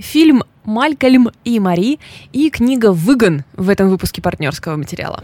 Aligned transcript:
фильм 0.00 0.42
«Малькольм 0.64 1.30
и 1.44 1.58
Мари» 1.60 1.98
и 2.32 2.50
книга 2.50 2.92
«Выгон» 2.92 3.44
в 3.54 3.68
этом 3.68 3.88
выпуске 3.88 4.20
партнерского 4.22 4.76
материала. 4.76 5.22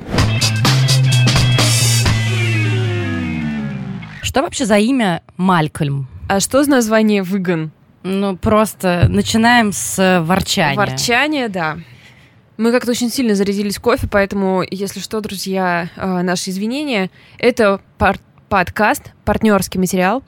Что 4.23 4.42
вообще 4.42 4.67
за 4.67 4.78
имя 4.78 5.23
Малькольм? 5.36 6.08
А 6.28 6.41
что 6.41 6.62
за 6.62 6.70
название 6.70 7.23
«Выгон»? 7.23 7.70
Ну, 8.02 8.36
просто 8.36 9.07
начинаем 9.09 9.73
с 9.73 10.23
ворчания. 10.25 10.77
Ворчание, 10.77 11.49
да. 11.49 11.79
Мы 12.57 12.71
как-то 12.73 12.93
очень 12.93 13.11
сильно 13.11 13.35
зарядились 13.35 13.79
кофе, 13.79 14.07
поэтому, 14.11 14.63
если 14.71 15.01
что, 15.01 15.21
друзья, 15.21 15.89
э, 15.97 16.23
наши 16.23 16.51
извинения. 16.51 17.11
Это 17.39 17.81
пар- 17.99 18.19
подкаст, 18.49 19.13
партнерский 19.25 19.79
материал 19.79 20.23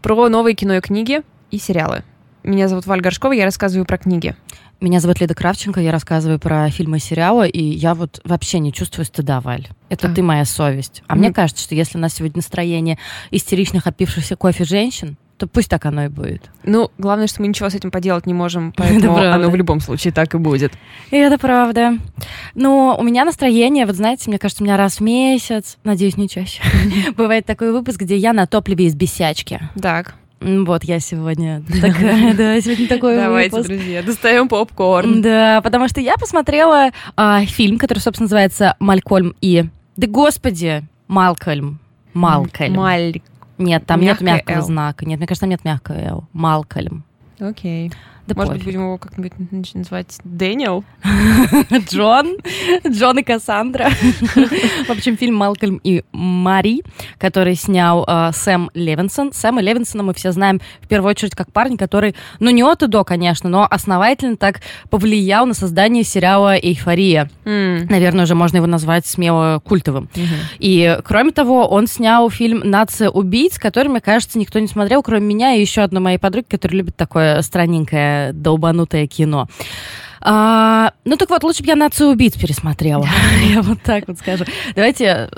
про 0.00 0.28
новые 0.28 0.54
кино 0.54 0.74
и 0.74 0.80
книги 0.80 1.22
и 1.50 1.58
сериалы. 1.58 2.04
Меня 2.44 2.68
зовут 2.68 2.86
Валь 2.86 3.00
Горшкова, 3.00 3.32
я 3.32 3.44
рассказываю 3.46 3.86
про 3.86 3.96
книги. 3.96 4.36
Меня 4.80 5.00
зовут 5.00 5.18
Лида 5.20 5.34
Кравченко, 5.34 5.80
я 5.80 5.90
рассказываю 5.92 6.38
про 6.38 6.68
фильмы 6.70 6.98
и 6.98 7.00
сериалы, 7.00 7.48
и 7.48 7.62
я 7.62 7.94
вот 7.94 8.20
вообще 8.24 8.58
не 8.58 8.70
чувствую 8.70 9.06
стыда, 9.06 9.40
Валь. 9.40 9.68
Это 9.88 10.08
А. 10.08 10.10
ты 10.14 10.22
моя 10.22 10.44
совесть. 10.44 11.02
А 11.06 11.14
Мгм. 11.14 11.20
мне 11.24 11.32
кажется, 11.32 11.62
что 11.62 11.74
если 11.74 11.96
у 11.96 12.00
нас 12.02 12.12
сегодня 12.14 12.36
настроение 12.36 12.98
истеричных, 13.30 13.86
опившихся 13.86 14.36
кофе 14.36 14.64
женщин, 14.64 15.16
то 15.38 15.46
пусть 15.46 15.70
так 15.70 15.86
оно 15.86 16.04
и 16.04 16.08
будет. 16.08 16.50
Ну, 16.64 16.90
главное, 16.98 17.28
что 17.28 17.40
мы 17.40 17.48
ничего 17.48 17.70
с 17.70 17.74
этим 17.74 17.90
поделать 17.90 18.26
не 18.26 18.34
можем, 18.34 18.68
Это 18.76 18.82
поэтому 18.82 19.16
оно 19.16 19.48
в 19.48 19.56
любом 19.56 19.80
случае 19.80 20.12
так 20.12 20.34
и 20.34 20.38
будет. 20.38 20.72
И 21.10 21.16
это 21.16 21.38
правда. 21.38 21.96
Но 22.54 22.94
у 22.98 23.02
меня 23.02 23.24
настроение, 23.24 23.86
вот 23.86 23.96
знаете, 23.96 24.28
мне 24.28 24.38
кажется, 24.38 24.62
у 24.62 24.66
меня 24.66 24.76
раз 24.76 24.96
в 24.96 25.00
месяц, 25.00 25.78
надеюсь, 25.82 26.18
не 26.18 26.28
чаще, 26.28 26.62
бывает 27.16 27.46
такой 27.46 27.72
выпуск, 27.72 28.00
где 28.00 28.16
я 28.18 28.34
на 28.34 28.46
топливе 28.46 28.84
из 28.86 28.94
бесячки. 28.94 29.60
Так, 29.80 30.14
Вот 30.44 30.84
я 30.84 31.00
сегодня 31.00 31.62
такая, 31.80 32.34
да, 32.34 32.60
сегодня 32.60 32.86
такой 32.86 33.16
давайте, 33.16 33.56
выпуск. 33.56 33.68
друзья, 33.70 34.02
достаем 34.02 34.48
попкорн. 34.48 35.22
Да, 35.22 35.60
потому 35.62 35.88
что 35.88 36.00
я 36.00 36.16
посмотрела 36.16 36.90
а, 37.16 37.44
фильм, 37.46 37.78
который, 37.78 38.00
собственно, 38.00 38.26
называется 38.26 38.76
«Малькольм 38.78 39.34
и...» 39.40 39.64
Да 39.96 40.06
господи, 40.06 40.84
Малкольм. 41.08 41.78
Малкольм. 42.12 42.74
Маль. 42.74 43.20
Нет, 43.56 43.86
там 43.86 44.00
нет 44.00 44.20
Мягкое 44.20 44.24
мягкого 44.24 44.56
«Л». 44.56 44.62
знака. 44.62 45.06
Нет, 45.06 45.18
мне 45.18 45.26
кажется, 45.26 45.42
там 45.42 45.50
нет 45.50 45.64
мягкого 45.64 45.96
«Л». 45.96 46.24
Малкольм. 46.32 47.04
Окей. 47.38 47.90
Да 48.26 48.34
Может 48.34 48.52
быть, 48.54 48.62
пофиг. 48.62 48.64
будем 48.64 48.86
его 48.86 48.98
как-нибудь 48.98 49.74
называть 49.74 50.18
Дэниел? 50.24 50.82
Джон, 51.90 52.36
Джон 52.88 53.18
и 53.18 53.22
Кассандра. 53.22 53.90
В 53.90 54.90
общем, 54.90 55.16
фильм 55.16 55.34
«Малкольм 55.34 55.78
и 55.84 56.02
Мари», 56.12 56.82
который 57.18 57.54
снял 57.54 58.04
э, 58.08 58.30
Сэм 58.32 58.70
Левинсон. 58.72 59.32
Сэма 59.32 59.60
Левинсона 59.60 60.02
мы 60.02 60.14
все 60.14 60.32
знаем 60.32 60.60
в 60.80 60.88
первую 60.88 61.10
очередь 61.10 61.34
как 61.34 61.52
парень, 61.52 61.76
который, 61.76 62.14
ну 62.40 62.50
не 62.50 62.62
от 62.62 62.82
и 62.82 62.86
до, 62.86 63.04
конечно, 63.04 63.50
но 63.50 63.66
основательно 63.70 64.36
так 64.36 64.60
повлиял 64.88 65.44
на 65.46 65.52
создание 65.54 66.02
сериала 66.02 66.56
«Эйфория». 66.56 67.30
Наверное, 67.44 68.24
уже 68.24 68.34
можно 68.34 68.56
его 68.56 68.66
назвать 68.66 69.06
смело 69.06 69.60
культовым. 69.64 70.08
И, 70.58 70.98
кроме 71.04 71.32
того, 71.32 71.66
он 71.68 71.86
снял 71.86 72.30
фильм 72.30 72.60
«Нация 72.64 73.10
убийц», 73.10 73.58
который, 73.58 73.88
мне 73.88 74.00
кажется, 74.00 74.38
никто 74.38 74.58
не 74.58 74.66
смотрел, 74.68 75.02
кроме 75.02 75.26
меня 75.26 75.54
и 75.54 75.60
еще 75.60 75.82
одной 75.82 76.00
моей 76.00 76.18
подруги, 76.18 76.46
которая 76.48 76.78
любит 76.78 76.96
такое 76.96 77.42
странненькое, 77.42 78.13
долбанутое 78.32 79.06
кино. 79.06 79.48
А, 80.20 80.92
ну 81.04 81.16
так 81.16 81.28
вот, 81.28 81.44
лучше 81.44 81.62
бы 81.62 81.68
я 81.68 81.76
«Нацию 81.76 82.10
убийц» 82.10 82.34
пересмотрела. 82.34 83.06
Я 83.54 83.60
вот 83.60 83.82
так 83.82 84.08
вот 84.08 84.18
скажу. 84.18 84.44
Давайте 84.74 85.28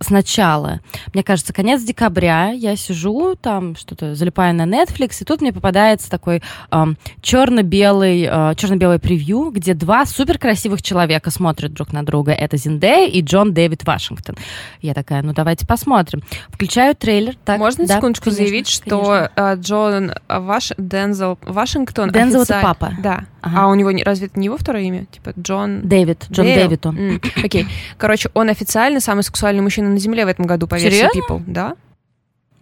сначала. 0.00 0.80
Мне 1.14 1.22
кажется, 1.22 1.52
конец 1.52 1.82
декабря, 1.82 2.50
я 2.50 2.76
сижу 2.76 3.34
там, 3.34 3.76
что-то 3.76 4.14
залипаю 4.14 4.54
на 4.54 4.62
Netflix, 4.62 5.18
и 5.20 5.24
тут 5.24 5.40
мне 5.40 5.52
попадается 5.52 6.10
такой 6.10 6.42
ам, 6.70 6.96
черно-белый, 7.20 8.28
э, 8.30 8.54
черно-белый 8.56 8.98
превью, 8.98 9.50
где 9.50 9.74
два 9.74 10.04
супер 10.06 10.38
красивых 10.38 10.82
человека 10.82 11.30
смотрят 11.30 11.72
друг 11.72 11.92
на 11.92 12.04
друга. 12.04 12.32
Это 12.32 12.56
Зиндея 12.56 13.08
и 13.08 13.20
Джон 13.22 13.52
Дэвид 13.54 13.84
Вашингтон. 13.84 14.36
Я 14.80 14.94
такая, 14.94 15.22
ну 15.22 15.32
давайте 15.32 15.66
посмотрим. 15.66 16.22
Включаю 16.48 16.94
трейлер. 16.94 17.34
Так, 17.44 17.58
Можно 17.58 17.86
да, 17.86 17.96
секундочку 17.96 18.24
конечно, 18.24 18.44
заявить, 18.44 18.68
что 18.68 18.90
конечно. 18.90 19.30
а, 19.36 19.54
Джон 19.56 20.12
Ваш... 20.28 20.72
Дензел 20.78 21.38
Вашингтон 21.42 22.10
Дензел 22.10 22.42
это 22.42 22.58
официаль- 22.58 22.62
папа. 22.62 22.92
Да. 23.00 23.24
Ага. 23.40 23.62
А 23.62 23.66
у 23.68 23.74
него 23.74 23.90
не- 23.92 24.02
разве 24.02 24.26
это 24.26 24.38
не 24.38 24.46
его 24.46 24.56
второе 24.56 24.82
имя? 24.82 25.06
Типа 25.06 25.32
Джон... 25.38 25.82
Дэвид, 25.88 26.26
Джон? 26.30 26.44
Дэвид 26.46 26.86
он. 26.86 27.20
Окей. 27.42 27.66
Короче, 27.96 28.30
он 28.34 28.48
официально 28.48 29.00
самый 29.00 29.22
сексуальный 29.22 29.62
мужчина 29.62 29.87
на 29.88 29.98
Земле 29.98 30.24
в 30.24 30.28
этом 30.28 30.46
году, 30.46 30.66
по 30.66 30.76
версии 30.76 30.96
Серьезно? 30.98 31.18
People. 31.20 31.42
Да. 31.46 31.74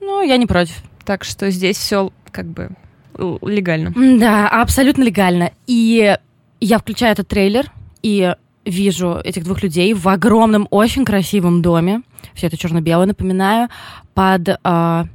Ну, 0.01 0.23
я 0.23 0.37
не 0.37 0.47
против. 0.47 0.83
Так 1.05 1.25
что 1.25 1.51
здесь 1.51 1.77
все 1.77 2.13
как 2.31 2.47
бы 2.47 2.71
л- 3.19 3.39
легально. 3.43 3.93
Да, 4.19 4.49
абсолютно 4.49 5.03
легально. 5.03 5.53
И 5.67 6.17
я 6.61 6.79
включаю 6.79 7.13
этот 7.13 7.29
трейлер 7.29 7.71
и 8.03 8.35
вижу 8.65 9.21
этих 9.23 9.45
двух 9.45 9.63
людей 9.63 9.95
в 9.95 10.09
огромном, 10.09 10.67
очень 10.71 11.05
красивом 11.05 11.63
доме. 11.63 12.03
Все 12.35 12.49
это 12.49 12.57
черно-белое, 12.57 13.07
напоминаю, 13.07 13.69
под 14.15 14.59
а, 14.65 15.07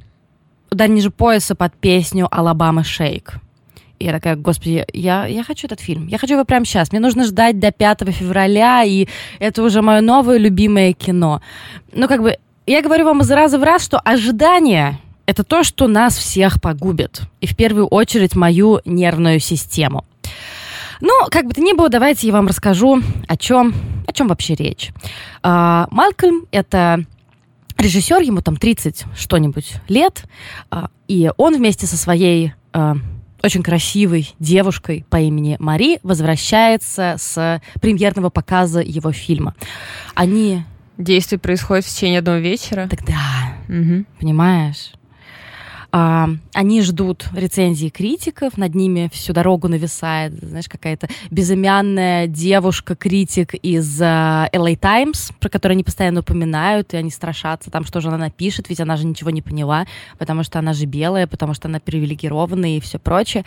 удар 0.72 0.88
ниже 0.90 1.12
пояса 1.12 1.54
под 1.56 1.74
песню 1.76 2.28
«Алабама 2.32 2.84
Шейк». 2.84 3.36
Я 4.02 4.12
такая, 4.14 4.36
господи, 4.36 4.86
я, 4.94 5.26
я 5.26 5.44
хочу 5.44 5.68
этот 5.68 5.80
фильм. 5.80 6.08
Я 6.08 6.18
хочу 6.18 6.34
его 6.34 6.46
прямо 6.46 6.66
сейчас. 6.66 6.92
Мне 6.92 7.00
нужно 7.00 7.24
ждать 7.26 7.60
до 7.60 7.72
5 7.72 8.10
февраля, 8.10 8.84
и 8.84 9.08
это 9.40 9.64
уже 9.64 9.82
мое 9.82 10.02
новое 10.02 10.38
любимое 10.38 10.94
кино. 10.94 11.42
Ну, 11.94 12.08
как 12.08 12.22
бы, 12.22 12.38
я 12.66 12.82
говорю 12.82 13.06
вам 13.06 13.22
из 13.22 13.32
раза 13.32 13.60
в 13.60 13.64
раз, 13.64 13.84
что 13.84 14.00
ожидание— 14.00 15.00
это 15.26 15.44
то, 15.44 15.64
что 15.64 15.88
нас 15.88 16.18
всех 16.18 16.62
погубит. 16.62 17.22
И 17.42 17.48
в 17.48 17.56
первую 17.56 17.88
очередь 17.88 18.36
мою 18.36 18.82
нервную 18.86 19.40
систему. 19.40 20.06
Ну, 21.00 21.12
как 21.30 21.46
бы 21.46 21.54
то 21.54 21.62
ни 21.62 21.74
было, 21.74 21.90
давайте 21.90 22.28
я 22.28 22.34
вам 22.34 22.48
расскажу, 22.48 23.02
о 23.28 23.38
чем, 23.38 23.74
о 24.08 24.14
чем 24.14 24.28
вообще 24.28 24.56
речь. 24.56 24.92
А, 25.42 25.88
Малкольм— 25.90 26.46
это 26.52 27.06
режиссер, 27.78 28.22
ему 28.22 28.42
там 28.42 28.56
30 28.56 29.06
что-нибудь 29.18 29.74
лет, 29.88 30.26
а, 30.70 30.90
и 31.08 31.32
он 31.38 31.58
вместе 31.58 31.88
со 31.88 31.98
своей 31.98 32.54
а, 32.74 32.98
очень 33.44 33.64
красивой 33.64 34.34
девушкой 34.40 35.06
по 35.10 35.18
имени 35.18 35.58
Мари 35.60 36.00
возвращается 36.04 37.16
с 37.18 37.62
премьерного 37.82 38.30
показа 38.30 38.80
его 38.82 39.12
фильма. 39.12 39.56
Они... 40.16 40.64
Действие 40.98 41.40
происходит 41.40 41.86
в 41.86 41.90
течение 41.90 42.20
одного 42.20 42.38
вечера. 42.38 42.88
Тогда, 42.88 43.16
Мгм. 43.68 44.06
понимаешь? 44.20 44.92
А, 45.94 46.30
они 46.54 46.82
ждут 46.82 47.28
рецензии 47.36 47.90
критиков, 47.90 48.58
над 48.58 48.74
ними 48.76 49.10
всю 49.12 49.34
дорогу 49.34 49.68
нависает, 49.68 50.34
знаешь, 50.42 50.70
какая-то 50.70 51.10
безымянная 51.30 52.28
девушка-критик 52.28 53.56
из 53.56 54.02
а, 54.02 54.48
LA 54.54 54.78
Times, 54.78 55.32
про 55.40 55.50
которую 55.50 55.76
они 55.76 55.84
постоянно 55.84 56.22
упоминают, 56.22 56.94
и 56.94 56.98
они 56.98 57.12
страшатся 57.12 57.70
там, 57.72 57.84
что 57.84 58.00
же 58.00 58.08
она 58.08 58.18
напишет, 58.18 58.70
ведь 58.70 58.80
она 58.80 58.96
же 58.96 59.06
ничего 59.06 59.32
не 59.32 59.42
поняла, 59.42 59.86
потому 60.18 60.44
что 60.44 60.60
она 60.60 60.74
же 60.74 60.86
белая, 60.86 61.28
потому 61.28 61.54
что 61.54 61.68
она 61.68 61.80
привилегированная 61.80 62.78
и 62.78 62.80
все 62.80 62.98
прочее. 62.98 63.44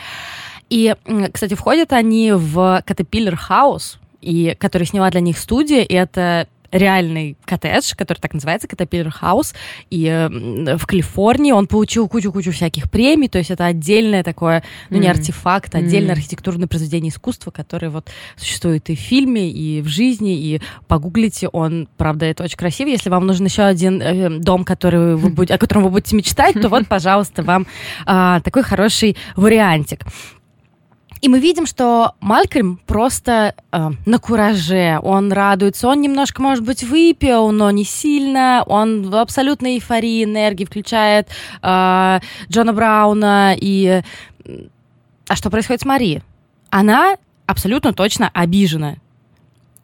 И, 0.69 0.95
кстати, 1.33 1.55
входят 1.55 1.93
они 1.93 2.33
в 2.33 2.83
Caterpillar 2.87 3.39
House, 3.49 3.97
и, 4.21 4.57
который 4.59 4.87
сняла 4.87 5.11
для 5.11 5.21
них 5.21 5.39
студия, 5.39 5.83
и 5.83 5.95
это 5.95 6.49
реальный 6.75 7.37
коттедж, 7.45 7.95
который 7.97 8.19
так 8.19 8.35
называется, 8.35 8.67
Caterpillar 8.67 9.13
House, 9.23 9.55
и 9.91 10.07
м, 10.07 10.77
в 10.77 10.87
Калифорнии 10.87 11.53
он 11.53 11.67
получил 11.69 12.09
кучу-кучу 12.09 12.51
всяких 12.53 12.91
премий, 12.91 13.29
то 13.29 13.39
есть 13.39 13.51
это 13.51 13.65
отдельное 13.67 14.25
такое, 14.25 14.63
ну 14.91 14.99
не 14.99 15.09
Мгм. 15.09 15.19
артефакт, 15.19 15.75
а 15.75 15.79
отдельное 15.79 16.15
Мгм. 16.15 16.19
архитектурное 16.19 16.67
произведение 16.67 17.11
искусства, 17.11 17.51
которое 17.53 17.91
вот 17.91 18.11
существует 18.37 18.91
и 18.91 18.97
в 18.97 18.99
фильме, 18.99 19.49
и 19.51 19.81
в 19.83 19.87
жизни, 19.87 20.37
и 20.37 20.61
погуглите, 20.89 21.49
он, 21.49 21.89
правда, 21.97 22.27
это 22.27 22.43
очень 22.43 22.57
красиво. 22.57 22.89
Если 22.89 23.09
вам 23.09 23.25
нужен 23.27 23.47
еще 23.47 23.63
один 23.63 24.03
э, 24.03 24.29
дом, 24.41 24.65
который 24.65 25.15
вы 25.17 25.29
будете, 25.31 25.55
о 25.55 25.59
котором 25.59 25.85
вы 25.85 25.91
будете 25.91 26.17
мечтать, 26.17 26.61
то 26.61 26.69
вот, 26.69 26.89
пожалуйста, 26.89 27.43
вам 27.45 27.67
а, 28.05 28.41
такой 28.41 28.65
хороший 28.65 29.17
вариантик. 29.37 30.01
И 31.21 31.29
мы 31.29 31.39
видим, 31.39 31.67
что 31.67 32.15
Малькольм 32.21 32.79
просто 32.87 33.55
э, 33.73 33.91
на 34.05 34.19
кураже, 34.19 34.99
он 35.03 35.33
радуется, 35.33 35.89
он 35.89 36.01
немножко, 36.01 36.43
может 36.43 36.65
быть, 36.65 36.83
выпил, 36.83 37.51
но 37.51 37.71
не 37.71 37.85
сильно, 37.85 38.63
он 38.67 39.09
в 39.09 39.17
абсолютной 39.17 39.77
эйфории, 39.77 40.25
энергии, 40.25 40.65
включает 40.65 41.29
э, 41.63 42.21
Джона 42.51 42.73
Брауна 42.73 43.55
и... 43.59 44.03
А 45.27 45.37
что 45.37 45.49
происходит 45.49 45.81
с 45.81 45.87
Мари? 45.87 46.23
Она 46.69 47.17
абсолютно 47.47 47.95
точно 47.95 48.31
обижена. 48.35 48.97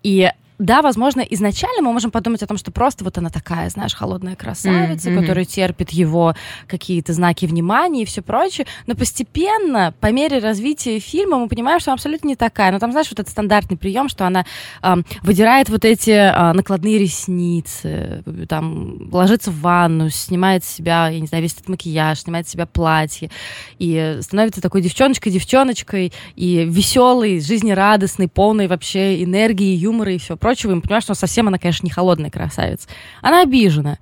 И 0.02 0.30
да, 0.60 0.82
возможно, 0.82 1.22
изначально 1.22 1.80
мы 1.80 1.92
можем 1.92 2.10
подумать 2.10 2.42
о 2.42 2.46
том, 2.46 2.58
что 2.58 2.70
просто 2.70 3.02
вот 3.02 3.16
она 3.16 3.30
такая, 3.30 3.70
знаешь, 3.70 3.94
холодная 3.94 4.36
красавица, 4.36 5.10
mm-hmm. 5.10 5.20
которая 5.20 5.44
терпит 5.46 5.90
его 5.90 6.34
какие-то 6.66 7.14
знаки 7.14 7.46
внимания 7.46 8.02
и 8.02 8.04
все 8.04 8.20
прочее, 8.20 8.66
но 8.86 8.94
постепенно, 8.94 9.94
по 10.00 10.12
мере 10.12 10.38
развития 10.38 10.98
фильма, 10.98 11.38
мы 11.38 11.48
понимаем, 11.48 11.80
что 11.80 11.90
она 11.90 11.94
абсолютно 11.94 12.28
не 12.28 12.36
такая. 12.36 12.72
Но 12.72 12.78
там, 12.78 12.92
знаешь, 12.92 13.08
вот 13.08 13.18
этот 13.18 13.30
стандартный 13.30 13.78
прием, 13.78 14.10
что 14.10 14.26
она 14.26 14.44
э, 14.82 14.96
выдирает 15.22 15.70
вот 15.70 15.86
эти 15.86 16.10
э, 16.10 16.52
накладные 16.52 16.98
ресницы, 16.98 18.22
там, 18.46 19.08
ложится 19.10 19.50
в 19.50 19.60
ванну, 19.60 20.10
снимает 20.10 20.62
с 20.62 20.68
себя, 20.68 21.08
я 21.08 21.20
не 21.20 21.26
знаю, 21.26 21.42
весь 21.42 21.54
этот 21.54 21.70
макияж, 21.70 22.20
снимает 22.20 22.46
с 22.46 22.50
себя 22.50 22.66
платье, 22.66 23.30
и 23.78 24.18
становится 24.20 24.60
такой 24.60 24.82
девчоночкой-девчоночкой, 24.82 26.12
и 26.36 26.66
веселой, 26.66 27.40
жизнерадостной, 27.40 28.28
полной 28.28 28.66
вообще 28.66 29.24
энергии, 29.24 29.74
юмора 29.74 30.12
и 30.12 30.18
все 30.18 30.36
прочее 30.36 30.49
прочего, 30.50 30.72
и 30.72 30.74
мы 30.74 30.80
понимаем, 30.80 31.02
что 31.02 31.14
совсем 31.14 31.46
она, 31.46 31.58
конечно, 31.58 31.86
не 31.86 31.92
холодная 31.92 32.30
красавица. 32.30 32.88
Она 33.22 33.42
обижена. 33.42 33.98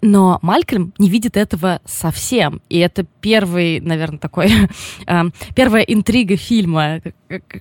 Но 0.00 0.38
Малькольм 0.42 0.92
не 0.98 1.08
видит 1.08 1.36
этого 1.36 1.80
совсем. 1.84 2.60
И 2.68 2.78
это 2.78 3.04
первый, 3.20 3.80
наверное, 3.80 4.18
такой... 4.18 4.50
э, 5.06 5.22
первая 5.54 5.82
интрига 5.82 6.36
фильма. 6.36 7.00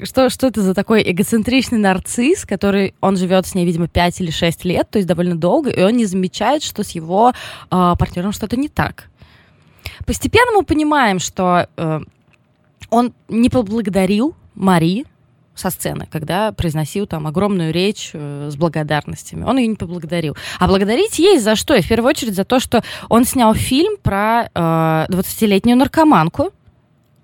Что, 0.03 0.29
что 0.29 0.47
это 0.47 0.61
за 0.61 0.73
такой 0.73 1.03
эгоцентричный 1.03 1.77
нарцисс, 1.77 2.45
который... 2.45 2.95
Он 2.99 3.15
живет 3.15 3.45
с 3.45 3.53
ней, 3.53 3.65
видимо, 3.65 3.87
5 3.87 4.21
или 4.21 4.31
6 4.31 4.65
лет, 4.65 4.89
то 4.89 4.97
есть 4.97 5.07
довольно 5.07 5.35
долго, 5.35 5.69
и 5.69 5.81
он 5.83 5.93
не 5.97 6.05
замечает, 6.05 6.63
что 6.63 6.83
с 6.83 6.91
его 6.91 7.31
э, 7.31 7.93
партнером 7.99 8.31
что-то 8.31 8.57
не 8.57 8.69
так. 8.69 9.09
Постепенно 10.05 10.51
мы 10.51 10.63
понимаем, 10.63 11.19
что 11.19 11.67
э, 11.77 11.99
он 12.89 13.13
не 13.29 13.49
поблагодарил 13.49 14.35
Мари, 14.55 15.05
со 15.57 15.69
сцены, 15.69 16.07
когда 16.11 16.51
произносил 16.51 17.07
там 17.07 17.27
огромную 17.27 17.73
речь 17.73 18.11
э, 18.13 18.49
с 18.51 18.55
благодарностями. 18.55 19.43
Он 19.43 19.57
ее 19.57 19.67
не 19.67 19.75
поблагодарил. 19.75 20.35
А 20.59 20.67
благодарить 20.67 21.19
есть 21.19 21.43
за 21.43 21.55
что? 21.55 21.73
И 21.75 21.81
в 21.81 21.87
первую 21.87 22.09
очередь 22.09 22.35
за 22.35 22.45
то, 22.45 22.59
что 22.59 22.83
он 23.09 23.25
снял 23.25 23.53
фильм 23.53 23.97
про 24.01 24.43
э, 24.43 24.47
20-летнюю 25.09 25.77
наркоманку, 25.77 26.51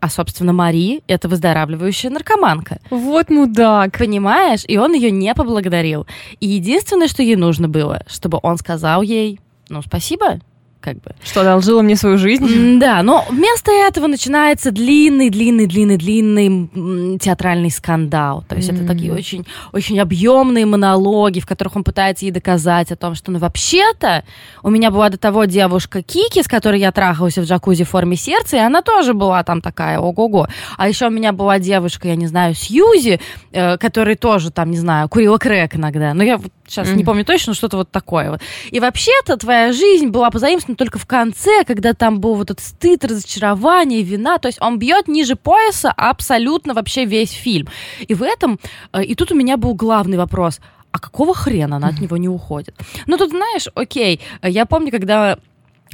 а, 0.03 0.09
собственно, 0.09 0.51
Мари— 0.51 1.01
это 1.07 1.29
выздоравливающая 1.29 2.09
наркоманка. 2.09 2.79
Вот 2.89 3.29
мудак. 3.29 3.97
Понимаешь? 3.97 4.65
И 4.67 4.77
он 4.77 4.93
ее 4.93 5.11
не 5.11 5.33
поблагодарил. 5.33 6.05
И 6.41 6.47
единственное, 6.49 7.07
что 7.07 7.23
ей 7.23 7.37
нужно 7.37 7.69
было, 7.69 8.01
чтобы 8.07 8.37
он 8.43 8.57
сказал 8.57 9.01
ей, 9.01 9.39
ну, 9.69 9.81
спасибо, 9.81 10.41
как 10.83 10.95
бы. 10.95 11.11
Что, 11.23 11.41
одолжила 11.41 11.81
мне 11.81 11.95
свою 11.95 12.17
жизнь? 12.17 12.77
Да, 12.79 13.01
но 13.01 13.25
вместо 13.29 13.71
этого 13.71 14.07
начинается 14.07 14.71
длинный, 14.71 15.29
длинный, 15.29 15.65
длинный, 15.65 15.97
длинный 15.97 17.17
театральный 17.19 17.71
скандал. 17.71 18.43
То 18.49 18.55
есть 18.55 18.69
mm-hmm. 18.69 18.75
это 18.75 18.87
такие 18.87 19.13
очень, 19.13 19.45
очень 19.71 19.99
объемные 19.99 20.65
монологи, 20.65 21.39
в 21.39 21.45
которых 21.45 21.77
он 21.77 21.83
пытается 21.83 22.25
ей 22.25 22.31
доказать 22.31 22.91
о 22.91 22.97
том, 22.97 23.15
что, 23.15 23.31
ну, 23.31 23.39
вообще-то, 23.39 24.23
у 24.61 24.69
меня 24.69 24.91
была 24.91 25.09
до 25.09 25.17
того 25.17 25.45
девушка 25.45 26.01
Кики, 26.03 26.43
с 26.43 26.47
которой 26.47 26.79
я 26.79 26.91
трахался 26.91 27.41
в 27.41 27.45
джакузи 27.45 27.85
в 27.85 27.89
форме 27.89 28.17
сердца, 28.17 28.57
и 28.57 28.59
она 28.59 28.81
тоже 28.81 29.13
была 29.13 29.43
там 29.43 29.61
такая, 29.61 29.99
ого-го. 29.99 30.47
А 30.77 30.89
еще 30.89 31.07
у 31.07 31.11
меня 31.11 31.31
была 31.31 31.59
девушка, 31.59 32.09
я 32.09 32.15
не 32.15 32.27
знаю, 32.27 32.55
Сьюзи, 32.55 33.21
э, 33.51 33.77
которая 33.77 34.15
тоже 34.15 34.51
там, 34.51 34.71
не 34.71 34.77
знаю, 34.77 35.07
курила 35.07 35.37
крэк 35.37 35.75
иногда. 35.75 36.13
Но 36.13 36.23
я 36.23 36.39
сейчас 36.67 36.87
mm-hmm. 36.87 36.95
не 36.95 37.03
помню 37.03 37.25
точно, 37.25 37.53
что-то 37.53 37.77
вот 37.77 37.91
такое 37.91 38.31
вот. 38.31 38.41
И 38.71 38.79
вообще-то 38.79 39.37
твоя 39.37 39.71
жизнь 39.71 40.07
была 40.07 40.29
позаимствована 40.29 40.72
но 40.73 40.77
только 40.77 40.97
в 40.97 41.05
конце, 41.05 41.63
когда 41.65 41.93
там 41.93 42.19
был 42.19 42.33
вот 42.33 42.49
этот 42.49 42.65
стыд, 42.65 43.05
разочарование, 43.05 44.01
вина. 44.01 44.39
То 44.39 44.47
есть 44.47 44.59
он 44.59 44.79
бьет 44.79 45.07
ниже 45.07 45.35
пояса 45.35 45.91
абсолютно 45.91 46.73
вообще 46.73 47.05
весь 47.05 47.29
фильм. 47.29 47.67
И 47.99 48.15
в 48.15 48.23
этом... 48.23 48.59
Э, 48.91 49.03
и 49.03 49.13
тут 49.13 49.31
у 49.31 49.35
меня 49.35 49.57
был 49.57 49.75
главный 49.75 50.17
вопрос. 50.17 50.59
А 50.91 50.97
какого 50.97 51.35
хрена 51.35 51.75
она 51.75 51.89
от 51.89 51.99
него 51.99 52.17
не 52.17 52.27
уходит? 52.27 52.75
Ну, 53.05 53.17
тут, 53.17 53.29
знаешь, 53.29 53.67
окей, 53.75 54.19
я 54.41 54.65
помню, 54.65 54.89
когда 54.89 55.37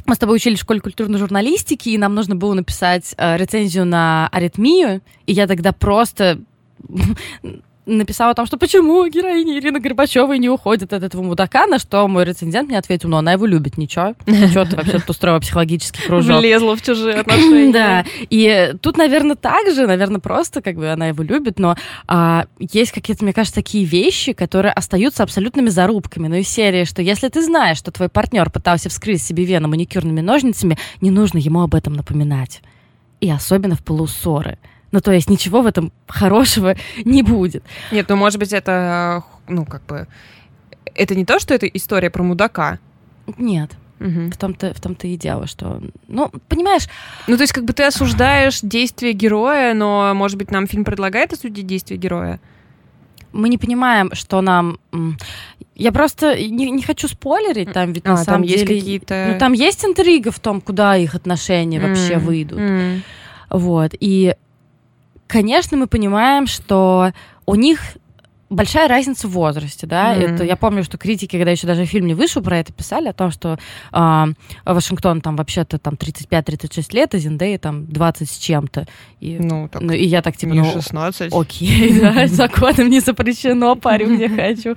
мы 0.06 0.14
с 0.14 0.18
тобой 0.18 0.36
учили 0.36 0.54
в 0.54 0.60
школе 0.60 0.80
культурной 0.80 1.18
журналистики, 1.18 1.90
и 1.90 1.98
нам 1.98 2.14
нужно 2.14 2.36
было 2.36 2.54
написать 2.54 3.14
э, 3.18 3.36
рецензию 3.36 3.84
на 3.84 4.28
аритмию, 4.32 5.02
и 5.26 5.34
я 5.34 5.46
тогда 5.46 5.72
просто 5.72 6.40
написала 7.96 8.32
о 8.32 8.34
том, 8.34 8.46
что 8.46 8.56
почему 8.56 9.06
героиня 9.06 9.58
Ирина 9.58 9.80
Горбачева 9.80 10.32
не 10.34 10.48
уходит 10.48 10.92
от 10.92 11.02
этого 11.02 11.22
мудака, 11.22 11.66
на 11.66 11.78
что 11.78 12.06
мой 12.08 12.24
рецензент 12.24 12.68
мне 12.68 12.78
ответил, 12.78 13.08
ну, 13.08 13.16
она 13.16 13.32
его 13.32 13.46
любит, 13.46 13.78
ничего. 13.78 14.14
Что 14.50 14.64
ты 14.64 14.76
вообще 14.76 14.98
тут 14.98 15.10
устроила 15.10 15.40
психологический 15.40 16.02
кружок? 16.02 16.38
Влезла 16.38 16.76
в 16.76 16.82
чужие 16.82 17.14
отношения. 17.20 17.72
Да, 17.72 18.04
и 18.18 18.74
тут, 18.80 18.96
наверное, 18.96 19.36
так 19.36 19.72
же, 19.74 19.86
наверное, 19.86 20.20
просто 20.20 20.62
как 20.62 20.76
бы 20.76 20.90
она 20.90 21.08
его 21.08 21.22
любит, 21.22 21.58
но 21.58 21.76
а, 22.06 22.46
есть 22.58 22.92
какие-то, 22.92 23.24
мне 23.24 23.32
кажется, 23.32 23.54
такие 23.54 23.84
вещи, 23.84 24.32
которые 24.32 24.72
остаются 24.72 25.22
абсолютными 25.22 25.68
зарубками. 25.68 26.28
Ну, 26.28 26.36
из 26.36 26.48
серии, 26.48 26.84
что 26.84 27.02
если 27.02 27.28
ты 27.28 27.42
знаешь, 27.42 27.78
что 27.78 27.90
твой 27.90 28.08
партнер 28.08 28.50
пытался 28.50 28.88
вскрыть 28.88 29.22
себе 29.22 29.44
вену 29.44 29.68
маникюрными 29.68 30.20
ножницами, 30.20 30.78
не 31.00 31.10
нужно 31.10 31.38
ему 31.38 31.62
об 31.62 31.74
этом 31.74 31.94
напоминать. 31.94 32.62
И 33.20 33.30
особенно 33.30 33.76
в 33.76 33.84
полуссоры. 33.84 34.58
Ну, 34.92 35.00
то 35.00 35.12
есть 35.12 35.30
ничего 35.30 35.62
в 35.62 35.66
этом 35.66 35.92
хорошего 36.08 36.76
не 37.04 37.22
будет. 37.22 37.64
Нет, 37.92 38.08
ну, 38.08 38.16
может 38.16 38.38
быть, 38.38 38.52
это, 38.52 39.24
ну, 39.48 39.64
как 39.64 39.84
бы... 39.86 40.06
Это 40.94 41.14
не 41.14 41.24
то, 41.24 41.38
что 41.38 41.54
это 41.54 41.66
история 41.66 42.10
про 42.10 42.22
мудака? 42.22 42.78
Нет. 43.38 43.70
Угу. 44.00 44.30
В 44.32 44.36
том-то, 44.36 44.74
в 44.74 44.80
том-то 44.80 45.06
и 45.06 45.16
дело, 45.16 45.46
что, 45.46 45.80
ну, 46.08 46.30
понимаешь... 46.48 46.88
Ну, 47.26 47.36
то 47.36 47.42
есть, 47.42 47.52
как 47.52 47.64
бы 47.64 47.72
ты 47.72 47.84
осуждаешь 47.84 48.60
действия 48.62 49.12
героя, 49.12 49.74
но, 49.74 50.12
может 50.14 50.38
быть, 50.38 50.50
нам 50.50 50.66
фильм 50.66 50.84
предлагает 50.84 51.32
осудить 51.32 51.66
действия 51.66 51.96
героя? 51.96 52.40
Мы 53.32 53.48
не 53.48 53.58
понимаем, 53.58 54.10
что 54.14 54.40
нам... 54.40 54.78
Я 55.76 55.92
просто 55.92 56.36
не, 56.36 56.70
не 56.70 56.82
хочу 56.82 57.08
спойлерить, 57.08 57.72
там 57.72 57.92
ведь 57.92 58.06
а, 58.06 58.10
на 58.10 58.16
самом 58.16 58.40
там 58.40 58.48
деле... 58.48 58.74
есть 58.74 58.84
какие-то... 58.84 59.30
Ну, 59.32 59.38
там 59.38 59.52
есть 59.52 59.84
интрига 59.84 60.32
в 60.32 60.40
том, 60.40 60.60
куда 60.60 60.96
их 60.96 61.14
отношения 61.14 61.78
mm. 61.78 61.88
вообще 61.88 62.18
выйдут. 62.18 62.58
Mm. 62.58 63.00
Вот, 63.50 63.92
и 63.98 64.34
конечно, 65.30 65.76
мы 65.76 65.86
понимаем, 65.86 66.46
что 66.46 67.12
у 67.46 67.54
них 67.54 67.80
большая 68.50 68.88
разница 68.88 69.28
в 69.28 69.30
возрасте, 69.30 69.86
да. 69.86 70.14
Mm-hmm. 70.14 70.34
Это 70.34 70.44
я 70.44 70.56
помню, 70.56 70.82
что 70.84 70.98
критики, 70.98 71.36
когда 71.36 71.52
еще 71.52 71.66
даже 71.66 71.84
фильм 71.86 72.06
не 72.06 72.14
вышел, 72.14 72.42
про 72.42 72.58
это 72.58 72.72
писали 72.72 73.08
о 73.08 73.12
том, 73.12 73.30
что 73.30 73.58
э, 73.92 74.24
Вашингтон 74.64 75.20
там 75.20 75.36
вообще-то 75.36 75.78
там 75.78 75.94
35-36 75.94 76.94
лет, 76.94 77.14
а 77.14 77.18
Зиндея 77.18 77.58
там 77.58 77.86
20 77.86 78.28
с 78.28 78.36
чем-то. 78.36 78.86
И, 79.20 79.38
ну, 79.38 79.68
так 79.68 79.82
ну, 79.82 79.92
и 79.92 80.04
я 80.04 80.20
так 80.20 80.36
типа, 80.36 80.52
не 80.52 80.60
ну, 80.60 80.72
16. 80.72 81.32
Окей, 81.32 82.00
да, 82.00 82.26
законом 82.26 82.90
не 82.90 83.00
запрещено, 83.00 83.76
парень, 83.76 84.16
не 84.16 84.28
хочу. 84.28 84.74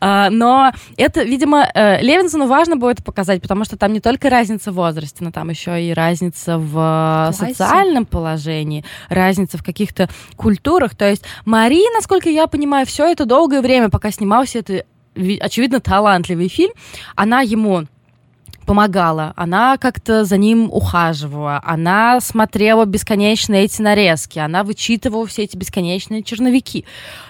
А, 0.00 0.30
но 0.30 0.72
это, 0.96 1.24
видимо, 1.24 1.68
э, 1.74 2.00
Левинсону 2.00 2.46
важно 2.46 2.78
это 2.88 3.02
показать, 3.02 3.42
потому 3.42 3.64
что 3.64 3.76
там 3.76 3.92
не 3.92 4.00
только 4.00 4.30
разница 4.30 4.70
в 4.70 4.76
возрасте, 4.76 5.24
но 5.24 5.32
там 5.32 5.50
еще 5.50 5.82
и 5.82 5.92
разница 5.92 6.58
в 6.58 7.32
социальном 7.34 8.06
положении, 8.06 8.84
разница 9.08 9.58
в 9.58 9.64
каких-то 9.64 10.08
культурах. 10.36 10.94
То 10.94 11.08
есть 11.08 11.24
Мари, 11.44 11.82
насколько 11.94 12.28
я 12.28 12.46
понимаю, 12.46 12.86
все 12.86 13.07
это 13.08 13.26
долгое 13.26 13.60
время, 13.60 13.88
пока 13.88 14.10
снимался 14.10 14.58
это, 14.60 14.84
очевидно, 15.40 15.80
талантливый 15.80 16.48
фильм, 16.48 16.72
она 17.16 17.40
ему 17.40 17.86
помогала, 18.68 19.32
она 19.34 19.78
как-то 19.78 20.26
за 20.26 20.36
ним 20.36 20.68
ухаживала, 20.70 21.58
она 21.64 22.20
смотрела 22.20 22.84
бесконечно 22.84 23.54
эти 23.54 23.80
нарезки, 23.80 24.38
она 24.38 24.62
вычитывала 24.62 25.26
все 25.26 25.44
эти 25.44 25.56
бесконечные 25.56 26.22
черновики. 26.22 26.84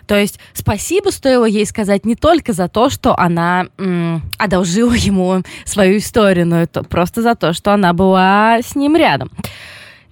То 0.08 0.16
есть 0.16 0.40
спасибо 0.52 1.10
стоило 1.10 1.44
ей 1.44 1.64
сказать 1.64 2.04
не 2.04 2.16
только 2.16 2.52
за 2.52 2.68
то, 2.68 2.90
что 2.90 3.16
она 3.16 3.68
м, 3.78 4.20
одолжила 4.36 4.94
ему 4.94 5.42
свою 5.64 5.98
историю, 5.98 6.44
но 6.44 6.60
это 6.60 6.82
просто 6.82 7.22
за 7.22 7.36
то, 7.36 7.52
что 7.52 7.72
она 7.72 7.92
была 7.92 8.58
с 8.58 8.74
ним 8.74 8.96
рядом. 8.96 9.30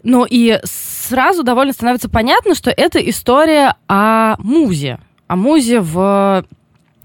Ну 0.05 0.25
и 0.31 0.61
сразу 0.63 1.43
довольно 1.43 1.73
становится 1.73 2.09
понятно, 2.09 2.55
что 2.55 2.71
это 2.71 3.01
история 3.01 3.75
о 3.89 4.37
музе, 4.39 5.01
о 5.27 5.37
музе 5.37 5.81
в 5.81 6.45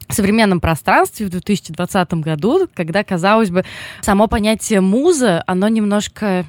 современном 0.09 0.59
пространстве 0.59 1.25
в 1.25 1.29
2020 1.29 2.13
году, 2.15 2.67
когда, 2.73 3.03
казалось 3.03 3.49
бы, 3.49 3.63
само 4.01 4.27
понятие 4.27 4.81
муза, 4.81 5.43
оно 5.47 5.67
немножко 5.67 6.45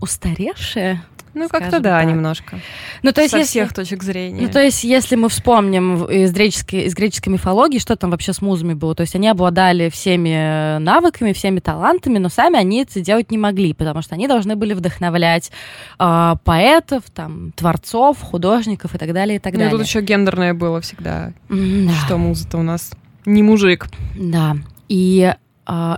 устаревшее, 0.00 1.02
ну, 1.34 1.48
как-то 1.48 1.80
да, 1.80 2.00
так. 2.00 2.08
немножко. 2.08 2.60
Ну, 3.02 3.12
то 3.12 3.20
есть, 3.20 3.32
Со 3.32 3.38
если, 3.38 3.50
всех 3.50 3.74
точек 3.74 4.02
зрения. 4.02 4.42
Ну, 4.42 4.48
то 4.48 4.62
есть, 4.62 4.84
если 4.84 5.16
мы 5.16 5.28
вспомним 5.28 6.04
из 6.04 6.32
греческой, 6.32 6.82
из 6.82 6.94
греческой 6.94 7.32
мифологии, 7.32 7.78
что 7.78 7.96
там 7.96 8.10
вообще 8.10 8.32
с 8.32 8.40
музами 8.40 8.74
было, 8.74 8.94
то 8.94 9.02
есть 9.02 9.14
они 9.14 9.28
обладали 9.28 9.88
всеми 9.88 10.78
навыками, 10.78 11.32
всеми 11.32 11.60
талантами, 11.60 12.18
но 12.18 12.28
сами 12.28 12.58
они 12.58 12.82
это 12.82 13.00
делать 13.00 13.30
не 13.30 13.38
могли, 13.38 13.74
потому 13.74 14.02
что 14.02 14.14
они 14.14 14.28
должны 14.28 14.56
были 14.56 14.74
вдохновлять 14.74 15.50
э, 15.98 16.34
поэтов, 16.44 17.02
там, 17.12 17.52
творцов, 17.52 18.20
художников 18.20 18.94
и 18.94 18.98
так 18.98 19.12
далее, 19.12 19.36
и 19.36 19.38
так 19.38 19.52
ну, 19.54 19.60
далее. 19.60 19.78
тут 19.78 19.86
еще 19.86 20.00
гендерное 20.00 20.54
было 20.54 20.80
всегда, 20.80 21.32
да. 21.48 21.92
что 22.04 22.16
муза-то 22.16 22.58
у 22.58 22.62
нас 22.62 22.92
не 23.26 23.42
мужик. 23.42 23.88
Да, 24.16 24.56
и 24.88 25.34
э, 25.66 25.94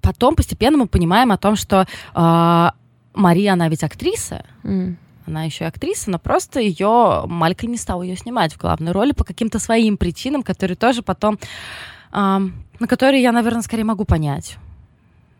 потом 0.00 0.36
постепенно 0.36 0.76
мы 0.76 0.86
понимаем 0.86 1.32
о 1.32 1.38
том, 1.38 1.56
что 1.56 1.86
э, 2.14 2.68
Мария, 3.14 3.52
она 3.52 3.68
ведь 3.68 3.82
актриса. 3.82 4.44
Mm. 4.62 4.96
Она 5.26 5.44
еще 5.44 5.64
и 5.64 5.68
актриса, 5.68 6.10
но 6.10 6.18
просто 6.18 6.60
ее 6.60 7.22
Малькольм 7.26 7.72
не 7.72 7.78
стал 7.78 8.02
ее 8.02 8.16
снимать 8.16 8.52
в 8.52 8.58
главной 8.58 8.92
роли 8.92 9.12
по 9.12 9.24
каким-то 9.24 9.58
своим 9.58 9.96
причинам, 9.96 10.42
которые 10.42 10.76
тоже 10.76 11.02
потом, 11.02 11.38
э, 12.12 12.16
на 12.16 12.86
которые 12.86 13.22
я, 13.22 13.32
наверное, 13.32 13.62
скорее 13.62 13.84
могу 13.84 14.04
понять. 14.04 14.58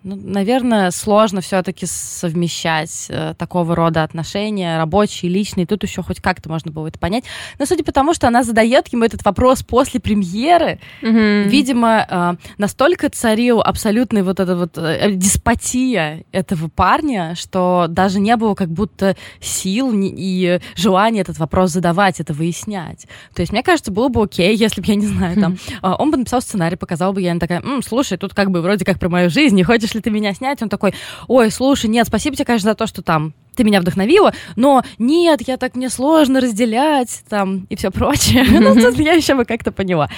Ну, 0.05 0.17
наверное, 0.23 0.91
сложно 0.91 1.41
все-таки 1.41 1.87
совмещать 1.87 3.07
э, 3.09 3.33
такого 3.39 3.75
рода 3.75 4.03
отношения, 4.03 4.77
рабочие, 4.77 5.33
личные. 5.33 5.65
Тут 5.65 5.83
еще 5.83 6.03
хоть 6.03 6.21
как-то 6.21 6.51
можно 6.51 6.71
было 6.71 6.89
это 6.89 6.99
понять. 6.99 7.25
Но 7.59 7.65
судя 7.65 7.85
по 7.85 7.91
тому, 7.91 8.13
что 8.13 8.29
она 8.29 8.43
задает 8.43 8.89
ему 8.89 9.05
этот 9.05 9.25
вопрос 9.25 9.63
после 9.63 10.01
премьеры, 10.01 10.79
mm-hmm. 11.01 11.45
видимо, 11.45 12.07
э, 12.07 12.35
настолько 12.59 13.09
царил 13.09 13.63
абсолютный 13.63 14.23
вот 14.23 14.41
эта 14.41 14.55
вот 14.57 14.77
э, 14.77 15.13
деспотия 15.13 16.25
этого 16.33 16.69
парня, 16.69 17.35
что 17.35 17.87
даже 17.89 18.21
не 18.21 18.37
было 18.37 18.55
как 18.55 18.69
будто 18.69 19.17
сил 19.41 19.91
и 19.95 20.61
желания 20.77 21.23
этот 21.23 21.39
вопрос 21.39 21.71
задавать, 21.71 22.21
это 22.21 22.35
выяснять. 22.35 23.07
То 23.35 23.41
есть, 23.41 23.53
мне 23.53 23.63
кажется, 23.63 23.91
было 23.91 24.09
бы 24.09 24.23
окей, 24.23 24.55
если 24.55 24.83
бы, 24.83 24.87
я 24.87 24.97
не 24.97 25.07
знаю, 25.07 25.41
там, 25.41 25.57
э, 25.83 25.95
он 25.99 26.11
бы 26.11 26.19
написал 26.19 26.43
сценарий, 26.43 26.77
показал 26.77 27.15
бы, 27.15 27.23
я 27.23 27.35
такая, 27.39 27.63
М, 27.63 27.83
слушай, 27.83 28.19
тут 28.19 28.35
как 28.35 28.51
бы 28.51 28.61
вроде 28.61 28.85
как 28.85 28.99
про 28.99 29.09
мою 29.09 29.31
жизнь, 29.31 29.57
не 29.57 29.65
хочешь 29.65 29.94
ли 29.95 30.01
ты 30.01 30.11
меня 30.11 30.35
снять? 30.35 30.63
Он 30.63 30.69
такой, 30.69 30.95
ой, 31.29 31.51
слушай, 31.51 31.87
нет, 31.87 32.07
спасибо 32.07 32.37
тебе, 32.37 32.45
конечно, 32.45 32.71
за 32.71 32.75
то, 32.75 32.87
что 32.87 33.03
там 33.03 33.35
ты 33.55 33.65
меня 33.65 33.81
вдохновила, 33.81 34.33
но 34.57 34.83
нет, 34.99 35.47
я 35.47 35.57
так, 35.57 35.77
мне 35.77 35.89
сложно 35.89 36.41
разделять, 36.41 37.23
там, 37.29 37.67
и 37.71 37.77
все 37.77 37.91
прочее. 37.91 38.45
Ну, 38.65 38.75
тут 38.75 38.99
я 38.99 39.13
еще 39.13 39.35
бы 39.35 39.45
как-то 39.45 39.73
поняла. 39.73 40.09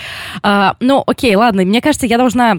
А, 0.43 0.77
ну, 0.81 1.03
окей, 1.07 1.35
ладно, 1.35 1.65
мне 1.65 1.81
кажется, 1.81 2.07
я 2.07 2.17
должна 2.17 2.59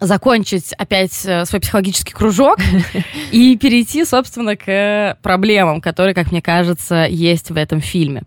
закончить 0.00 0.72
опять 0.74 1.24
э, 1.24 1.44
свой 1.44 1.60
психологический 1.60 2.12
кружок 2.12 2.58
и 3.30 3.56
перейти, 3.56 4.04
собственно, 4.04 4.56
к 4.56 5.18
проблемам, 5.22 5.80
которые, 5.80 6.14
как 6.14 6.32
мне 6.32 6.42
кажется, 6.42 7.06
есть 7.08 7.50
в 7.50 7.56
этом 7.56 7.80
фильме. 7.80 8.22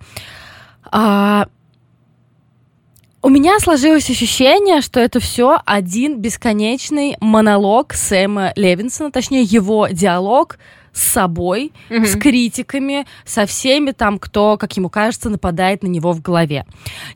У 3.21 3.27
меня 3.27 3.59
сложилось 3.59 4.09
ощущение, 4.09 4.79
что 4.79 5.01
это 5.01 5.19
все 5.19 5.59
один 5.65 6.21
бесконечный 6.21 7.17
монолог 7.19 7.93
Сэма 7.93 8.53
Левинсона, 8.55 9.11
точнее 9.11 9.41
его 9.41 9.87
диалог 9.89 10.57
с 10.93 11.03
собой, 11.03 11.73
mm-hmm. 11.89 12.05
с 12.05 12.15
критиками, 12.17 13.05
со 13.25 13.45
всеми 13.45 13.91
там, 13.91 14.19
кто, 14.19 14.55
как 14.57 14.77
ему 14.77 14.89
кажется, 14.89 15.29
нападает 15.29 15.83
на 15.83 15.87
него 15.87 16.13
в 16.13 16.21
голове. 16.21 16.65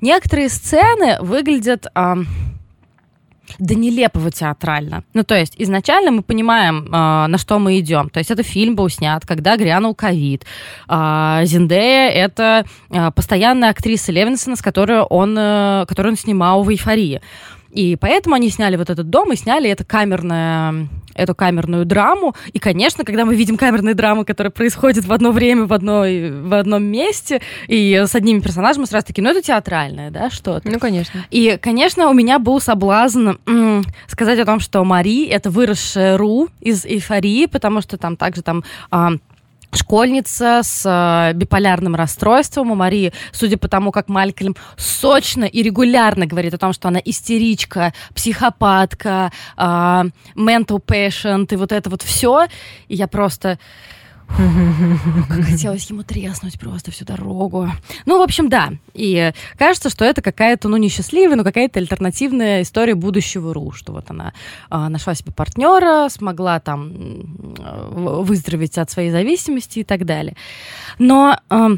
Некоторые 0.01 0.49
сцены 0.49 1.19
выглядят... 1.21 1.87
Э, 1.95 2.15
до 3.59 3.75
нелепого 3.75 4.31
театрально. 4.31 5.03
Ну, 5.13 5.23
то 5.23 5.35
есть 5.35 5.55
изначально 5.57 6.11
мы 6.11 6.21
понимаем, 6.21 6.85
э, 6.85 7.27
на 7.27 7.37
что 7.37 7.59
мы 7.59 7.79
идем. 7.79 8.09
То 8.09 8.19
есть 8.19 8.31
это 8.31 8.43
фильм 8.43 8.75
был 8.75 8.89
снят, 8.89 9.25
когда 9.25 9.57
грянул 9.57 9.95
ковид. 9.95 10.45
Э, 10.89 11.41
Зиндея— 11.45 12.09
это 12.25 12.65
э, 12.89 13.11
постоянная 13.11 13.69
актриса 13.69 14.11
Левинсона, 14.11 14.55
с 14.55 14.61
которой 14.61 15.01
он, 15.01 15.35
э, 15.37 15.85
которую 15.87 16.13
он 16.13 16.17
снимал 16.17 16.63
в 16.63 16.69
«Эйфории». 16.69 17.21
И 17.73 17.95
поэтому 17.95 18.35
они 18.35 18.49
сняли 18.49 18.75
вот 18.75 18.89
этот 18.89 19.09
дом 19.09 19.33
и 19.33 19.35
сняли 19.35 19.69
это 19.69 19.83
камерное 19.83 20.87
эту 21.15 21.35
камерную 21.35 21.85
драму. 21.85 22.35
И, 22.53 22.59
конечно, 22.59 23.03
когда 23.03 23.25
мы 23.25 23.35
видим 23.35 23.57
камерные 23.57 23.93
драмы, 23.93 24.25
которые 24.25 24.51
происходят 24.51 25.05
в 25.05 25.13
одно 25.13 25.31
время, 25.31 25.65
в, 25.65 25.73
одной, 25.73 26.31
в 26.31 26.53
одном 26.53 26.83
месте, 26.83 27.41
и 27.67 28.03
с 28.07 28.15
одними 28.15 28.39
персонажами, 28.39 28.85
сразу 28.85 29.07
таки, 29.07 29.21
ну, 29.21 29.29
это 29.29 29.41
театральное, 29.41 30.11
да, 30.11 30.29
что-то. 30.29 30.67
Ну, 30.69 30.79
конечно. 30.79 31.25
И, 31.29 31.57
конечно, 31.61 32.09
у 32.09 32.13
меня 32.13 32.39
был 32.39 32.59
соблазн 32.59 33.33
м- 33.45 33.83
сказать 34.07 34.39
о 34.39 34.45
том, 34.45 34.59
что 34.59 34.83
Мари— 34.83 35.25
это 35.27 35.49
выросшая 35.49 36.17
Ру 36.17 36.49
из 36.59 36.85
эйфории, 36.85 37.45
потому 37.45 37.81
что 37.81 37.97
там 37.97 38.17
также 38.17 38.41
там... 38.41 38.63
А, 38.89 39.11
школьница 39.75 40.61
с 40.63 40.83
э, 40.85 41.33
биполярным 41.33 41.95
расстройством. 41.95 42.71
У 42.71 42.75
Марии, 42.75 43.13
судя 43.31 43.57
по 43.57 43.67
тому, 43.67 43.91
как 43.91 44.09
Малькольм 44.09 44.55
сочно 44.77 45.45
и 45.45 45.63
регулярно 45.63 46.25
говорит 46.25 46.53
о 46.53 46.57
том, 46.57 46.73
что 46.73 46.87
она 46.87 46.99
истеричка, 47.03 47.93
психопатка, 48.15 49.31
э, 49.57 49.61
mental 50.35 50.83
patient 50.85 51.53
и 51.53 51.55
вот 51.55 51.71
это 51.71 51.89
вот 51.89 52.01
все. 52.01 52.45
И 52.87 52.95
я 52.95 53.07
просто... 53.07 53.59
Как 54.27 55.43
хотелось 55.45 55.89
ему 55.89 56.03
треснуть 56.03 56.59
просто 56.59 56.91
всю 56.91 57.05
дорогу. 57.05 57.69
Ну, 58.05 58.19
в 58.19 58.21
общем, 58.21 58.49
да. 58.49 58.71
И 58.93 59.31
кажется, 59.57 59.89
что 59.89 60.05
это 60.05 60.21
какая-то, 60.21 60.69
ну, 60.69 60.77
несчастливая, 60.77 61.35
но 61.35 61.43
какая-то 61.43 61.79
альтернативная 61.79 62.63
история 62.63 62.95
будущего 62.95 63.53
Ру, 63.53 63.71
что 63.71 63.93
вот 63.93 64.09
она 64.09 64.33
а, 64.69 64.89
нашла 64.89 65.13
себе 65.13 65.31
партнера, 65.31 66.09
смогла 66.09 66.59
там 66.59 67.55
выздороветь 67.91 68.77
от 68.77 68.89
своей 68.89 69.11
зависимости 69.11 69.79
и 69.79 69.83
так 69.83 70.05
далее. 70.05 70.35
Но... 70.97 71.37
А, 71.49 71.71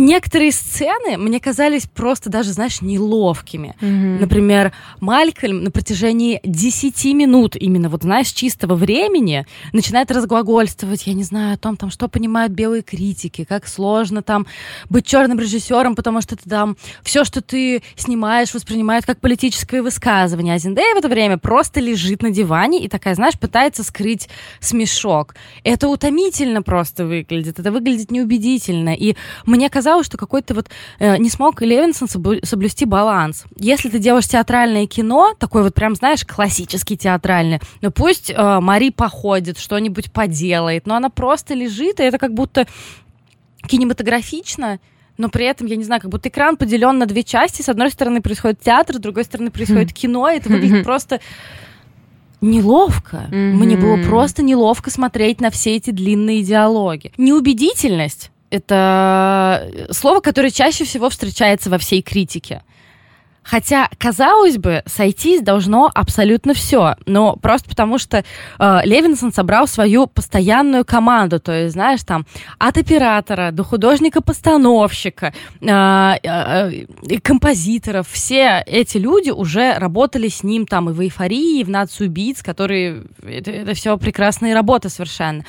некоторые 0.00 0.50
сцены 0.50 1.18
мне 1.18 1.38
казались 1.38 1.86
просто 1.86 2.30
даже, 2.30 2.52
знаешь, 2.52 2.80
неловкими. 2.80 3.76
Mm-hmm. 3.80 4.20
Например, 4.20 4.72
Малькольм 5.00 5.62
на 5.62 5.70
протяжении 5.70 6.40
10 6.42 7.04
минут, 7.14 7.54
именно 7.54 7.88
вот, 7.88 8.02
знаешь, 8.02 8.28
чистого 8.28 8.74
времени, 8.74 9.46
начинает 9.72 10.10
разглагольствовать, 10.10 11.06
я 11.06 11.12
не 11.12 11.22
знаю, 11.22 11.54
о 11.54 11.58
том, 11.58 11.76
там, 11.76 11.90
что 11.90 12.08
понимают 12.08 12.52
белые 12.52 12.82
критики, 12.82 13.44
как 13.44 13.68
сложно 13.68 14.22
там 14.22 14.46
быть 14.88 15.06
черным 15.06 15.38
режиссером, 15.38 15.94
потому 15.94 16.20
что 16.22 16.36
ты 16.36 16.48
там 16.48 16.76
все, 17.02 17.24
что 17.24 17.42
ты 17.42 17.82
снимаешь, 17.96 18.54
воспринимают 18.54 19.04
как 19.04 19.20
политическое 19.20 19.82
высказывание. 19.82 20.54
А 20.54 20.58
Зиндея 20.58 20.94
в 20.94 20.98
это 20.98 21.08
время 21.08 21.36
просто 21.36 21.80
лежит 21.80 22.22
на 22.22 22.30
диване 22.30 22.82
и 22.82 22.88
такая, 22.88 23.14
знаешь, 23.14 23.38
пытается 23.38 23.84
скрыть 23.84 24.28
смешок. 24.60 25.34
Это 25.62 25.88
утомительно 25.88 26.62
просто 26.62 27.04
выглядит, 27.04 27.58
это 27.58 27.70
выглядит 27.70 28.10
неубедительно. 28.10 28.94
И 28.94 29.14
мне 29.44 29.68
казалось, 29.68 29.89
казалось, 29.90 30.06
что 30.06 30.16
какой-то 30.16 30.54
вот 30.54 30.68
э, 31.00 31.16
не 31.18 31.28
смог 31.28 31.60
Левинсон 31.60 32.08
соблюсти 32.08 32.84
баланс. 32.84 33.44
Если 33.56 33.88
ты 33.88 33.98
делаешь 33.98 34.28
театральное 34.28 34.86
кино, 34.86 35.34
такое 35.36 35.64
вот 35.64 35.74
прям, 35.74 35.96
знаешь, 35.96 36.24
классический 36.24 36.96
театральный, 36.96 37.60
ну 37.80 37.90
пусть 37.90 38.30
э, 38.30 38.60
Мари 38.60 38.90
походит, 38.90 39.58
что-нибудь 39.58 40.12
поделает, 40.12 40.86
но 40.86 40.94
она 40.94 41.10
просто 41.10 41.54
лежит, 41.54 41.98
и 41.98 42.04
это 42.04 42.18
как 42.18 42.34
будто 42.34 42.68
кинематографично, 43.66 44.78
но 45.18 45.28
при 45.28 45.44
этом, 45.44 45.66
я 45.66 45.74
не 45.74 45.84
знаю, 45.84 46.00
как 46.00 46.10
будто 46.10 46.28
экран 46.28 46.56
поделен 46.56 46.98
на 46.98 47.06
две 47.06 47.24
части. 47.24 47.60
С 47.60 47.68
одной 47.68 47.90
стороны 47.90 48.22
происходит 48.22 48.60
театр, 48.60 48.96
с 48.96 49.00
другой 49.00 49.24
стороны 49.24 49.50
происходит 49.50 49.92
кино, 49.92 50.30
и 50.30 50.36
это 50.36 50.48
выглядит 50.48 50.84
просто 50.84 51.20
неловко. 52.40 53.26
Mm-hmm. 53.30 53.52
Мне 53.54 53.76
было 53.76 53.96
просто 54.02 54.42
неловко 54.42 54.90
смотреть 54.90 55.40
на 55.40 55.50
все 55.50 55.76
эти 55.76 55.90
длинные 55.90 56.42
диалоги. 56.42 57.12
Неубедительность 57.18 58.30
это 58.50 59.88
слово, 59.90 60.20
которое 60.20 60.50
чаще 60.50 60.84
всего 60.84 61.08
встречается 61.08 61.70
во 61.70 61.78
всей 61.78 62.02
критике. 62.02 62.62
Хотя, 63.42 63.88
казалось 63.98 64.58
бы, 64.58 64.82
сойтись 64.86 65.40
должно 65.40 65.90
абсолютно 65.94 66.52
все, 66.54 66.96
но 67.06 67.36
просто 67.36 67.68
потому 67.68 67.98
что 67.98 68.18
э, 68.18 68.80
Левинсон 68.84 69.32
собрал 69.32 69.66
свою 69.66 70.06
постоянную 70.06 70.84
команду, 70.84 71.40
то 71.40 71.50
есть, 71.50 71.72
знаешь, 71.72 72.02
там, 72.04 72.26
от 72.58 72.76
оператора 72.76 73.50
до 73.50 73.64
художника-постановщика, 73.64 75.32
э, 75.60 75.66
э, 76.22 77.20
композиторов, 77.22 78.08
все 78.08 78.62
эти 78.66 78.98
люди 78.98 79.30
уже 79.30 79.74
работали 79.74 80.28
с 80.28 80.42
ним 80.44 80.66
там 80.66 80.90
и 80.90 80.92
в 80.92 81.00
«Эйфории», 81.00 81.60
и 81.60 81.64
в 81.64 81.70
«Нацию 81.70 82.10
Битс», 82.10 82.42
которые... 82.42 83.04
Это, 83.22 83.50
это 83.50 83.74
все 83.74 83.96
прекрасные 83.96 84.54
работы 84.54 84.90
совершенно. 84.90 85.44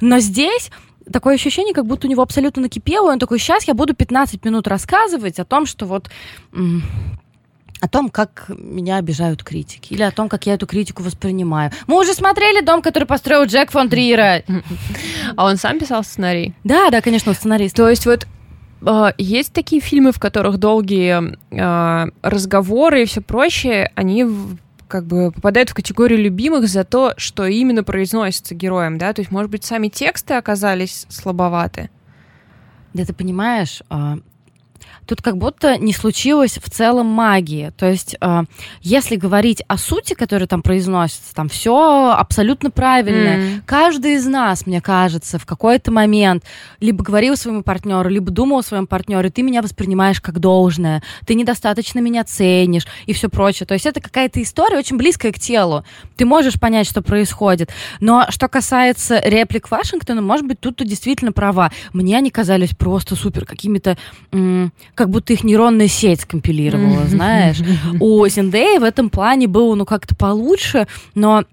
Но 0.00 0.18
здесь 0.18 0.70
такое 1.12 1.34
ощущение, 1.34 1.74
как 1.74 1.86
будто 1.86 2.06
у 2.06 2.10
него 2.10 2.22
абсолютно 2.22 2.62
накипело, 2.62 3.10
и 3.10 3.12
он 3.12 3.18
такой, 3.18 3.38
сейчас 3.38 3.64
я 3.64 3.74
буду 3.74 3.94
15 3.94 4.44
минут 4.44 4.68
рассказывать 4.68 5.38
о 5.38 5.44
том, 5.44 5.66
что 5.66 5.86
вот 5.86 6.10
о 7.80 7.88
том, 7.88 8.08
как 8.08 8.46
меня 8.48 8.96
обижают 8.96 9.44
критики, 9.44 9.94
или 9.94 10.02
о 10.02 10.10
том, 10.10 10.28
как 10.28 10.46
я 10.46 10.54
эту 10.54 10.66
критику 10.66 11.02
воспринимаю. 11.02 11.70
Мы 11.86 12.00
уже 12.00 12.12
смотрели 12.12 12.60
«Дом, 12.60 12.82
который 12.82 13.04
построил 13.04 13.44
Джек 13.44 13.70
фон 13.70 13.88
Триера». 13.88 14.42
А 15.36 15.44
он 15.44 15.56
сам 15.56 15.78
писал 15.78 16.02
сценарий? 16.02 16.54
Да, 16.64 16.90
да, 16.90 17.00
конечно, 17.00 17.30
он 17.30 17.36
сценарист. 17.36 17.76
То 17.76 17.88
есть 17.88 18.04
вот 18.04 18.26
а, 18.84 19.14
есть 19.18 19.52
такие 19.52 19.80
фильмы, 19.80 20.12
в 20.12 20.18
которых 20.18 20.58
долгие 20.58 21.36
э, 21.50 22.10
разговоры 22.22 23.02
и 23.02 23.06
все 23.06 23.20
прочее, 23.20 23.90
они 23.94 24.26
как 24.88 25.06
бы 25.06 25.30
попадают 25.30 25.70
в 25.70 25.74
категорию 25.74 26.18
любимых 26.18 26.66
за 26.66 26.84
то, 26.84 27.14
что 27.16 27.46
именно 27.46 27.84
произносится 27.84 28.54
героем, 28.54 28.98
да? 28.98 29.12
То 29.12 29.20
есть, 29.20 29.30
может 29.30 29.50
быть, 29.50 29.64
сами 29.64 29.88
тексты 29.88 30.34
оказались 30.34 31.06
слабоваты? 31.08 31.90
Да 32.94 33.04
ты 33.04 33.12
понимаешь, 33.12 33.82
а, 33.90 34.18
тут 35.08 35.22
как 35.22 35.38
будто 35.38 35.78
не 35.78 35.94
случилось 35.94 36.58
в 36.62 36.68
целом 36.70 37.06
магии. 37.06 37.72
То 37.78 37.86
есть, 37.90 38.14
э, 38.20 38.42
если 38.82 39.16
говорить 39.16 39.62
о 39.66 39.78
сути, 39.78 40.12
которая 40.12 40.46
там 40.46 40.60
произносится, 40.60 41.34
там 41.34 41.48
все 41.48 42.14
абсолютно 42.16 42.70
правильно. 42.70 43.28
Mm. 43.28 43.62
Каждый 43.64 44.14
из 44.14 44.26
нас, 44.26 44.66
мне 44.66 44.82
кажется, 44.82 45.38
в 45.38 45.46
какой-то 45.46 45.90
момент 45.90 46.44
либо 46.80 47.02
говорил 47.02 47.36
своему 47.36 47.62
партнеру, 47.62 48.10
либо 48.10 48.30
думал 48.30 48.58
о 48.58 48.62
своем 48.62 48.86
партнере, 48.86 49.30
ты 49.30 49.42
меня 49.42 49.62
воспринимаешь 49.62 50.20
как 50.20 50.40
должное, 50.40 51.02
ты 51.24 51.34
недостаточно 51.34 52.00
меня 52.00 52.22
ценишь 52.24 52.86
и 53.06 53.14
все 53.14 53.30
прочее. 53.30 53.66
То 53.66 53.74
есть 53.74 53.86
это 53.86 54.00
какая-то 54.00 54.42
история 54.42 54.76
очень 54.76 54.98
близкая 54.98 55.32
к 55.32 55.38
телу. 55.38 55.84
Ты 56.16 56.26
можешь 56.26 56.60
понять, 56.60 56.86
что 56.86 57.00
происходит. 57.00 57.70
Но 58.00 58.26
что 58.28 58.48
касается 58.48 59.22
реплик 59.24 59.70
Вашингтона, 59.70 60.20
может 60.20 60.46
быть, 60.46 60.60
тут 60.60 60.76
ты 60.76 60.84
действительно 60.84 61.32
права. 61.32 61.70
Мне 61.94 62.18
они 62.18 62.30
казались 62.30 62.70
просто 62.76 63.16
супер 63.16 63.46
какими-то, 63.46 63.96
как 64.98 65.10
будто 65.10 65.32
их 65.32 65.44
нейронная 65.44 65.86
сеть 65.86 66.22
скомпилировала, 66.22 67.06
знаешь. 67.06 67.58
У 68.00 68.26
Зендеи 68.26 68.78
в 68.78 68.82
этом 68.82 69.10
плане 69.10 69.46
было, 69.46 69.76
ну, 69.76 69.86
как-то 69.86 70.16
получше, 70.16 70.88
но 71.14 71.44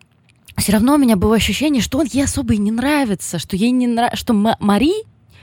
все 0.57 0.71
равно 0.71 0.95
у 0.95 0.97
меня 0.97 1.15
было 1.15 1.35
ощущение, 1.35 1.83
что 1.83 1.99
он 1.99 2.07
ей 2.11 2.23
особо 2.23 2.55
и 2.55 2.57
не 2.57 2.71
нравится, 2.71 3.37
что 3.37 3.55
ей 3.55 3.69
не 3.69 3.85
нравится, 3.85 4.17
что 4.17 4.33
Мари 4.33 4.93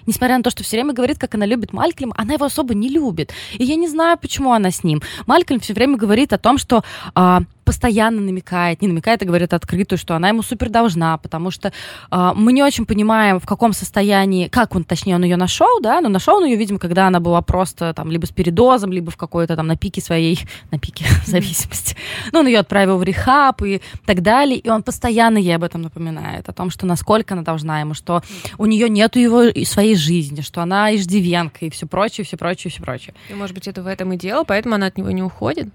несмотря 0.04 0.36
на 0.36 0.42
то, 0.42 0.50
что 0.50 0.64
все 0.64 0.78
время 0.78 0.92
говорит, 0.94 1.18
как 1.20 1.36
она 1.36 1.46
любит 1.46 1.72
Малькольма, 1.72 2.12
она 2.18 2.34
его 2.34 2.44
особо 2.44 2.74
не 2.74 2.88
любит. 2.88 3.32
И 3.56 3.62
я 3.62 3.76
не 3.76 3.86
знаю, 3.86 4.18
почему 4.20 4.52
она 4.52 4.72
с 4.72 4.82
ним. 4.82 5.00
Малькольм 5.26 5.60
все 5.60 5.74
время 5.74 5.96
говорит 5.96 6.32
о 6.32 6.38
том, 6.38 6.58
что 6.58 6.82
а, 7.14 7.42
постоянно 7.64 8.20
намекает, 8.20 8.82
не 8.82 8.88
намекает, 8.88 9.22
а 9.22 9.24
говорит 9.24 9.52
открытую, 9.52 9.98
что 9.98 10.14
она 10.14 10.28
ему 10.28 10.42
супер 10.42 10.68
должна, 10.68 11.16
потому 11.18 11.50
что 11.50 11.72
э, 12.10 12.32
мы 12.34 12.52
не 12.52 12.62
очень 12.62 12.86
понимаем, 12.86 13.40
в 13.40 13.46
каком 13.46 13.72
состоянии, 13.72 14.48
как 14.48 14.74
он, 14.74 14.84
точнее, 14.84 15.16
он 15.16 15.24
ее 15.24 15.36
нашел, 15.36 15.80
да, 15.80 16.00
но 16.00 16.08
нашел 16.08 16.36
он 16.36 16.44
ее, 16.44 16.56
видимо, 16.56 16.78
когда 16.78 17.06
она 17.06 17.20
была 17.20 17.42
просто 17.42 17.94
там 17.94 18.10
либо 18.10 18.26
с 18.26 18.30
передозом, 18.30 18.92
либо 18.92 19.10
в 19.10 19.16
какой-то 19.16 19.56
там 19.56 19.66
на 19.66 19.76
пике 19.76 20.00
своей, 20.00 20.38
на 20.70 20.78
пике 20.78 21.04
зависимости. 21.26 21.96
Ну, 22.32 22.40
он 22.40 22.46
ее 22.46 22.58
отправил 22.58 22.98
в 22.98 23.02
рехаб 23.02 23.62
и 23.62 23.80
так 24.06 24.22
далее, 24.22 24.58
и 24.58 24.68
он 24.68 24.82
постоянно 24.82 25.38
ей 25.38 25.56
об 25.56 25.64
этом 25.64 25.82
напоминает, 25.82 26.48
о 26.48 26.52
том, 26.52 26.70
что 26.70 26.86
насколько 26.86 27.34
она 27.34 27.42
должна 27.42 27.80
ему, 27.80 27.94
что 27.94 28.22
у 28.58 28.66
нее 28.66 28.88
нету 28.88 29.18
его 29.18 29.44
своей 29.64 29.96
жизни, 29.96 30.40
что 30.40 30.62
она 30.62 30.94
иждивенка 30.94 31.66
и 31.66 31.70
все 31.70 31.86
прочее, 31.86 32.24
все 32.24 32.36
прочее, 32.36 32.70
все 32.70 32.82
прочее. 32.82 33.14
И, 33.30 33.34
может 33.34 33.54
быть, 33.54 33.68
это 33.68 33.82
в 33.82 33.86
этом 33.86 34.12
и 34.12 34.16
дело, 34.16 34.44
поэтому 34.44 34.74
она 34.74 34.86
от 34.86 34.98
него 34.98 35.10
не 35.10 35.22
уходит? 35.22 35.68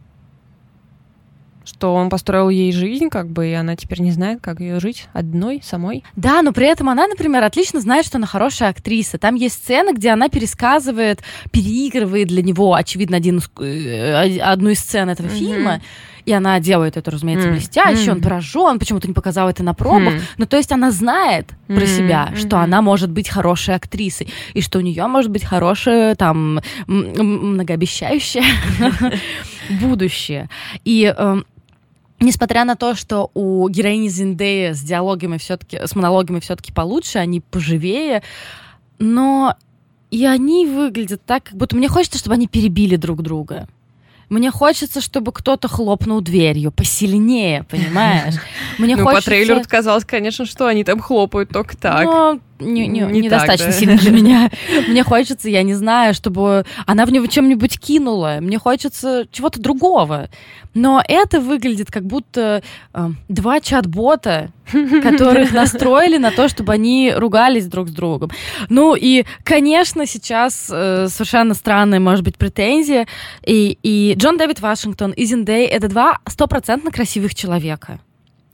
Что 1.67 1.93
он 1.93 2.09
построил 2.09 2.49
ей 2.49 2.71
жизнь, 2.71 3.09
как 3.09 3.27
бы, 3.29 3.49
и 3.49 3.53
она 3.53 3.75
теперь 3.75 3.99
не 3.99 4.11
знает, 4.11 4.39
как 4.41 4.61
ее 4.61 4.79
жить 4.79 5.09
одной, 5.11 5.61
самой. 5.61 6.03
Да, 6.15 6.41
но 6.41 6.53
при 6.53 6.65
этом 6.65 6.87
она, 6.89 7.07
например, 7.07 7.43
отлично 7.43 7.81
знает, 7.81 8.05
что 8.05 8.17
она 8.17 8.25
хорошая 8.25 8.69
актриса. 8.69 9.17
Там 9.17 9.35
есть 9.35 9.55
сцена, 9.55 9.93
где 9.93 10.11
она 10.11 10.29
пересказывает, 10.29 11.21
переигрывает 11.51 12.29
для 12.29 12.41
него, 12.41 12.73
очевидно, 12.73 13.17
один, 13.17 13.41
э, 13.59 14.39
одну 14.39 14.69
из 14.69 14.79
сцен 14.79 15.09
этого 15.09 15.27
mm-hmm. 15.27 15.37
фильма. 15.37 15.81
И 16.23 16.33
она 16.33 16.59
делает 16.59 16.97
это, 16.97 17.09
разумеется, 17.09 17.47
mm. 17.47 17.51
блестяще, 17.53 18.09
mm. 18.09 18.11
он 18.11 18.21
поражен, 18.21 18.79
почему-то 18.79 19.07
не 19.07 19.13
показал 19.13 19.47
это 19.47 19.63
на 19.63 19.73
пробах. 19.73 20.15
Mm. 20.15 20.21
Ну, 20.39 20.45
то 20.45 20.57
есть 20.57 20.73
она 20.73 20.91
знает 20.91 21.53
mm. 21.69 21.75
про 21.75 21.85
себя, 21.85 22.29
mm-hmm. 22.29 22.37
что 22.37 22.59
она 22.59 22.81
может 22.81 23.09
быть 23.09 23.29
хорошей 23.29 23.75
актрисой, 23.75 24.27
и 24.53 24.59
что 24.61 24.79
у 24.79 24.81
нее 24.81 25.07
может 25.07 25.31
быть 25.31 25.45
хорошее, 25.45 26.15
там, 26.15 26.59
многообещающее 26.87 28.43
будущее. 29.79 30.49
И 30.83 31.05
эм, 31.17 31.45
Несмотря 32.19 32.65
на 32.65 32.75
то, 32.75 32.95
что 32.95 33.29
у 33.35 33.69
героини 33.69 34.07
Зиндея 34.07 34.73
с 34.73 34.81
диалогами 34.81 35.37
все-таки, 35.37 35.79
с 35.85 35.95
монологами 35.95 36.39
все-таки 36.39 36.73
получше, 36.73 37.19
они 37.19 37.41
поживее, 37.41 38.23
но 38.97 39.55
и 40.09 40.25
они 40.25 40.65
выглядят 40.65 41.21
так, 41.25 41.43
как 41.43 41.55
будто 41.55 41.75
мне 41.75 41.87
хочется, 41.87 42.17
чтобы 42.17 42.35
они 42.35 42.47
перебили 42.47 42.95
друг 42.95 43.21
друга. 43.21 43.67
Мне 44.29 44.51
хочется, 44.51 44.99
чтобы 44.99 45.31
кто-то 45.31 45.67
хлопнул 45.67 46.19
дверью 46.19 46.71
посильнее, 46.71 47.63
понимаешь? 47.63 48.35
Мне 48.77 48.97
ну, 48.97 49.03
хочется... 49.03 49.21
по 49.21 49.25
трейлеру 49.25 49.61
казалось, 49.65 50.03
конечно, 50.03 50.45
что 50.45 50.67
они 50.67 50.83
там 50.83 50.99
хлопают 50.99 51.49
только 51.49 51.77
так. 51.77 52.03
Но 52.03 52.39
не, 52.59 52.87
не, 52.87 53.01
не 53.01 53.21
недостаточно 53.21 53.65
так, 53.65 53.73
да? 53.73 53.79
сильно 53.79 53.97
для 53.97 54.11
меня. 54.19 54.51
Мне 54.87 55.03
хочется, 55.03 55.49
я 55.49 55.63
не 55.63 55.73
знаю, 55.73 56.13
чтобы 56.13 56.65
она 56.85 57.05
в 57.05 57.11
него 57.11 57.25
чем-нибудь 57.27 57.79
кинула. 57.79 58.37
Мне 58.41 58.57
хочется 58.57 59.27
чего-то 59.31 59.59
другого. 59.61 60.29
Но 60.73 61.01
это 61.07 61.39
выглядит 61.39 61.89
как 61.91 62.03
будто 62.05 62.61
э, 62.93 63.09
два 63.27 63.59
чат-бота, 63.59 64.51
которых 64.71 65.51
настроили 65.51 66.17
на 66.17 66.31
то, 66.31 66.47
чтобы 66.47 66.73
они 66.73 67.13
ругались 67.15 67.67
друг 67.67 67.89
с 67.89 67.91
другом. 67.91 68.31
Ну 68.69 68.95
и, 68.95 69.25
конечно, 69.43 70.05
сейчас 70.05 70.69
э, 70.71 71.07
совершенно 71.09 71.53
странная, 71.53 71.99
может 71.99 72.23
быть, 72.23 72.37
претензия. 72.37 73.07
И, 73.45 73.77
и 73.81 74.13
Джон 74.17 74.37
Дэвид 74.37 74.59
Вашингтон 74.59 75.11
и 75.11 75.25
Зиндей— 75.25 75.65
это 75.67 75.87
два 75.87 76.19
стопроцентно 76.27 76.91
красивых 76.91 77.33
человека 77.33 77.99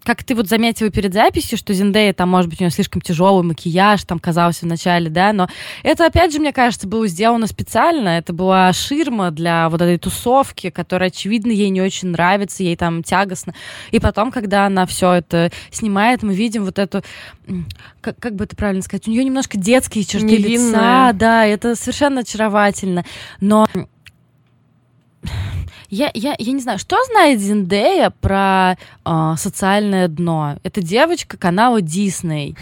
как 0.03 0.23
ты 0.23 0.35
вот 0.35 0.47
заметила 0.47 0.89
перед 0.89 1.13
записью, 1.13 1.57
что 1.57 1.73
Зиндея, 1.73 2.13
там, 2.13 2.29
может 2.29 2.49
быть, 2.49 2.59
у 2.59 2.63
нее 2.63 2.71
слишком 2.71 3.01
тяжелый 3.01 3.43
макияж, 3.43 4.03
там, 4.03 4.19
казался 4.19 4.65
вначале, 4.65 5.09
да, 5.09 5.33
но 5.33 5.47
это, 5.83 6.05
опять 6.05 6.33
же, 6.33 6.39
мне 6.39 6.53
кажется, 6.53 6.87
было 6.87 7.07
сделано 7.07 7.47
специально, 7.47 8.09
это 8.09 8.33
была 8.33 8.71
ширма 8.73 9.31
для 9.31 9.69
вот 9.69 9.81
этой 9.81 9.97
тусовки, 9.97 10.69
которая, 10.69 11.09
очевидно, 11.09 11.51
ей 11.51 11.69
не 11.69 11.81
очень 11.81 12.09
нравится, 12.09 12.63
ей 12.63 12.75
там 12.75 13.03
тягостно. 13.03 13.53
И 13.91 13.99
потом, 13.99 14.31
когда 14.31 14.65
она 14.65 14.85
все 14.85 15.13
это 15.13 15.51
снимает, 15.71 16.23
мы 16.23 16.33
видим 16.33 16.65
вот 16.65 16.79
эту, 16.79 17.03
как, 18.01 18.19
как 18.19 18.35
бы 18.35 18.43
это 18.45 18.55
правильно 18.55 18.81
сказать, 18.81 19.07
у 19.07 19.11
нее 19.11 19.23
немножко 19.23 19.57
детские 19.57 20.03
черты 20.03 20.25
Невинная. 20.25 20.49
лица, 20.49 21.11
да, 21.13 21.45
это 21.45 21.75
совершенно 21.75 22.21
очаровательно, 22.21 23.05
но 23.39 23.67
я, 25.93 26.09
я, 26.13 26.35
я 26.39 26.51
не 26.51 26.59
знаю, 26.59 26.79
что 26.79 26.97
знает 27.11 27.39
Зиндея 27.39 28.11
про 28.21 28.77
э, 29.05 29.33
социальное 29.37 30.07
дно? 30.07 30.57
Это 30.63 30.81
девочка 30.81 31.37
канала 31.37 31.81
Дисней. 31.81 32.55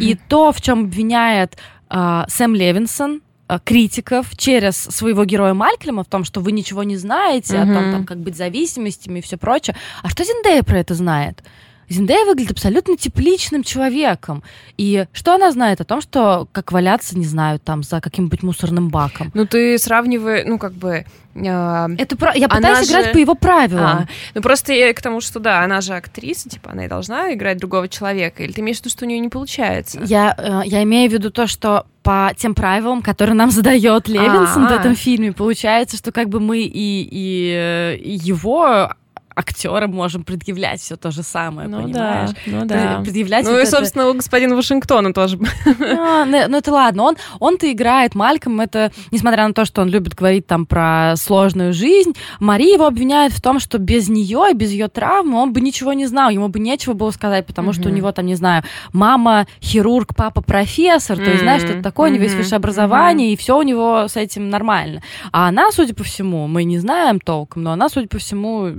И 0.00 0.18
то, 0.28 0.52
в 0.52 0.60
чем 0.60 0.80
обвиняет 0.84 1.56
э, 1.88 2.24
Сэм 2.28 2.54
Левинсон, 2.54 3.22
э, 3.48 3.58
критиков 3.64 4.36
через 4.36 4.76
своего 4.76 5.24
героя 5.24 5.54
Малькольма 5.54 6.04
в 6.04 6.08
том, 6.08 6.24
что 6.24 6.40
вы 6.40 6.52
ничего 6.52 6.82
не 6.82 6.98
знаете, 6.98 7.58
о 7.58 7.64
том, 7.64 7.92
там, 7.92 8.04
как 8.04 8.18
быть 8.18 8.36
зависимостями 8.36 9.20
и 9.20 9.22
все 9.22 9.38
прочее. 9.38 9.74
А 10.02 10.10
что 10.10 10.22
Зиндея 10.22 10.62
про 10.62 10.78
это 10.78 10.94
знает? 10.94 11.42
Зиндея 11.88 12.24
выглядит 12.24 12.52
абсолютно 12.52 12.96
тепличным 12.96 13.62
человеком. 13.62 14.42
И 14.76 15.06
что 15.12 15.34
она 15.34 15.50
знает 15.52 15.80
о 15.80 15.84
том, 15.84 16.00
что 16.00 16.48
как 16.52 16.72
валяться, 16.72 17.18
не 17.18 17.26
знаю, 17.26 17.58
там 17.58 17.82
за 17.82 18.00
каким-нибудь 18.00 18.42
мусорным 18.42 18.88
баком? 18.88 19.30
Ну, 19.34 19.46
ты 19.46 19.78
сравнивай, 19.78 20.44
ну, 20.44 20.58
как 20.58 20.72
бы... 20.72 21.04
Э, 21.34 21.88
это 21.98 22.16
про... 22.16 22.34
Я 22.34 22.48
пытаюсь 22.48 22.88
играть 22.88 23.06
же... 23.06 23.12
по 23.12 23.18
его 23.18 23.34
правилам. 23.34 23.84
А, 23.84 24.08
ну, 24.34 24.42
просто 24.42 24.72
я 24.72 24.92
к 24.94 25.02
тому, 25.02 25.20
что 25.20 25.40
да, 25.40 25.62
она 25.62 25.80
же 25.80 25.94
актриса, 25.94 26.48
типа, 26.48 26.72
она 26.72 26.86
и 26.86 26.88
должна 26.88 27.32
играть 27.34 27.58
другого 27.58 27.88
человека. 27.88 28.42
Или 28.42 28.52
ты 28.52 28.60
имеешь 28.60 28.78
в 28.78 28.80
виду, 28.80 28.90
что 28.90 29.04
у 29.04 29.08
нее 29.08 29.18
не 29.18 29.28
получается? 29.28 30.00
Я, 30.04 30.34
э, 30.36 30.62
я 30.66 30.82
имею 30.82 31.10
в 31.10 31.12
виду 31.12 31.30
то, 31.30 31.46
что 31.46 31.86
по 32.02 32.32
тем 32.36 32.54
правилам, 32.54 33.02
которые 33.02 33.34
нам 33.34 33.50
задает 33.50 34.08
Левинсон 34.08 34.64
А-а-а. 34.64 34.76
в 34.76 34.80
этом 34.80 34.94
фильме, 34.94 35.32
получается, 35.32 35.96
что 35.96 36.12
как 36.12 36.28
бы 36.28 36.38
мы 36.38 36.60
и, 36.60 37.08
и, 37.10 37.52
э, 37.56 37.96
и 37.96 38.12
его 38.12 38.90
актерам 39.34 39.92
можем 39.92 40.24
предъявлять 40.24 40.80
все 40.80 40.96
то 40.96 41.10
же 41.10 41.22
самое, 41.22 41.68
ну 41.68 41.82
понимаешь? 41.82 42.30
Да, 42.30 42.36
ну 42.46 42.64
да. 42.66 43.00
Предъявлять 43.02 43.44
ну 43.44 43.52
вот 43.52 43.62
и, 43.62 43.66
собственно, 43.66 44.02
это... 44.02 44.10
у 44.10 44.14
господина 44.14 44.56
Вашингтона 44.56 45.12
тоже. 45.12 45.38
Ну, 45.64 46.24
ну, 46.24 46.48
ну 46.48 46.56
это 46.58 46.72
ладно, 46.72 47.02
он, 47.04 47.16
он-то 47.40 47.70
играет 47.70 48.14
Мальком, 48.14 48.60
это, 48.60 48.92
несмотря 49.10 49.46
на 49.46 49.54
то, 49.54 49.64
что 49.64 49.82
он 49.82 49.88
любит 49.88 50.14
говорить 50.14 50.46
там 50.46 50.66
про 50.66 51.14
сложную 51.16 51.72
жизнь, 51.72 52.14
Мария 52.40 52.74
его 52.74 52.86
обвиняет 52.86 53.32
в 53.32 53.40
том, 53.40 53.58
что 53.60 53.78
без 53.78 54.08
нее 54.08 54.46
и 54.50 54.54
без 54.54 54.70
ее 54.70 54.88
травмы 54.88 55.38
он 55.38 55.52
бы 55.52 55.60
ничего 55.60 55.92
не 55.92 56.06
знал, 56.06 56.30
ему 56.30 56.48
бы 56.48 56.58
нечего 56.58 56.92
было 56.94 57.10
сказать, 57.10 57.46
потому 57.46 57.70
mm-hmm. 57.70 57.80
что 57.80 57.88
у 57.88 57.92
него 57.92 58.12
там, 58.12 58.26
не 58.26 58.34
знаю, 58.34 58.62
мама 58.92 59.46
хирург, 59.60 60.14
папа 60.14 60.42
профессор, 60.42 61.18
mm-hmm. 61.18 61.24
то 61.24 61.30
есть, 61.30 61.42
знаешь, 61.42 61.62
что 61.62 61.72
это 61.72 61.82
такое, 61.82 62.08
mm-hmm. 62.08 62.12
у 62.12 62.14
него 62.14 62.24
есть 62.24 62.36
высшее 62.36 62.56
образование, 62.56 63.32
и 63.32 63.36
все 63.36 63.58
у 63.58 63.62
него 63.62 64.06
с 64.08 64.16
этим 64.16 64.48
нормально. 64.48 65.02
А 65.32 65.48
она, 65.48 65.70
судя 65.72 65.94
по 65.94 66.04
всему, 66.04 66.46
мы 66.46 66.64
не 66.64 66.78
знаем 66.78 67.20
толком, 67.20 67.62
но 67.62 67.72
она, 67.72 67.88
судя 67.88 68.08
по 68.08 68.18
всему, 68.18 68.70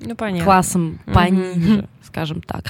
ну, 0.00 0.16
понятно. 0.16 0.44
классом 0.44 1.00
пониже, 1.06 1.88
скажем 2.02 2.42
так. 2.42 2.64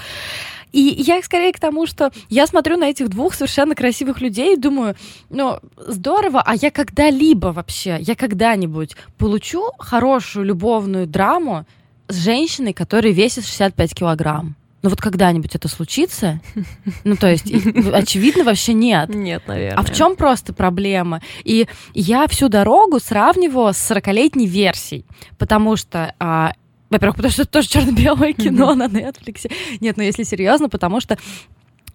И 0.72 0.80
я 0.80 1.20
скорее 1.22 1.52
к 1.52 1.58
тому, 1.58 1.86
что 1.86 2.12
я 2.28 2.46
смотрю 2.46 2.76
на 2.76 2.90
этих 2.90 3.08
двух 3.08 3.34
совершенно 3.34 3.74
красивых 3.74 4.20
людей 4.20 4.54
и 4.54 4.60
думаю, 4.60 4.94
ну, 5.28 5.58
здорово, 5.76 6.42
а 6.44 6.54
я 6.54 6.70
когда-либо 6.70 7.48
вообще, 7.48 7.98
я 8.00 8.14
когда-нибудь 8.14 8.96
получу 9.18 9.70
хорошую 9.78 10.46
любовную 10.46 11.06
драму 11.06 11.66
с 12.08 12.16
женщиной, 12.16 12.72
которая 12.72 13.12
весит 13.12 13.44
65 13.44 13.94
килограмм. 13.94 14.56
Ну 14.82 14.88
вот 14.88 15.00
когда-нибудь 15.00 15.54
это 15.54 15.68
случится? 15.68 16.40
Ну 17.04 17.16
то 17.16 17.30
есть, 17.30 17.46
очевидно, 17.92 18.44
вообще 18.44 18.72
нет. 18.72 19.14
Нет, 19.14 19.42
наверное. 19.46 19.78
А 19.78 19.82
в 19.82 19.92
чем 19.92 20.16
просто 20.16 20.52
проблема? 20.52 21.20
И 21.44 21.66
я 21.94 22.26
всю 22.28 22.48
дорогу 22.48 22.98
сравнивала 23.00 23.72
с 23.72 23.90
40-летней 23.90 24.46
версией, 24.46 25.04
потому 25.38 25.76
что 25.76 26.14
а, 26.18 26.52
во-первых, 26.90 27.16
потому 27.16 27.32
что 27.32 27.42
это 27.42 27.50
тоже 27.52 27.68
черно-белое 27.68 28.32
кино 28.32 28.72
mm-hmm. 28.72 28.76
на 28.76 28.84
Netflix. 28.84 29.50
Нет, 29.80 29.96
ну 29.96 30.02
если 30.02 30.24
серьезно, 30.24 30.68
потому 30.68 31.00
что 31.00 31.16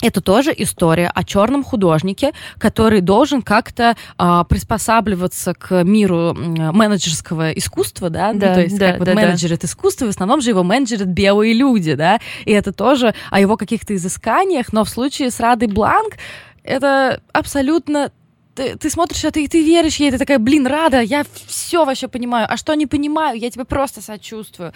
это 0.02 0.22
тоже 0.22 0.54
история 0.58 1.08
о 1.14 1.24
черном 1.24 1.64
художнике, 1.64 2.34
который 2.58 3.02
должен 3.02 3.42
как-то 3.42 3.96
а, 4.18 4.44
приспосабливаться 4.44 5.54
к 5.54 5.84
миру 5.84 6.34
менеджерского 6.34 7.52
искусства, 7.52 8.10
да, 8.10 8.34
да 8.34 8.50
ну, 8.50 8.54
то 8.56 8.62
есть 8.62 8.78
да, 8.78 8.92
как 8.92 9.00
вот 9.00 9.06
да, 9.06 9.14
менеджерит 9.14 9.62
да. 9.62 9.68
искусство, 9.68 10.06
в 10.06 10.10
основном 10.10 10.42
же 10.42 10.50
его 10.50 10.64
менеджерят 10.64 11.08
белые 11.08 11.54
люди, 11.54 11.94
да, 11.96 12.20
и 12.46 12.52
это 12.52 12.74
тоже 12.74 13.14
о 13.32 13.40
его 13.40 13.58
каких-то 13.58 13.96
изысканиях, 13.96 14.74
но 14.74 14.84
в 14.84 14.90
случае 14.90 15.32
с 15.32 15.40
Радой 15.40 15.70
Бланк 15.70 16.16
это 16.64 17.22
абсолютно 17.32 18.12
ты, 18.56 18.78
ты 18.78 18.90
смотришь 18.90 19.24
это, 19.26 19.40
и 19.40 19.48
ты 19.48 19.64
веришь 19.64 19.98
ей, 19.98 20.12
ты 20.12 20.18
такая, 20.18 20.40
блин, 20.40 20.66
рада, 20.66 21.02
я 21.02 21.26
все 21.48 21.86
вообще 21.86 22.08
понимаю. 22.08 22.48
А 22.50 22.58
что 22.58 22.74
не 22.74 22.88
понимаю, 22.88 23.38
я 23.38 23.52
тебе 23.52 23.66
просто 23.66 24.02
сочувствую. 24.02 24.74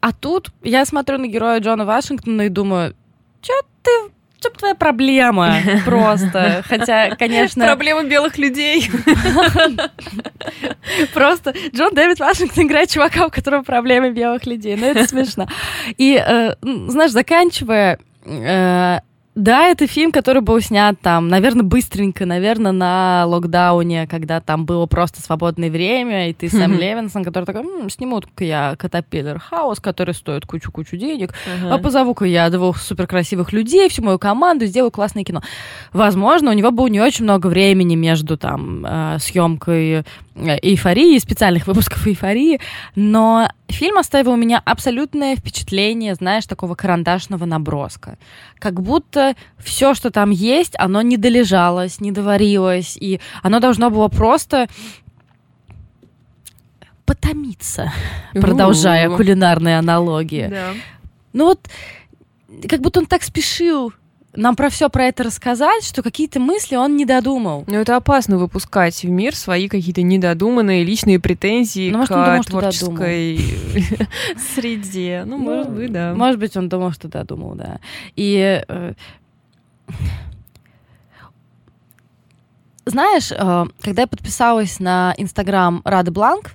А 0.00 0.12
тут 0.12 0.50
я 0.62 0.84
смотрю 0.84 1.18
на 1.18 1.26
героя 1.26 1.58
Джона 1.58 1.84
Вашингтона 1.84 2.42
и 2.42 2.48
думаю, 2.48 2.94
что 3.42 3.54
ты 3.82 3.90
чем 4.40 4.52
твоя 4.52 4.74
проблема 4.74 5.56
просто? 5.84 6.62
Хотя, 6.68 7.16
конечно... 7.16 7.64
Проблема 7.66 8.04
белых 8.04 8.38
людей. 8.38 8.88
Просто 11.12 11.54
Джон 11.74 11.92
Дэвид 11.94 12.20
Вашингтон 12.20 12.66
играет 12.66 12.88
чувака, 12.88 13.26
у 13.26 13.30
которого 13.30 13.62
проблемы 13.62 14.12
белых 14.12 14.46
людей. 14.46 14.76
Ну, 14.76 14.86
это 14.86 15.08
смешно. 15.08 15.48
И, 15.96 16.14
э, 16.24 16.54
знаешь, 16.62 17.10
заканчивая, 17.10 17.98
э, 18.24 19.00
да, 19.38 19.68
это 19.68 19.86
фильм, 19.86 20.10
который 20.10 20.42
был 20.42 20.60
снят 20.60 20.96
там, 21.00 21.28
наверное, 21.28 21.62
быстренько, 21.62 22.26
наверное, 22.26 22.72
на 22.72 23.24
локдауне, 23.26 24.08
когда 24.08 24.40
там 24.40 24.66
было 24.66 24.86
просто 24.86 25.22
свободное 25.22 25.70
время, 25.70 26.28
и 26.28 26.32
ты 26.32 26.48
Сэм 26.48 26.72
Левинсон, 26.78 27.22
который 27.22 27.44
такой, 27.44 27.62
м-м, 27.62 27.88
сниму-ка 27.88 28.44
я 28.44 28.74
Катапиллер 28.76 29.38
Хаус, 29.38 29.78
который 29.78 30.14
стоит 30.14 30.44
кучу-кучу 30.44 30.96
денег, 30.96 31.30
uh-huh. 31.30 31.70
а 31.70 31.78
позову-ка 31.78 32.24
я 32.24 32.50
двух 32.50 32.78
суперкрасивых 32.78 33.52
людей, 33.52 33.88
всю 33.88 34.02
мою 34.02 34.18
команду, 34.18 34.66
сделаю 34.66 34.90
классное 34.90 35.22
кино. 35.22 35.40
Возможно, 35.92 36.50
у 36.50 36.54
него 36.54 36.72
было 36.72 36.88
не 36.88 37.00
очень 37.00 37.22
много 37.22 37.46
времени 37.46 37.94
между 37.94 38.36
там 38.36 38.84
э, 38.84 39.18
съемкой 39.20 40.02
эйфории, 40.46 41.18
специальных 41.18 41.66
выпусков 41.66 42.06
эйфории, 42.06 42.60
но 42.94 43.50
фильм 43.68 43.98
оставил 43.98 44.32
у 44.32 44.36
меня 44.36 44.62
абсолютное 44.64 45.36
впечатление, 45.36 46.14
знаешь, 46.14 46.46
такого 46.46 46.74
карандашного 46.74 47.44
наброска. 47.44 48.18
Как 48.58 48.80
будто 48.80 49.34
все, 49.58 49.94
что 49.94 50.10
там 50.10 50.30
есть, 50.30 50.74
оно 50.78 51.02
не 51.02 51.16
долежалось, 51.16 52.00
не 52.00 52.12
доварилось, 52.12 52.96
и 52.96 53.20
оно 53.42 53.60
должно 53.60 53.90
было 53.90 54.08
просто 54.08 54.68
потомиться, 57.04 57.92
продолжая 58.32 59.08
кулинарные 59.08 59.78
аналогии. 59.78 60.48
Да. 60.48 60.72
Ну 61.32 61.46
вот, 61.46 61.68
как 62.68 62.80
будто 62.80 63.00
он 63.00 63.06
так 63.06 63.22
спешил 63.22 63.92
нам 64.34 64.56
про 64.56 64.68
все 64.68 64.88
про 64.88 65.04
это 65.06 65.24
рассказать, 65.24 65.84
что 65.84 66.02
какие-то 66.02 66.38
мысли 66.38 66.76
он 66.76 66.96
не 66.96 67.04
додумал. 67.04 67.64
Ну, 67.66 67.76
это 67.76 67.96
опасно 67.96 68.38
выпускать 68.38 69.02
в 69.02 69.08
мир 69.08 69.34
свои 69.34 69.68
какие-то 69.68 70.02
недодуманные 70.02 70.84
личные 70.84 71.18
претензии 71.18 71.90
ну, 71.90 71.98
может, 71.98 72.12
к 72.12 72.14
думал, 72.14 72.42
творческой 72.44 73.38
среде. 74.54 75.24
Ну, 75.26 75.38
ну, 75.38 75.44
может 75.44 75.70
быть, 75.70 75.92
да. 75.92 76.14
Может 76.14 76.38
быть, 76.38 76.56
он 76.56 76.68
думал, 76.68 76.92
что 76.92 77.08
додумал, 77.08 77.54
да. 77.54 77.80
И 78.16 78.62
э, 78.68 78.92
знаешь, 82.84 83.32
э, 83.32 83.64
когда 83.80 84.02
я 84.02 84.08
подписалась 84.08 84.78
на 84.78 85.14
Инстаграм 85.16 85.82
Рады 85.84 86.10
Бланк, 86.10 86.52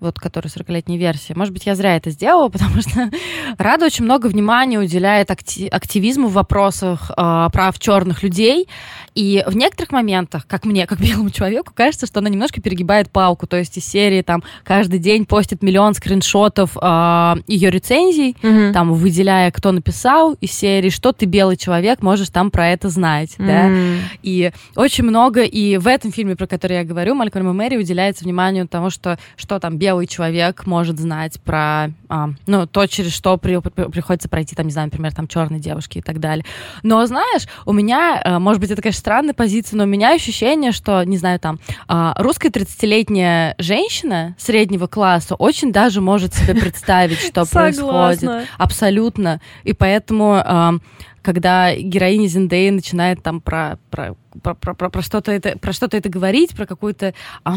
вот 0.00 0.18
который 0.18 0.48
40-летняя 0.48 0.98
версия. 0.98 1.34
Может 1.34 1.52
быть, 1.52 1.66
я 1.66 1.74
зря 1.74 1.96
это 1.96 2.10
сделала, 2.10 2.48
потому 2.50 2.80
что 2.80 3.10
Рада 3.58 3.86
очень 3.86 4.04
много 4.04 4.26
внимания 4.26 4.78
уделяет 4.78 5.30
акти- 5.30 5.68
активизму 5.68 6.28
в 6.28 6.32
вопросах 6.32 7.10
э, 7.10 7.48
прав 7.52 7.78
черных 7.78 8.22
людей. 8.22 8.68
И 9.16 9.42
в 9.46 9.56
некоторых 9.56 9.92
моментах, 9.92 10.46
как 10.46 10.66
мне, 10.66 10.86
как 10.86 11.00
белому 11.00 11.30
человеку, 11.30 11.72
кажется, 11.74 12.06
что 12.06 12.20
она 12.20 12.28
немножко 12.28 12.60
перегибает 12.60 13.10
палку. 13.10 13.46
То 13.46 13.56
есть 13.56 13.76
из 13.78 13.84
серии 13.86 14.20
там 14.20 14.42
каждый 14.62 14.98
день 14.98 15.24
постит 15.24 15.62
миллион 15.62 15.94
скриншотов 15.94 16.76
э, 16.80 17.34
ее 17.46 17.70
рецензий, 17.70 18.36
mm-hmm. 18.40 18.72
там 18.72 18.92
выделяя, 18.92 19.50
кто 19.50 19.72
написал 19.72 20.34
из 20.34 20.52
серии, 20.52 20.90
что 20.90 21.12
ты 21.12 21.24
белый 21.24 21.56
человек, 21.56 22.02
можешь 22.02 22.28
там 22.28 22.50
про 22.50 22.68
это 22.68 22.90
знать. 22.90 23.36
Mm-hmm. 23.38 23.46
Да? 23.46 24.06
И 24.22 24.52
очень 24.76 25.04
много, 25.04 25.42
и 25.42 25.78
в 25.78 25.86
этом 25.86 26.12
фильме, 26.12 26.36
про 26.36 26.46
который 26.46 26.76
я 26.76 26.84
говорю, 26.84 27.14
Малькольм 27.14 27.48
и 27.48 27.52
Мэри 27.54 27.78
уделяется 27.78 28.24
вниманию 28.24 28.68
тому, 28.68 28.90
что, 28.90 29.18
что 29.36 29.58
там 29.58 29.78
белый 29.78 30.06
человек 30.06 30.66
может 30.66 30.98
знать 30.98 31.40
про 31.40 31.90
а, 32.08 32.30
ну, 32.46 32.66
то, 32.66 32.86
через 32.86 33.14
что 33.14 33.38
при, 33.38 33.60
при, 33.60 33.84
приходится 33.84 34.28
пройти, 34.28 34.54
там, 34.54 34.66
не 34.66 34.72
знаю, 34.72 34.88
например, 34.88 35.14
там 35.14 35.26
черные 35.26 35.60
девушки 35.60 35.98
и 35.98 36.02
так 36.02 36.20
далее. 36.20 36.44
Но 36.82 37.04
знаешь, 37.06 37.46
у 37.64 37.72
меня, 37.72 38.20
э, 38.22 38.38
может 38.38 38.60
быть, 38.60 38.70
это, 38.70 38.82
конечно, 38.82 38.98
странная 39.06 39.34
позиция, 39.34 39.76
но 39.76 39.84
у 39.84 39.86
меня 39.86 40.14
ощущение, 40.14 40.72
что, 40.72 41.04
не 41.04 41.16
знаю, 41.16 41.38
там, 41.38 41.60
а, 41.86 42.12
русская 42.18 42.48
30-летняя 42.48 43.54
женщина 43.56 44.34
среднего 44.36 44.88
класса 44.88 45.36
очень 45.36 45.70
даже 45.70 46.00
может 46.00 46.34
себе 46.34 46.54
представить, 46.60 47.20
что 47.20 47.46
происходит. 47.46 48.48
Абсолютно. 48.58 49.40
И 49.62 49.74
поэтому 49.74 50.80
когда 51.22 51.72
героиня 51.74 52.26
Зиндеи 52.26 52.70
начинает 52.70 53.22
там 53.22 53.40
про, 53.40 53.78
про, 53.90 54.16
про, 54.42 54.54
про, 54.54 54.74
про, 54.74 54.90
про 54.90 55.02
что-то 55.02 55.30
это, 55.30 55.56
про 55.56 55.72
что-то 55.72 55.96
это 55.96 56.08
говорить, 56.08 56.56
про 56.56 56.66
какую-то 56.66 57.14
а, 57.44 57.54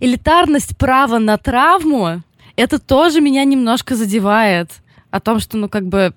элитарность 0.00 0.76
права 0.76 1.18
на 1.18 1.36
травму, 1.38 2.22
это 2.56 2.80
тоже 2.80 3.20
меня 3.20 3.44
немножко 3.44 3.94
задевает. 3.94 4.70
О 5.12 5.20
том, 5.20 5.38
что, 5.38 5.56
ну, 5.56 5.68
как 5.68 5.86
бы, 5.86 6.14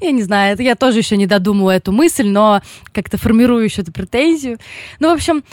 я 0.00 0.10
не 0.10 0.22
знаю, 0.22 0.54
это 0.54 0.62
я 0.62 0.74
тоже 0.74 0.98
еще 0.98 1.16
не 1.16 1.26
додумала 1.26 1.72
эту 1.72 1.92
мысль, 1.92 2.28
но 2.28 2.62
как-то 2.92 3.18
формирую 3.18 3.64
еще 3.64 3.82
эту 3.82 3.92
претензию. 3.92 4.58
Ну, 5.00 5.10
в 5.10 5.14
общем, 5.14 5.44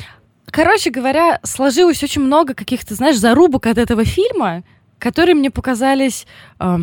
короче 0.48 0.90
говоря, 0.90 1.40
сложилось 1.44 2.04
очень 2.04 2.22
много 2.22 2.54
каких-то, 2.54 2.96
знаешь, 2.96 3.18
зарубок 3.18 3.68
от 3.68 3.78
этого 3.78 4.06
фильма, 4.06 4.64
которые 5.00 5.36
мне 5.36 5.52
показались... 5.52 6.26
Э, 6.60 6.78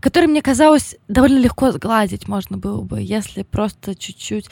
который 0.00 0.26
мне 0.26 0.42
казалось 0.42 0.96
довольно 1.08 1.38
легко 1.38 1.72
сгладить 1.72 2.28
можно 2.28 2.58
было 2.58 2.82
бы, 2.82 3.00
если 3.00 3.42
просто 3.42 3.94
чуть-чуть 3.94 4.50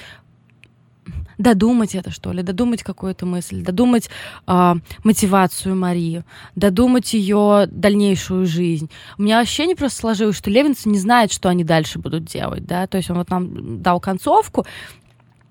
додумать 1.38 1.94
это, 1.94 2.10
что 2.10 2.32
ли, 2.32 2.42
додумать 2.42 2.82
какую-то 2.82 3.26
мысль, 3.26 3.62
додумать 3.62 4.08
э, 4.46 4.74
мотивацию 5.04 5.76
Марии, 5.76 6.24
додумать 6.56 7.12
ее 7.14 7.66
дальнейшую 7.70 8.46
жизнь. 8.46 8.90
У 9.18 9.22
меня 9.22 9.40
ощущение 9.40 9.76
просто 9.76 10.00
сложилось, 10.00 10.36
что 10.36 10.50
Левинсон 10.50 10.92
не 10.92 10.98
знает, 10.98 11.32
что 11.32 11.48
они 11.48 11.64
дальше 11.64 11.98
будут 11.98 12.24
делать, 12.24 12.64
да, 12.66 12.86
то 12.86 12.96
есть 12.96 13.10
он 13.10 13.18
вот 13.18 13.30
нам 13.30 13.82
дал 13.82 14.00
концовку, 14.00 14.66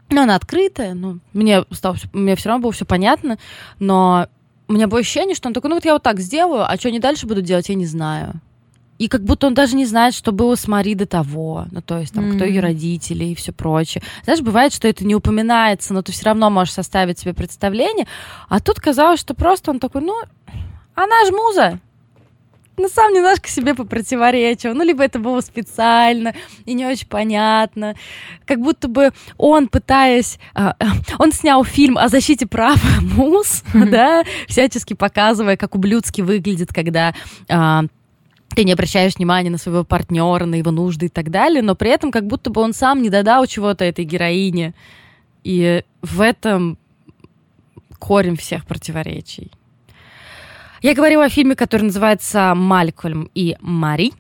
но 0.09 0.23
она 0.23 0.35
открытая, 0.35 0.93
ну, 0.93 1.19
мне, 1.33 1.63
стало, 1.71 1.95
мне 2.13 2.35
все 2.35 2.49
равно 2.49 2.63
было 2.63 2.71
все 2.71 2.85
понятно, 2.85 3.37
но 3.79 4.27
у 4.67 4.73
меня 4.73 4.87
было 4.87 4.99
ощущение, 4.99 5.35
что 5.35 5.47
он 5.47 5.53
такой, 5.53 5.69
ну 5.69 5.75
вот 5.75 5.85
я 5.85 5.93
вот 5.93 6.03
так 6.03 6.19
сделаю, 6.19 6.69
а 6.69 6.75
что 6.77 6.89
они 6.89 6.99
дальше 6.99 7.27
будут 7.27 7.45
делать, 7.45 7.69
я 7.69 7.75
не 7.75 7.85
знаю. 7.85 8.41
И 9.01 9.07
как 9.07 9.23
будто 9.23 9.47
он 9.47 9.55
даже 9.55 9.75
не 9.75 9.87
знает, 9.87 10.13
что 10.13 10.31
было 10.31 10.53
с 10.53 10.67
Мари 10.67 10.93
до 10.93 11.07
того. 11.07 11.65
Ну, 11.71 11.81
то 11.81 11.97
есть, 11.97 12.13
там, 12.13 12.25
mm-hmm. 12.25 12.35
кто 12.35 12.45
ее 12.45 12.61
родители 12.61 13.25
и 13.25 13.33
все 13.33 13.51
прочее. 13.51 14.03
Знаешь, 14.25 14.41
бывает, 14.41 14.73
что 14.73 14.87
это 14.87 15.03
не 15.03 15.15
упоминается, 15.15 15.91
но 15.95 16.03
ты 16.03 16.11
все 16.11 16.25
равно 16.25 16.51
можешь 16.51 16.75
составить 16.75 17.17
себе 17.17 17.33
представление. 17.33 18.05
А 18.47 18.59
тут 18.59 18.79
казалось, 18.79 19.19
что 19.19 19.33
просто 19.33 19.71
он 19.71 19.79
такой, 19.79 20.01
ну, 20.01 20.13
она 20.93 21.25
же 21.25 21.31
муза. 21.31 21.79
Ну, 22.77 22.89
сам 22.89 23.11
немножко 23.11 23.49
себе 23.49 23.73
попротиворечил. 23.73 24.75
Ну, 24.75 24.83
либо 24.83 25.03
это 25.03 25.17
было 25.17 25.41
специально 25.41 26.35
и 26.65 26.75
не 26.75 26.85
очень 26.85 27.07
понятно. 27.07 27.95
Как 28.45 28.59
будто 28.59 28.87
бы 28.87 29.13
он, 29.35 29.67
пытаясь... 29.67 30.37
Э, 30.53 30.73
он 31.17 31.31
снял 31.31 31.63
фильм 31.63 31.97
о 31.97 32.07
защите 32.07 32.45
прав 32.45 32.79
муз, 33.01 33.63
mm-hmm. 33.73 33.89
да, 33.89 34.23
всячески 34.47 34.93
показывая, 34.93 35.57
как 35.57 35.73
ублюдски 35.73 36.21
выглядит, 36.21 36.71
когда... 36.71 37.15
Э, 37.49 37.87
ты 38.55 38.63
не 38.63 38.73
обращаешь 38.73 39.15
внимания 39.15 39.49
на 39.49 39.57
своего 39.57 39.83
партнера, 39.83 40.45
на 40.45 40.55
его 40.55 40.71
нужды 40.71 41.07
и 41.07 41.09
так 41.09 41.29
далее, 41.29 41.61
но 41.61 41.75
при 41.75 41.89
этом 41.89 42.11
как 42.11 42.27
будто 42.27 42.49
бы 42.49 42.61
он 42.61 42.73
сам 42.73 43.01
не 43.01 43.09
додал 43.09 43.45
чего-то 43.45 43.83
этой 43.83 44.05
героине. 44.05 44.73
И 45.43 45.83
в 46.01 46.21
этом 46.21 46.77
корень 47.99 48.35
всех 48.35 48.65
противоречий. 48.65 49.51
Я 50.81 50.95
говорила 50.95 51.25
о 51.25 51.29
фильме, 51.29 51.55
который 51.55 51.83
называется 51.83 52.53
«Малькольм 52.55 53.29
и 53.35 53.55
Мари». 53.61 54.11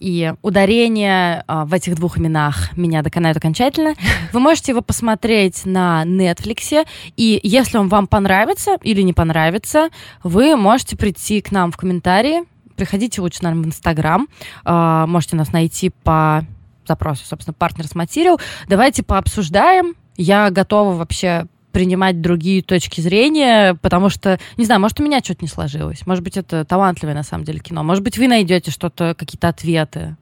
И 0.00 0.32
ударение 0.40 1.44
а, 1.46 1.66
в 1.66 1.74
этих 1.74 1.94
двух 1.94 2.18
именах 2.18 2.74
меня 2.76 3.02
доконает 3.02 3.36
окончательно. 3.36 3.94
Вы 4.32 4.40
можете 4.40 4.72
его 4.72 4.80
посмотреть 4.80 5.66
на 5.66 6.04
Netflix. 6.06 6.86
И 7.16 7.38
если 7.42 7.76
он 7.76 7.88
вам 7.88 8.06
понравится 8.06 8.78
или 8.82 9.02
не 9.02 9.12
понравится, 9.12 9.90
вы 10.22 10.56
можете 10.56 10.96
прийти 10.96 11.42
к 11.42 11.52
нам 11.52 11.70
в 11.70 11.76
комментарии 11.76 12.44
приходите 12.80 13.20
лучше, 13.20 13.42
наверное, 13.42 13.64
в 13.64 13.66
Инстаграм. 13.66 14.26
Э, 14.64 15.04
можете 15.06 15.36
нас 15.36 15.52
найти 15.52 15.90
по 15.90 16.46
запросу, 16.88 17.26
собственно, 17.26 17.52
партнерс 17.52 17.94
материал. 17.94 18.40
Давайте 18.68 19.02
пообсуждаем. 19.02 19.94
Я 20.16 20.50
готова 20.50 20.96
вообще 20.96 21.46
принимать 21.72 22.20
другие 22.20 22.62
точки 22.62 23.02
зрения, 23.02 23.74
потому 23.74 24.08
что, 24.08 24.40
не 24.56 24.64
знаю, 24.64 24.80
может, 24.80 24.98
у 24.98 25.04
меня 25.04 25.20
что-то 25.20 25.44
не 25.44 25.48
сложилось. 25.48 26.06
Может 26.06 26.24
быть, 26.24 26.36
это 26.36 26.64
талантливое, 26.64 27.14
на 27.14 27.22
самом 27.22 27.44
деле, 27.44 27.60
кино. 27.60 27.84
Может 27.84 28.02
быть, 28.02 28.16
вы 28.16 28.26
найдете 28.26 28.70
что-то, 28.70 29.14
какие-то 29.16 29.48
ответы. 29.48 30.16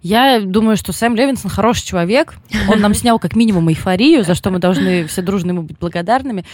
Я 0.00 0.40
думаю, 0.40 0.76
что 0.78 0.92
Сэм 0.92 1.14
Левинсон 1.14 1.50
хороший 1.50 1.84
человек. 1.84 2.34
Он 2.68 2.80
нам 2.80 2.94
снял 2.94 3.18
как 3.18 3.36
минимум 3.36 3.68
эйфорию, 3.68 4.24
за 4.24 4.34
что 4.34 4.50
мы 4.50 4.58
должны 4.58 5.06
все 5.06 5.20
дружно 5.20 5.50
ему 5.50 5.62
быть 5.62 5.78
благодарными. 5.78 6.44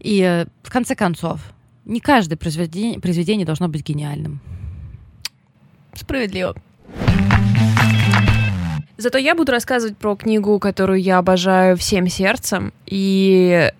И 0.00 0.20
э, 0.20 0.46
в 0.62 0.70
конце 0.70 0.96
концов, 0.96 1.40
не 1.84 2.00
каждое 2.00 2.36
произведение, 2.36 2.98
произведение 2.98 3.46
должно 3.46 3.68
быть 3.68 3.86
гениальным. 3.86 4.40
Справедливо. 5.94 6.54
Зато 8.96 9.18
я 9.18 9.34
буду 9.34 9.50
рассказывать 9.52 9.96
про 9.96 10.14
книгу, 10.14 10.58
которую 10.58 11.00
я 11.00 11.18
обожаю 11.18 11.76
всем 11.76 12.08
сердцем. 12.08 12.72
И... 12.86 13.70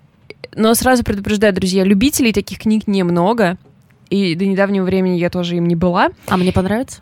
Но 0.54 0.74
сразу 0.74 1.04
предупреждаю, 1.04 1.52
друзья, 1.52 1.84
любителей 1.84 2.32
таких 2.32 2.58
книг 2.58 2.86
немного. 2.86 3.56
И 4.10 4.34
до 4.34 4.44
недавнего 4.44 4.84
времени 4.84 5.16
я 5.16 5.30
тоже 5.30 5.56
им 5.56 5.66
не 5.66 5.76
была. 5.76 6.10
А 6.26 6.36
мне 6.36 6.52
понравится? 6.52 7.00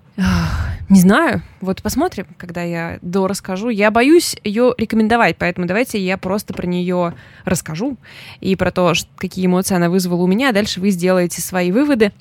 Не 0.90 1.00
знаю. 1.00 1.42
Вот 1.60 1.82
посмотрим, 1.82 2.26
когда 2.36 2.62
я 2.62 2.98
до 3.00 3.26
расскажу. 3.26 3.68
Я 3.68 3.90
боюсь 3.90 4.36
ее 4.44 4.74
рекомендовать, 4.76 5.36
поэтому 5.38 5.66
давайте 5.66 5.98
я 5.98 6.18
просто 6.18 6.52
про 6.52 6.66
нее 6.66 7.14
расскажу 7.44 7.96
и 8.40 8.54
про 8.54 8.70
то, 8.70 8.92
какие 9.16 9.46
эмоции 9.46 9.76
она 9.76 9.88
вызвала 9.88 10.20
у 10.22 10.26
меня. 10.26 10.50
А 10.50 10.52
дальше 10.52 10.80
вы 10.80 10.90
сделаете 10.90 11.40
свои 11.40 11.72
выводы. 11.72 12.12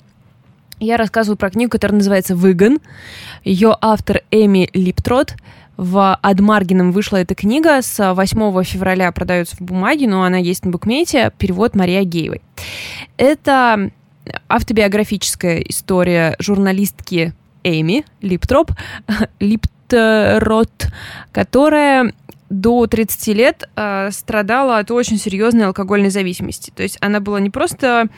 Я 0.80 0.96
рассказываю 0.96 1.36
про 1.36 1.50
книгу, 1.50 1.70
которая 1.70 1.98
называется 1.98 2.34
«Выгон». 2.34 2.78
Ее 3.44 3.76
автор 3.82 4.22
Эми 4.30 4.70
Липтрот. 4.72 5.34
В 5.76 6.18
Адмаргином 6.22 6.92
вышла 6.92 7.18
эта 7.18 7.34
книга, 7.34 7.82
с 7.82 8.14
8 8.14 8.64
февраля 8.64 9.12
продается 9.12 9.56
в 9.56 9.60
бумаге, 9.60 10.08
но 10.08 10.24
она 10.24 10.38
есть 10.38 10.64
на 10.64 10.70
букмете, 10.70 11.32
перевод 11.36 11.74
Мария 11.74 12.02
Геевой. 12.04 12.40
Это 13.18 13.90
автобиографическая 14.48 15.58
история 15.60 16.34
журналистки 16.38 17.34
Эми 17.62 18.06
Липтроп, 18.22 18.72
Липтрот, 19.38 20.88
которая 21.32 22.14
до 22.48 22.86
30 22.86 23.28
лет 23.36 23.68
э, 23.76 24.10
страдала 24.12 24.78
от 24.78 24.90
очень 24.90 25.18
серьезной 25.18 25.66
алкогольной 25.66 26.10
зависимости. 26.10 26.72
То 26.74 26.82
есть 26.82 26.96
она 27.02 27.20
была 27.20 27.38
не 27.38 27.50
просто 27.50 28.08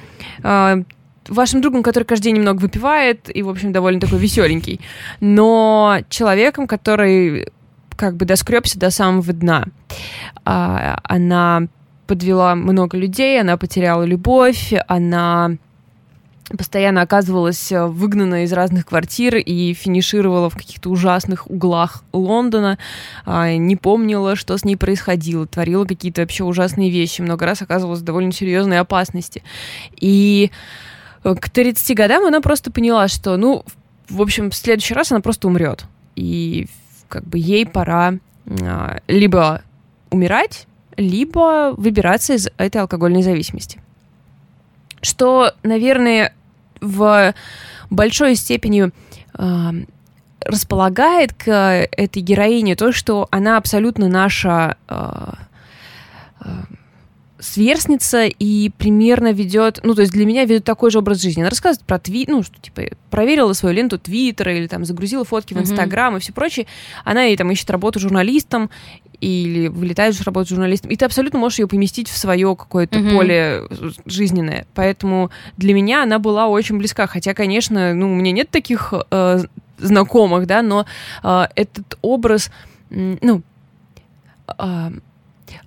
э, 0.42 0.82
вашим 1.28 1.60
другом, 1.60 1.82
который 1.82 2.04
каждый 2.04 2.24
день 2.24 2.36
немного 2.36 2.60
выпивает 2.60 3.34
и, 3.34 3.42
в 3.42 3.48
общем, 3.48 3.72
довольно 3.72 4.00
такой 4.00 4.18
веселенький, 4.18 4.80
но 5.20 5.98
человеком, 6.08 6.66
который 6.66 7.48
как 7.96 8.16
бы 8.16 8.24
доскребся 8.24 8.78
до 8.78 8.90
самого 8.90 9.32
дна. 9.32 9.66
А, 10.44 10.98
она 11.04 11.68
подвела 12.06 12.54
много 12.54 12.96
людей, 12.96 13.40
она 13.40 13.56
потеряла 13.56 14.02
любовь, 14.02 14.72
она 14.88 15.52
постоянно 16.56 17.02
оказывалась 17.02 17.70
выгнана 17.70 18.44
из 18.44 18.52
разных 18.52 18.86
квартир 18.86 19.36
и 19.36 19.72
финишировала 19.74 20.50
в 20.50 20.56
каких-то 20.56 20.90
ужасных 20.90 21.50
углах 21.50 22.04
Лондона, 22.12 22.78
а, 23.24 23.54
не 23.54 23.76
помнила, 23.76 24.36
что 24.36 24.56
с 24.56 24.64
ней 24.64 24.76
происходило, 24.76 25.46
творила 25.46 25.84
какие-то 25.84 26.22
вообще 26.22 26.44
ужасные 26.44 26.90
вещи, 26.90 27.22
много 27.22 27.46
раз 27.46 27.62
оказывалась 27.62 28.00
в 28.00 28.04
довольно 28.04 28.32
серьезной 28.32 28.80
опасности. 28.80 29.42
И 29.98 30.50
к 31.22 31.50
30 31.50 31.96
годам 31.96 32.26
она 32.26 32.40
просто 32.40 32.70
поняла, 32.70 33.08
что, 33.08 33.36
ну, 33.36 33.64
в 34.08 34.20
общем, 34.20 34.50
в 34.50 34.54
следующий 34.54 34.94
раз 34.94 35.12
она 35.12 35.20
просто 35.20 35.48
умрет. 35.48 35.84
И 36.16 36.66
как 37.08 37.24
бы 37.24 37.38
ей 37.38 37.66
пора 37.66 38.14
а, 38.60 38.98
либо 39.06 39.62
умирать, 40.10 40.66
либо 40.96 41.74
выбираться 41.76 42.34
из 42.34 42.48
этой 42.56 42.80
алкогольной 42.80 43.22
зависимости. 43.22 43.80
Что, 45.00 45.52
наверное, 45.62 46.34
в 46.80 47.34
большой 47.90 48.36
степени 48.36 48.90
э, 49.38 49.70
располагает 50.40 51.32
к 51.32 51.50
этой 51.50 52.22
героине 52.22 52.76
то, 52.76 52.92
что 52.92 53.28
она 53.30 53.56
абсолютно 53.56 54.08
наша 54.08 54.76
э, 54.88 55.32
э, 56.40 56.50
сверстница 57.42 58.26
и 58.26 58.70
примерно 58.70 59.32
ведет, 59.32 59.80
ну, 59.82 59.94
то 59.94 60.02
есть 60.02 60.12
для 60.12 60.24
меня 60.24 60.44
ведет 60.44 60.64
такой 60.64 60.90
же 60.90 60.98
образ 60.98 61.20
жизни. 61.20 61.40
Она 61.40 61.50
рассказывает 61.50 61.84
про 61.84 61.98
твит, 61.98 62.28
ну, 62.28 62.42
что, 62.42 62.60
типа, 62.60 62.82
проверила 63.10 63.52
свою 63.52 63.74
ленту 63.74 63.98
Твиттера 63.98 64.56
или 64.56 64.68
там 64.68 64.84
загрузила 64.84 65.24
фотки 65.24 65.52
в 65.52 65.58
Инстаграм 65.58 66.14
mm-hmm. 66.14 66.18
и 66.18 66.20
все 66.20 66.32
прочее. 66.32 66.66
Она 67.04 67.26
и 67.26 67.36
там 67.36 67.50
ищет 67.50 67.68
работу 67.70 67.98
журналистом 67.98 68.70
или 69.20 69.68
вылетает 69.68 70.14
в 70.14 70.24
работу 70.24 70.50
журналистом, 70.50 70.90
и 70.90 70.96
ты 70.96 71.04
абсолютно 71.04 71.38
можешь 71.38 71.58
ее 71.58 71.66
поместить 71.66 72.08
в 72.08 72.16
свое 72.16 72.54
какое-то 72.56 72.98
mm-hmm. 72.98 73.16
поле 73.16 73.62
жизненное. 74.06 74.66
Поэтому 74.74 75.30
для 75.56 75.74
меня 75.74 76.04
она 76.04 76.20
была 76.20 76.46
очень 76.46 76.78
близка. 76.78 77.08
Хотя, 77.08 77.34
конечно, 77.34 77.92
ну, 77.92 78.12
у 78.12 78.14
меня 78.14 78.30
нет 78.30 78.50
таких 78.50 78.94
э, 79.10 79.38
знакомых, 79.78 80.46
да, 80.46 80.62
но 80.62 80.86
э, 81.24 81.44
этот 81.56 81.98
образ, 82.02 82.52
ну, 82.88 83.42
э, 84.58 84.90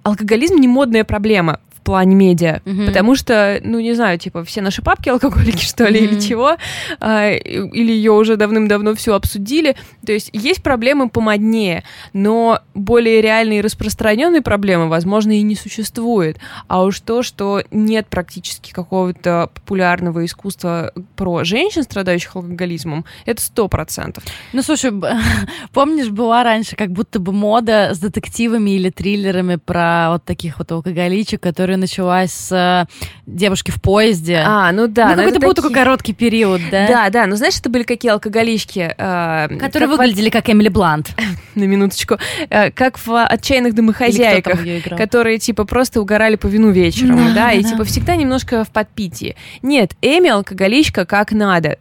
алкоголизм 0.03 0.55
не 0.55 0.67
модная 0.67 1.03
проблема 1.03 1.59
плане 1.85 2.15
медиа. 2.15 2.61
Mm-hmm. 2.65 2.87
Потому 2.87 3.15
что, 3.15 3.61
ну, 3.63 3.79
не 3.79 3.93
знаю, 3.93 4.17
типа, 4.17 4.43
все 4.43 4.61
наши 4.61 4.81
папки 4.81 5.07
алкоголики, 5.07 5.63
что 5.65 5.85
ли, 5.85 6.01
mm-hmm. 6.01 6.03
или 6.03 6.19
чего, 6.19 6.57
а, 6.99 7.31
или 7.31 7.91
ее 7.93 8.11
уже 8.11 8.35
давным-давно 8.35 8.95
все 8.95 9.13
обсудили. 9.13 9.75
То 10.05 10.11
есть 10.11 10.29
есть 10.33 10.61
проблемы 10.63 11.09
помоднее, 11.09 11.83
но 12.11 12.59
более 12.73 13.21
реальные 13.21 13.59
и 13.59 13.61
распространенные 13.61 14.41
проблемы, 14.41 14.89
возможно, 14.89 15.31
и 15.37 15.41
не 15.43 15.55
существует. 15.55 16.37
А 16.67 16.83
уж 16.83 16.99
то, 16.99 17.23
что 17.23 17.63
нет 17.71 18.07
практически 18.07 18.73
какого-то 18.73 19.51
популярного 19.53 20.25
искусства 20.25 20.91
про 21.15 21.43
женщин, 21.43 21.83
страдающих 21.83 22.35
алкоголизмом, 22.35 23.05
это 23.25 23.41
сто 23.41 23.67
процентов. 23.67 24.23
Ну, 24.53 24.63
слушай, 24.63 24.91
помнишь, 25.73 26.09
была 26.09 26.43
раньше 26.43 26.75
как 26.75 26.91
будто 26.91 27.19
бы 27.19 27.31
мода 27.31 27.91
с 27.93 27.99
детективами 27.99 28.71
или 28.71 28.89
триллерами 28.89 29.57
про 29.57 30.09
вот 30.13 30.23
таких 30.23 30.57
вот 30.57 30.71
алкоголичек, 30.71 31.41
которые 31.41 31.74
которая 31.75 31.77
началась 31.77 32.31
с 32.31 32.51
э, 32.51 32.85
девушки 33.25 33.71
в 33.71 33.81
поезде. 33.81 34.41
А, 34.45 34.71
ну 34.71 34.87
да. 34.87 35.09
Ну, 35.09 35.15
какой-то 35.15 35.39
был 35.39 35.53
такие... 35.53 35.55
такой 35.55 35.73
короткий 35.73 36.13
период, 36.13 36.61
да? 36.71 36.87
Да, 36.87 37.09
да. 37.09 37.27
Ну, 37.27 37.35
знаешь, 37.35 37.57
это 37.59 37.69
были 37.69 37.83
какие 37.83 38.11
алкоголички? 38.11 38.93
Э, 38.97 39.47
которые 39.59 39.89
как 39.89 39.97
выглядели 39.97 40.29
как 40.29 40.49
Эмили 40.49 40.69
Блант. 40.69 41.15
На 41.55 41.63
минуточку. 41.63 42.17
Э, 42.49 42.71
как 42.71 42.97
в 42.97 43.25
«Отчаянных 43.25 43.75
домохозяйках», 43.75 44.59
которые, 44.97 45.37
типа, 45.37 45.65
просто 45.65 46.01
угорали 46.01 46.35
по 46.35 46.47
вину 46.47 46.71
вечером, 46.71 47.33
да, 47.33 47.51
и, 47.51 47.63
типа, 47.63 47.83
всегда 47.83 48.15
немножко 48.15 48.63
в 48.63 48.69
подпитии. 48.69 49.35
Нет, 49.61 49.93
Эми 50.01 50.29
алкоголичка 50.29 51.05
как 51.05 51.31
надо 51.31 51.77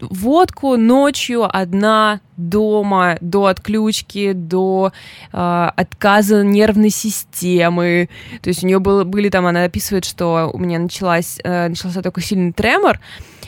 водку 0.00 0.76
ночью 0.76 1.48
одна 1.50 2.20
дома 2.36 3.18
до 3.20 3.46
отключки, 3.46 4.32
до 4.32 4.92
э, 5.32 5.70
отказа 5.76 6.44
нервной 6.44 6.90
системы. 6.90 8.08
То 8.42 8.48
есть 8.48 8.62
у 8.62 8.66
нее 8.66 8.78
было, 8.78 9.04
были 9.04 9.28
там, 9.28 9.46
она 9.46 9.64
описывает, 9.64 10.04
что 10.04 10.50
у 10.52 10.58
меня 10.58 10.78
началась, 10.78 11.38
э, 11.42 11.68
начался 11.68 12.02
такой 12.02 12.22
сильный 12.22 12.52
тремор, 12.52 13.00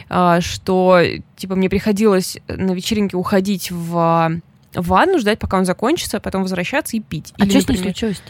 э, 0.09 0.39
что 0.41 1.01
типа 1.37 1.55
мне 1.55 1.69
приходилось 1.69 2.39
на 2.49 2.73
вечеринке 2.73 3.17
уходить 3.17 3.71
в 3.71 4.41
ванну, 4.75 5.19
ждать, 5.19 5.39
пока 5.39 5.59
он 5.59 5.65
закончится, 5.65 6.21
потом 6.21 6.43
возвращаться 6.43 6.97
и 6.97 7.01
пить. 7.01 7.33
А 7.39 7.47
что 7.47 7.61
с 7.61 7.69
ней 7.69 7.79
случилось 7.79 8.23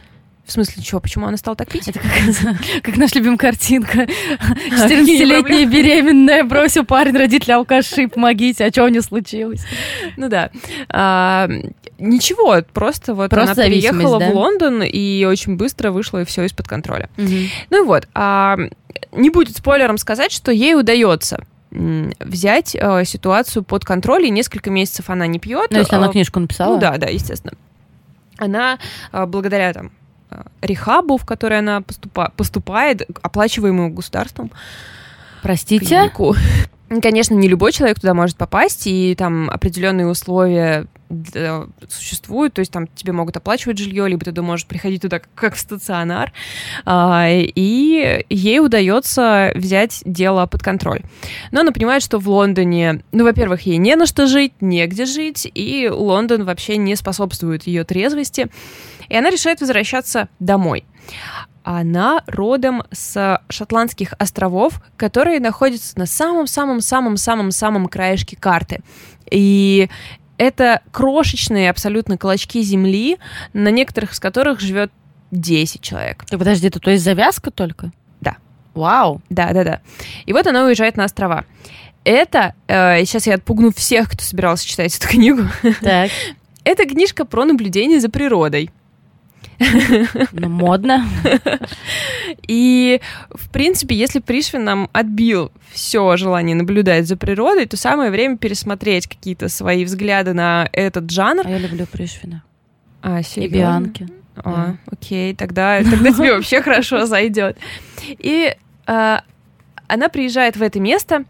в 0.44 0.52
смысле, 0.52 0.82
чего? 0.82 1.00
Почему 1.00 1.26
она 1.26 1.36
стала 1.36 1.56
так 1.56 1.68
пить? 1.68 1.88
Это 1.88 2.00
как, 2.00 2.82
как 2.82 2.96
наша 2.96 3.18
любимая 3.18 3.38
картинка. 3.38 3.98
14-летняя 4.70 5.66
беременная, 5.66 6.44
бросил 6.44 6.84
парень, 6.84 7.16
родители 7.16 7.52
алкаши, 7.52 8.08
помогите, 8.08 8.64
а 8.64 8.70
что 8.70 8.84
у 8.84 8.88
нее 8.88 9.02
случилось? 9.02 9.64
Ну 10.16 10.28
да. 10.28 10.50
А, 10.88 11.48
ничего, 11.98 12.62
просто 12.72 13.14
вот 13.14 13.30
просто 13.30 13.52
она 13.52 13.64
переехала 13.64 14.18
да? 14.18 14.30
в 14.30 14.34
Лондон 14.34 14.82
и 14.82 15.24
очень 15.24 15.56
быстро 15.56 15.92
вышла 15.92 16.22
и 16.22 16.24
все 16.24 16.44
из-под 16.44 16.66
контроля. 16.66 17.08
Угу. 17.16 17.28
Ну 17.70 17.84
и 17.84 17.86
вот. 17.86 18.08
А, 18.14 18.56
не 19.12 19.30
будет 19.30 19.56
спойлером 19.56 19.98
сказать, 19.98 20.32
что 20.32 20.50
ей 20.50 20.74
удается 20.74 21.44
взять 21.70 22.74
э, 22.74 23.04
ситуацию 23.04 23.62
под 23.62 23.84
контроль, 23.84 24.26
и 24.26 24.30
несколько 24.30 24.70
месяцев 24.70 25.08
она 25.08 25.28
не 25.28 25.38
пьет. 25.38 25.70
Ну, 25.70 25.78
если 25.78 25.94
она 25.94 26.08
а, 26.08 26.10
книжку 26.10 26.40
написала? 26.40 26.74
Ну 26.74 26.80
да, 26.80 26.96
да, 26.98 27.06
естественно. 27.06 27.52
Она 28.38 28.80
э, 29.12 29.24
благодаря 29.26 29.72
там 29.72 29.92
Э, 29.92 29.99
рехабу, 30.62 31.16
в 31.16 31.24
который 31.24 31.58
она 31.58 31.80
поступа 31.80 32.32
поступает, 32.36 33.02
оплачиваемую 33.22 33.90
государством. 33.90 34.50
Простите? 35.42 35.86
Клинику. 35.86 36.36
Конечно, 37.02 37.34
не 37.34 37.46
любой 37.46 37.70
человек 37.70 38.00
туда 38.00 38.14
может 38.14 38.36
попасть, 38.36 38.88
и 38.88 39.14
там 39.14 39.48
определенные 39.48 40.08
условия 40.08 40.86
существуют, 41.88 42.54
то 42.54 42.60
есть 42.60 42.72
там 42.72 42.88
тебе 42.88 43.12
могут 43.12 43.36
оплачивать 43.36 43.78
жилье, 43.78 44.08
либо 44.08 44.24
ты 44.24 44.42
можешь 44.42 44.66
приходить 44.66 45.02
туда 45.02 45.20
как 45.34 45.54
в 45.54 45.60
стационар, 45.60 46.32
а, 46.84 47.28
и 47.30 48.24
ей 48.28 48.60
удается 48.60 49.52
взять 49.54 50.02
дело 50.04 50.46
под 50.46 50.62
контроль. 50.62 51.02
Но 51.52 51.60
она 51.60 51.72
понимает, 51.72 52.02
что 52.02 52.18
в 52.18 52.28
Лондоне, 52.28 53.02
ну, 53.12 53.24
во-первых, 53.24 53.62
ей 53.62 53.76
не 53.76 53.94
на 53.96 54.06
что 54.06 54.26
жить, 54.26 54.54
негде 54.60 55.04
жить, 55.04 55.50
и 55.52 55.88
Лондон 55.88 56.44
вообще 56.44 56.76
не 56.76 56.96
способствует 56.96 57.68
ее 57.68 57.84
трезвости, 57.84 58.48
и 59.08 59.16
она 59.16 59.30
решает 59.30 59.60
возвращаться 59.60 60.28
домой. 60.38 60.84
Она 61.72 62.24
родом 62.26 62.82
с 62.90 63.40
шотландских 63.48 64.14
островов, 64.18 64.82
которые 64.96 65.38
находятся 65.38 65.96
на 65.96 66.06
самом-самом-самом-самом-самом 66.06 67.86
краешке 67.86 68.36
карты. 68.36 68.80
И 69.30 69.88
Это 70.36 70.80
крошечные 70.90 71.70
абсолютно 71.70 72.18
клочки 72.18 72.60
земли, 72.62 73.18
на 73.52 73.68
некоторых 73.70 74.14
из 74.14 74.18
которых 74.18 74.58
живет 74.58 74.90
10 75.30 75.80
человек. 75.80 76.24
Так 76.28 76.40
подожди, 76.40 76.66
это 76.66 76.80
то 76.80 76.90
есть 76.90 77.04
завязка 77.04 77.52
только? 77.52 77.92
Да. 78.20 78.38
Вау. 78.74 79.22
Да, 79.30 79.52
да, 79.52 79.62
да. 79.62 79.80
И 80.26 80.32
вот 80.32 80.48
она 80.48 80.64
уезжает 80.64 80.96
на 80.96 81.04
острова. 81.04 81.44
Это, 82.02 82.54
э, 82.66 83.04
сейчас 83.04 83.28
я 83.28 83.34
отпугну 83.34 83.70
всех, 83.72 84.10
кто 84.10 84.24
собирался 84.24 84.66
читать 84.66 84.96
эту 84.96 85.06
книгу. 85.06 85.42
Так. 85.82 86.10
Это 86.64 86.84
книжка 86.84 87.24
про 87.24 87.44
наблюдение 87.44 88.00
за 88.00 88.08
природой. 88.08 88.70
Ну, 90.32 90.48
модно. 90.48 91.06
И, 92.46 93.00
в 93.30 93.50
принципе, 93.50 93.94
если 93.94 94.20
Пришвин 94.20 94.64
нам 94.64 94.88
отбил 94.92 95.52
все 95.72 96.16
желание 96.16 96.56
наблюдать 96.56 97.06
за 97.06 97.16
природой, 97.16 97.66
то 97.66 97.76
самое 97.76 98.10
время 98.10 98.36
пересмотреть 98.38 99.06
какие-то 99.06 99.48
свои 99.48 99.84
взгляды 99.84 100.32
на 100.32 100.68
этот 100.72 101.10
жанр. 101.10 101.42
А 101.46 101.50
я 101.50 101.58
люблю 101.58 101.86
Пришвина. 101.86 102.42
А, 103.02 103.20
И 103.20 103.22
серьезно? 103.22 103.56
Бианки. 103.56 104.08
А, 104.36 104.42
Да. 104.42 104.76
окей, 104.90 105.34
тогда, 105.34 105.82
тогда 105.82 106.12
тебе 106.12 106.34
вообще 106.36 106.62
хорошо 106.62 107.06
зайдет. 107.06 107.58
И 108.08 108.54
а, 108.86 109.22
она 109.88 110.08
приезжает 110.08 110.56
в 110.56 110.62
это 110.62 110.80
место, 110.80 111.24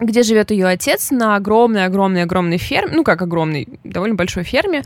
где 0.00 0.22
живет 0.22 0.50
ее 0.50 0.66
отец 0.66 1.10
на 1.10 1.36
огромной-огромной-огромной 1.36 2.58
ферме, 2.58 2.96
ну 2.96 3.04
как 3.04 3.22
огромной, 3.22 3.68
довольно 3.84 4.14
большой 4.16 4.44
ферме. 4.44 4.82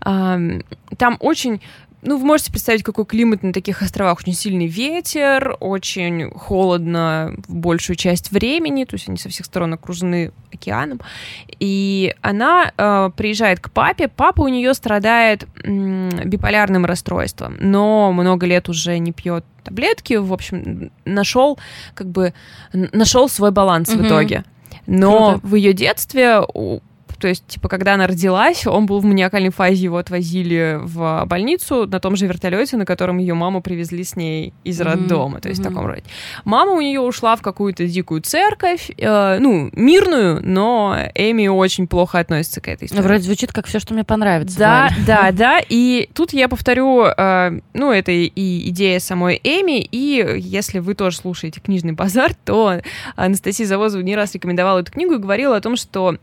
Ам, 0.00 0.62
Там 0.96 1.16
очень 1.20 1.60
ну, 2.00 2.16
вы 2.16 2.24
можете 2.24 2.52
представить, 2.52 2.84
какой 2.84 3.04
климат 3.04 3.42
на 3.42 3.52
таких 3.52 3.82
островах. 3.82 4.18
Очень 4.20 4.34
сильный 4.34 4.68
ветер, 4.68 5.56
очень 5.58 6.30
холодно 6.30 7.34
в 7.48 7.56
большую 7.56 7.96
часть 7.96 8.30
времени, 8.30 8.84
то 8.84 8.94
есть 8.94 9.08
они 9.08 9.18
со 9.18 9.28
всех 9.28 9.46
сторон 9.46 9.72
окружены 9.74 10.30
океаном. 10.52 11.00
И 11.58 12.14
она 12.20 12.72
э, 12.76 13.10
приезжает 13.16 13.58
к 13.58 13.70
папе. 13.72 14.06
Папа 14.06 14.42
у 14.42 14.48
нее 14.48 14.74
страдает 14.74 15.46
м, 15.64 16.08
биполярным 16.24 16.84
расстройством, 16.86 17.56
но 17.58 18.12
много 18.12 18.46
лет 18.46 18.68
уже 18.68 18.98
не 18.98 19.10
пьет 19.12 19.44
таблетки. 19.64 20.14
В 20.14 20.32
общем, 20.32 20.92
нашел 21.04 21.58
как 21.94 22.06
бы 22.06 22.32
нашел 22.72 23.28
свой 23.28 23.50
баланс 23.50 23.88
в 23.88 23.96
Мгм. 23.96 24.06
итоге. 24.06 24.44
Но 24.88 25.32
Круто. 25.32 25.46
в 25.46 25.54
ее 25.54 25.74
детстве 25.74 26.40
то 27.18 27.28
есть, 27.28 27.46
типа, 27.46 27.68
когда 27.68 27.94
она 27.94 28.06
родилась, 28.06 28.66
он 28.66 28.86
был 28.86 29.00
в 29.00 29.04
маниакальной 29.04 29.50
фазе, 29.50 29.84
его 29.84 29.96
отвозили 29.98 30.78
в 30.80 31.24
больницу 31.26 31.86
на 31.86 32.00
том 32.00 32.16
же 32.16 32.26
вертолете, 32.26 32.76
на 32.76 32.86
котором 32.86 33.18
ее 33.18 33.34
маму 33.34 33.60
привезли 33.60 34.04
с 34.04 34.16
ней 34.16 34.52
из 34.64 34.80
роддома, 34.80 35.40
то 35.40 35.48
есть 35.48 35.60
в 35.60 35.64
мгм. 35.64 35.74
таком 35.74 35.86
роде. 35.88 36.02
Мама 36.44 36.72
у 36.72 36.80
нее 36.80 37.00
ушла 37.00 37.36
в 37.36 37.42
какую-то 37.42 37.86
дикую 37.86 38.22
церковь, 38.22 38.90
э, 38.96 39.38
ну, 39.40 39.70
мирную, 39.72 40.40
но 40.46 40.96
Эми 41.14 41.48
очень 41.48 41.88
плохо 41.88 42.18
относится 42.18 42.60
к 42.60 42.68
этой 42.68 42.86
истории. 42.86 43.02
вроде 43.02 43.22
звучит 43.22 43.52
как 43.52 43.66
все, 43.66 43.80
что 43.80 43.94
мне 43.94 44.04
понравится. 44.04 44.58
Да, 44.58 44.88
Валь. 44.90 44.92
да, 45.06 45.32
да. 45.32 45.60
И 45.68 46.08
тут 46.14 46.32
я 46.32 46.48
повторю, 46.48 47.04
э, 47.04 47.60
ну, 47.74 47.92
это 47.92 48.12
и 48.12 48.68
идея 48.68 49.00
самой 49.00 49.40
Эми, 49.42 49.80
и 49.80 50.36
если 50.38 50.78
вы 50.78 50.94
тоже 50.94 51.16
слушаете 51.16 51.60
книжный 51.60 51.92
базар, 51.92 52.34
то 52.44 52.80
Анастасия 53.16 53.66
Завозова 53.66 54.02
не 54.02 54.14
раз 54.14 54.34
рекомендовала 54.34 54.80
эту 54.80 54.92
книгу 54.92 55.14
и 55.14 55.18
говорила 55.18 55.56
о 55.56 55.60
том, 55.60 55.76
что 55.76 56.16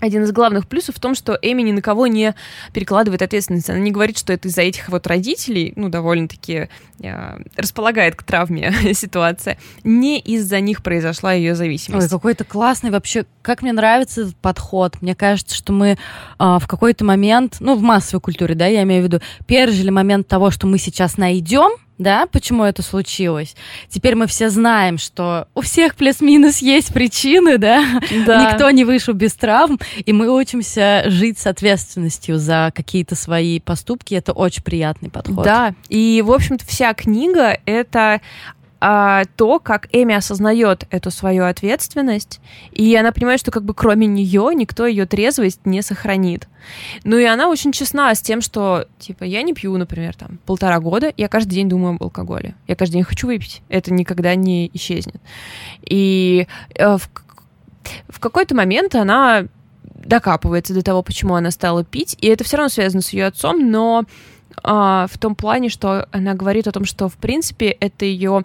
один 0.00 0.24
из 0.24 0.32
главных 0.32 0.66
плюсов 0.66 0.96
в 0.96 1.00
том, 1.00 1.14
что 1.14 1.38
Эми 1.40 1.62
ни 1.62 1.72
на 1.72 1.82
кого 1.82 2.06
не 2.06 2.34
перекладывает 2.72 3.22
ответственность. 3.22 3.70
Она 3.70 3.78
не 3.78 3.90
говорит, 3.90 4.18
что 4.18 4.32
это 4.32 4.48
из-за 4.48 4.62
этих 4.62 4.88
вот 4.88 5.06
родителей, 5.06 5.72
ну, 5.76 5.88
довольно-таки 5.88 6.68
э, 7.00 7.38
располагает 7.56 8.16
к 8.16 8.22
травме 8.22 8.72
ситуация. 8.94 9.58
Не 9.84 10.18
из-за 10.18 10.60
них 10.60 10.82
произошла 10.82 11.32
ее 11.32 11.52
Ой, 11.52 11.56
зависимость. 11.56 12.10
какой-то 12.10 12.44
классный 12.44 12.90
вообще. 12.90 13.26
Как 13.42 13.62
мне 13.62 13.72
нравится 13.72 14.22
этот 14.22 14.36
подход. 14.36 15.00
Мне 15.00 15.14
кажется, 15.14 15.54
что 15.54 15.72
мы 15.72 15.98
а, 16.38 16.58
в 16.58 16.66
какой-то 16.66 17.04
момент, 17.04 17.56
ну, 17.60 17.76
в 17.76 17.82
массовой 17.82 18.20
культуре, 18.20 18.54
да, 18.54 18.66
я 18.66 18.82
имею 18.82 19.02
в 19.02 19.06
виду, 19.06 19.20
пережили 19.46 19.90
момент 19.90 20.26
того, 20.28 20.50
что 20.50 20.66
мы 20.66 20.78
сейчас 20.78 21.16
найдем, 21.16 21.70
да, 22.00 22.26
почему 22.26 22.64
это 22.64 22.82
случилось. 22.82 23.54
Теперь 23.88 24.14
мы 24.14 24.26
все 24.26 24.48
знаем, 24.48 24.96
что 24.96 25.46
у 25.54 25.60
всех 25.60 25.94
плюс-минус 25.94 26.58
есть 26.58 26.92
причины, 26.94 27.58
да, 27.58 27.84
Да. 28.26 28.50
никто 28.50 28.70
не 28.70 28.84
вышел 28.84 29.12
без 29.12 29.34
травм, 29.34 29.78
и 30.04 30.12
мы 30.12 30.30
учимся 30.34 31.04
жить 31.06 31.38
с 31.38 31.46
ответственностью 31.46 32.38
за 32.38 32.72
какие-то 32.74 33.14
свои 33.14 33.60
поступки. 33.60 34.14
Это 34.14 34.32
очень 34.32 34.62
приятный 34.62 35.10
подход. 35.10 35.44
Да, 35.44 35.74
и, 35.90 36.22
в 36.26 36.32
общем-то, 36.32 36.64
вся 36.66 36.94
книга— 36.94 37.58
это 37.66 38.20
а, 38.80 39.24
то, 39.36 39.58
как 39.58 39.88
Эми 39.92 40.14
осознает 40.14 40.86
эту 40.90 41.10
свою 41.10 41.44
ответственность, 41.44 42.40
и 42.72 42.94
она 42.96 43.12
понимает, 43.12 43.40
что 43.40 43.50
как 43.50 43.64
бы 43.64 43.74
кроме 43.74 44.06
нее 44.06 44.50
никто 44.54 44.86
ее 44.86 45.06
трезвость 45.06 45.60
не 45.66 45.82
сохранит. 45.82 46.48
Ну 47.04 47.18
и 47.18 47.24
она 47.24 47.48
очень 47.48 47.72
честна 47.72 48.14
с 48.14 48.22
тем, 48.22 48.40
что, 48.40 48.86
типа, 48.98 49.24
я 49.24 49.42
не 49.42 49.52
пью, 49.52 49.76
например, 49.76 50.16
там, 50.16 50.38
полтора 50.46 50.80
года, 50.80 51.12
я 51.16 51.28
каждый 51.28 51.54
день 51.54 51.68
думаю 51.68 51.96
об 51.96 52.02
алкоголе. 52.02 52.54
Я 52.66 52.76
каждый 52.76 52.94
день 52.94 53.04
хочу 53.04 53.26
выпить. 53.26 53.62
Это 53.68 53.92
никогда 53.92 54.34
не 54.34 54.70
исчезнет. 54.72 55.20
И 55.82 56.46
э, 56.74 56.96
в, 56.96 57.10
в 58.08 58.20
какой-то 58.20 58.54
момент 58.54 58.94
она 58.94 59.46
докапывается 60.04 60.74
до 60.74 60.82
того, 60.82 61.02
почему 61.02 61.34
она 61.34 61.50
стала 61.50 61.84
пить, 61.84 62.16
и 62.20 62.26
это 62.28 62.44
все 62.44 62.56
равно 62.56 62.70
связано 62.70 63.02
с 63.02 63.10
ее 63.10 63.26
отцом, 63.26 63.70
но 63.70 64.04
в 64.62 65.10
том 65.18 65.34
плане, 65.34 65.68
что 65.68 66.06
она 66.12 66.34
говорит 66.34 66.66
о 66.68 66.72
том, 66.72 66.84
что 66.84 67.08
в 67.08 67.14
принципе 67.14 67.68
это 67.68 68.04
ее 68.04 68.44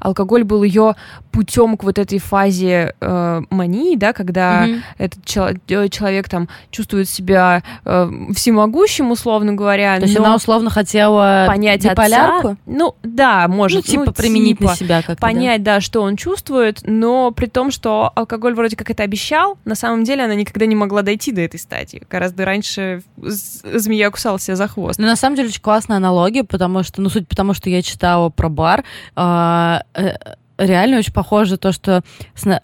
алкоголь 0.00 0.44
был 0.44 0.62
ее 0.62 0.94
путем 1.36 1.76
к 1.76 1.84
вот 1.84 1.98
этой 1.98 2.18
фазе 2.18 2.94
э, 2.98 3.42
мании, 3.50 3.94
да, 3.96 4.14
когда 4.14 4.62
Мгм. 4.66 4.82
этот 4.96 5.24
чел- 5.26 5.48
э, 5.68 5.88
человек 5.90 6.30
там 6.30 6.48
чувствует 6.70 7.10
себя 7.10 7.62
э, 7.84 8.10
всемогущим, 8.34 9.10
условно 9.10 9.52
говоря, 9.52 9.96
То 9.98 10.06
есть 10.06 10.16
она 10.16 10.34
условно 10.34 10.70
хотела 10.70 11.44
понять 11.46 11.84
биполярку? 11.84 12.48
отца, 12.48 12.56
ну 12.64 12.94
да, 13.02 13.48
может, 13.48 13.84
ну, 13.86 13.92
типа 13.92 14.04
ну, 14.06 14.12
применить 14.12 14.58
типа 14.58 14.70
на 14.70 14.76
себя 14.76 15.02
да. 15.06 15.14
понять, 15.16 15.62
да, 15.62 15.82
что 15.82 16.00
он 16.00 16.16
чувствует, 16.16 16.80
но 16.84 17.32
при 17.32 17.46
том, 17.46 17.70
что 17.70 18.12
алкоголь 18.14 18.54
вроде 18.54 18.76
как 18.76 18.90
это 18.90 19.02
обещал, 19.02 19.58
на 19.66 19.74
самом 19.74 20.04
деле 20.04 20.24
она 20.24 20.34
никогда 20.34 20.64
не 20.64 20.74
могла 20.74 21.02
дойти 21.02 21.32
до 21.32 21.42
этой 21.42 21.60
стадии. 21.60 22.02
Гораздо 22.08 22.46
раньше 22.46 23.02
змея 23.18 24.10
кусала 24.10 24.38
себя 24.40 24.56
за 24.56 24.65
хвост. 24.68 24.98
Ну, 24.98 25.06
на 25.06 25.16
самом 25.16 25.36
деле, 25.36 25.48
очень 25.48 25.60
классная 25.60 25.96
аналогия, 25.96 26.44
потому 26.44 26.82
что, 26.82 27.00
ну, 27.00 27.08
суть 27.08 27.28
потому, 27.28 27.54
что 27.54 27.70
я 27.70 27.82
читала 27.82 28.28
про 28.30 28.48
бар, 28.48 28.84
а, 29.14 29.82
э, 29.94 30.16
реально 30.58 30.98
очень 30.98 31.12
похоже 31.12 31.56
то, 31.56 31.72
что 31.72 32.02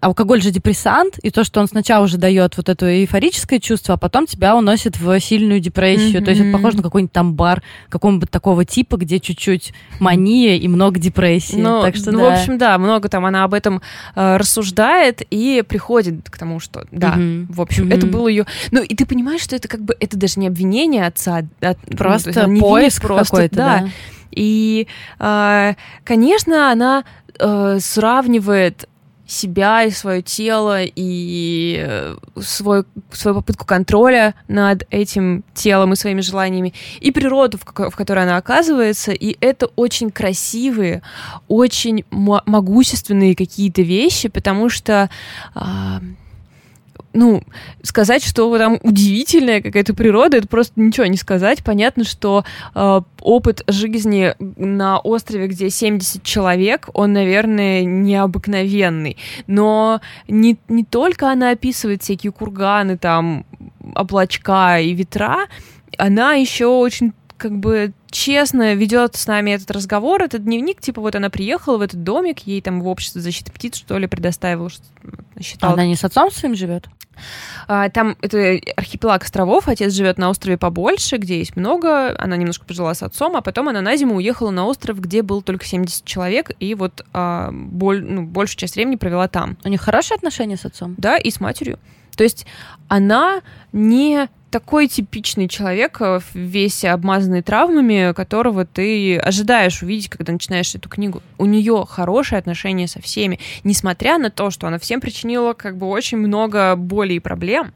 алкоголь 0.01 0.43
же 0.43 0.51
депрессант, 0.51 1.19
и 1.23 1.31
то, 1.31 1.45
что 1.45 1.61
он 1.61 1.69
сначала 1.69 2.05
уже 2.05 2.19
дает 2.19 2.57
вот 2.57 2.69
это 2.69 2.87
эйфорическое 2.87 3.59
чувство, 3.59 3.95
а 3.95 3.97
потом 3.97 4.27
тебя 4.27 4.57
уносит 4.57 4.99
в 4.99 5.19
сильную 5.21 5.61
депрессию. 5.61 6.23
То 6.23 6.31
есть 6.31 6.43
это 6.43 6.53
похоже 6.53 6.79
на 6.79 6.83
какой-нибудь 6.83 7.13
там 7.13 7.35
бар 7.35 7.63
какого-нибудь 7.89 8.31
такого 8.31 8.65
типа, 8.65 8.97
где 8.97 9.21
чуть-чуть 9.21 9.73
мания 9.99 10.57
и 10.57 10.69
много 10.69 10.99
депрессии. 10.99 11.57
Ну, 11.57 11.83
так 11.83 11.97
что 11.97 12.13
ну, 12.13 12.19
да. 12.19 12.31
в 12.31 12.33
общем, 12.33 12.59
да, 12.59 12.79
много 12.79 13.09
там 13.09 13.25
она 13.25 13.45
об 13.45 13.55
этом 13.55 13.83
э, 14.15 14.37
рассуждает 14.37 15.23
и 15.31 15.63
приходит 15.67 16.29
к 16.31 16.39
тому, 16.39 16.61
что 16.61 16.85
да, 16.91 17.13
Мгм. 17.13 17.47
в 17.51 17.61
общем, 17.61 17.85
Мгм. 17.85 17.93
это 17.93 18.07
было 18.07 18.29
ее. 18.29 18.47
Ну, 18.71 18.83
и 18.83 18.95
ты 18.95 19.07
понимаешь, 19.07 19.43
что 19.43 19.57
это 19.57 19.69
как 19.69 19.81
бы 19.83 19.97
это 20.01 20.17
даже 20.17 20.41
не 20.41 20.47
обвинение 20.47 21.07
отца, 21.07 21.43
а, 21.61 21.75
ну, 21.89 21.97
то 21.97 22.13
есть 22.13 22.25
Просто 22.25 22.47
не 22.47 22.47
винит, 22.47 22.61
поиск 22.61 23.03
просто, 23.03 23.25
какой-то, 23.25 23.57
да. 23.57 23.89
И, 24.35 24.87
э, 25.19 25.75
конечно, 26.05 26.71
она 26.71 27.05
э, 27.39 27.79
сравнивает 27.81 28.89
себя 29.33 29.85
и 29.85 29.91
свое 29.91 30.23
тело 30.23 30.83
и 30.83 31.83
э, 31.85 32.17
свой, 32.41 32.85
свою 33.11 33.37
попытку 33.37 33.65
контроля 33.65 34.35
над 34.49 34.87
этим 34.91 35.45
телом 35.55 35.93
и 35.93 35.97
своими 35.97 36.21
желаниями, 36.21 36.75
и 37.01 37.11
природу, 37.11 37.59
в, 37.59 37.91
в 37.91 37.97
которой 37.97 38.25
она 38.25 38.37
оказывается, 38.37 39.13
и 39.13 39.37
это 39.41 39.67
очень 39.77 40.11
красивые, 40.11 41.03
очень 41.49 42.05
мо- 42.11 42.43
могущественные 42.47 43.35
какие-то 43.35 43.83
вещи, 43.83 44.29
потому 44.29 44.69
что 44.69 45.09
а, 45.55 46.01
ну, 47.13 47.43
сказать, 47.83 48.25
что 48.25 48.57
там 48.59 48.79
удивительная 48.83 49.61
какая-то 49.61 49.95
природа, 49.95 50.39
это 50.39 50.49
просто 50.49 50.81
ничего 50.81 51.07
не 51.07 51.17
сказать. 51.17 51.63
Понятно, 51.63 52.05
что 52.05 52.45
э, 52.75 53.01
опыт 53.21 53.63
жизни 53.67 54.35
на 54.39 54.99
острове, 54.99 55.49
где 55.49 55.71
70 55.71 56.23
человек, 56.23 56.89
он, 56.95 57.13
наверное, 57.13 57.85
необыкновенный. 57.85 59.17
Но 59.47 60.01
не, 60.29 60.57
не 60.69 60.85
только 60.85 61.31
она 61.31 61.51
описывает 61.51 62.03
всякие 62.03 62.33
курганы, 62.33 62.97
там, 62.97 63.45
облачка 63.95 64.79
и 64.79 64.93
ветра, 64.95 65.49
она 65.99 66.35
еще 66.35 66.67
очень 66.67 67.13
как 67.43 67.59
бы 67.59 67.93
честно 68.11 68.75
ведет 68.75 69.17
с 69.17 69.27
нами 69.27 69.51
этот 69.51 69.71
разговор, 69.73 70.23
этот 70.23 70.45
дневник, 70.45 70.81
типа 70.81 71.01
вот 71.01 71.17
она 71.17 71.29
приехала 71.29 71.77
в 71.77 71.81
этот 71.83 72.05
домик, 72.05 72.41
ей 72.47 72.63
там 72.63 72.81
в 72.81 72.87
общество 72.87 73.21
защиты 73.21 73.51
птиц, 73.51 73.77
что 73.77 73.99
ли, 73.99 74.07
предоставила, 74.07 74.71
что 74.71 74.85
считала 75.41 75.73
Она 75.73 75.85
не 75.87 75.97
с 75.97 76.05
отцом 76.05 76.31
своим 76.31 76.55
живет? 76.55 76.87
а, 77.67 77.89
Там 77.91 78.17
это 78.21 78.59
архипелаг 78.77 79.25
островов, 79.25 79.67
отец 79.67 79.93
живет 79.93 80.19
на 80.19 80.31
острове 80.31 80.57
побольше, 80.57 81.17
где 81.17 81.39
есть 81.39 81.57
много, 81.57 82.15
она 82.17 82.37
немножко 82.37 82.65
пожила 82.65 82.95
с 82.95 83.03
отцом, 83.03 83.35
а 83.37 83.41
потом 83.41 83.69
она 83.69 83.81
на 83.81 83.97
зиму 83.97 84.17
уехала 84.17 84.51
на 84.51 84.65
остров, 84.67 85.01
где 85.01 85.23
был 85.23 85.43
только 85.43 85.65
70 85.67 86.05
человек, 86.05 86.53
и 86.61 86.75
вот 86.77 87.05
а, 87.13 87.51
боль- 87.53 88.03
ну, 88.05 88.23
большую 88.23 88.59
часть 88.59 88.77
времени 88.77 88.95
провела 88.97 89.27
там. 89.27 89.57
У 89.65 89.69
них 89.69 89.81
хорошие 89.81 90.15
отношения 90.15 90.57
с 90.57 90.65
отцом? 90.65 90.95
Да, 90.97 91.17
и 91.17 91.31
с 91.31 91.41
матерью. 91.41 91.79
То 92.17 92.23
есть 92.25 92.47
она 92.89 93.41
не 93.73 94.29
такой 94.53 94.87
типичный 94.87 95.49
человек, 95.49 95.97
э, 96.01 96.21
весь 96.35 96.85
обмазанный 96.85 97.43
травмами, 97.43 98.13
которого 98.13 98.65
ты 98.67 99.17
ожидаешь 99.19 99.83
увидеть, 99.83 100.11
когда 100.11 100.33
начинаешь 100.33 100.75
эту 100.75 100.89
книгу. 100.89 101.23
У 101.39 101.47
нее 101.47 101.85
хорошие 101.89 102.39
отношения 102.39 102.87
со 102.87 103.01
всеми, 103.01 103.41
несмотря 103.65 104.19
на 104.19 104.31
то, 104.31 104.51
что 104.51 104.67
она 104.67 104.79
всем 104.79 105.01
причинила 105.01 105.55
как 105.55 105.79
бы 105.79 105.89
очень 105.89 106.19
много 106.19 106.77
боли 106.77 107.15
и 107.15 107.19
проблем 107.19 107.73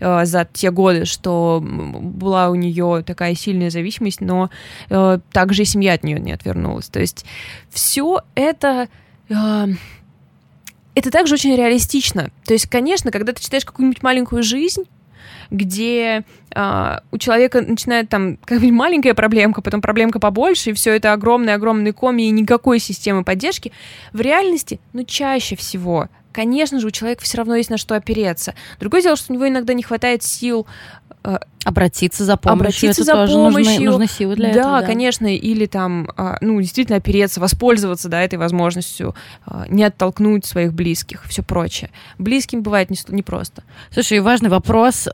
э, 0.00 0.24
за 0.26 0.46
те 0.52 0.70
годы, 0.70 1.04
что 1.04 1.62
была 1.64 2.50
у 2.50 2.56
нее 2.56 3.04
такая 3.06 3.34
сильная 3.36 3.70
зависимость, 3.70 4.20
но 4.20 4.50
э, 4.90 5.20
также 5.32 5.62
и 5.62 5.64
семья 5.64 5.94
от 5.94 6.02
нее 6.02 6.18
не 6.18 6.32
отвернулась. 6.32 6.88
То 6.88 6.98
есть 6.98 7.24
все 7.70 8.20
это 8.34 8.88
э, 9.28 9.66
это 10.96 11.10
также 11.10 11.34
очень 11.34 11.54
реалистично. 11.54 12.30
То 12.46 12.54
есть, 12.54 12.68
конечно, 12.68 13.12
когда 13.12 13.32
ты 13.34 13.42
читаешь 13.42 13.66
какую-нибудь 13.66 14.02
маленькую 14.02 14.42
жизнь, 14.42 14.84
где 15.50 16.24
э, 16.54 16.98
у 17.10 17.18
человека 17.18 17.60
начинает 17.60 18.08
там 18.08 18.36
какая-нибудь 18.44 18.72
маленькая 18.72 19.14
проблемка, 19.14 19.62
потом 19.62 19.80
проблемка 19.80 20.18
побольше, 20.18 20.70
и 20.70 20.72
все 20.72 20.94
это 20.94 21.12
огромные-огромные 21.12 21.92
коми 21.92 22.22
и 22.22 22.30
никакой 22.30 22.78
системы 22.78 23.24
поддержки, 23.24 23.72
в 24.12 24.20
реальности, 24.20 24.80
ну, 24.92 25.04
чаще 25.04 25.56
всего 25.56 26.08
конечно 26.36 26.78
же, 26.78 26.86
у 26.86 26.90
человека 26.90 27.24
все 27.24 27.38
равно 27.38 27.56
есть 27.56 27.70
на 27.70 27.78
что 27.78 27.96
опереться. 27.96 28.54
Другое 28.78 29.02
дело, 29.02 29.16
что 29.16 29.32
у 29.32 29.34
него 29.34 29.48
иногда 29.48 29.72
не 29.72 29.82
хватает 29.82 30.22
сил 30.22 30.66
Э, 31.26 31.38
обратиться 31.64 32.24
за 32.24 32.36
помощью. 32.36 32.60
Обратиться 32.60 33.02
это 33.02 33.04
за 33.04 33.12
тоже 33.14 33.32
помощью. 33.32 33.72
Нужны, 33.72 33.84
нужны 33.86 34.06
силы 34.06 34.36
для 34.36 34.52
да, 34.52 34.60
этого. 34.60 34.80
Да, 34.80 34.86
конечно, 34.86 35.26
или 35.34 35.66
там, 35.66 36.08
а, 36.16 36.36
ну, 36.40 36.60
действительно 36.60 36.98
опереться, 36.98 37.40
воспользоваться, 37.40 38.08
да, 38.08 38.22
этой 38.22 38.38
возможностью, 38.38 39.16
а, 39.44 39.66
не 39.68 39.82
оттолкнуть 39.82 40.44
своих 40.46 40.72
близких, 40.72 41.24
все 41.24 41.42
прочее. 41.42 41.90
Близким 42.18 42.62
бывает 42.62 42.90
не, 42.90 43.22
просто. 43.22 43.64
Слушай, 43.90 44.20
важный 44.20 44.48
вопрос. 44.48 45.08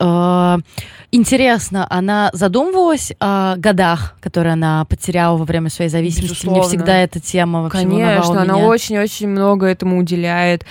Интересно, 1.15 1.87
она 1.91 2.31
задумывалась 2.33 3.13
о 3.21 3.57
годах, 3.57 4.17
которые 4.21 4.55
она 4.55 4.87
потеряла 4.87 5.37
во 5.37 5.45
время 5.45 5.69
своей 5.69 5.91
зависимости? 5.91 6.33
Безусловно. 6.33 6.61
Мне 6.61 6.69
всегда 6.69 6.97
эта 6.97 7.21
тема 7.21 7.63
вообще 7.63 7.83
Конечно, 7.83 8.41
она 8.41 8.57
очень-очень 8.57 9.29
много 9.29 9.67
этому 9.67 9.99
уделяет. 9.99 10.65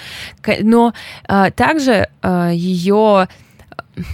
Но 0.61 0.93
а, 1.27 1.51
также 1.51 2.09
ее 2.23 3.27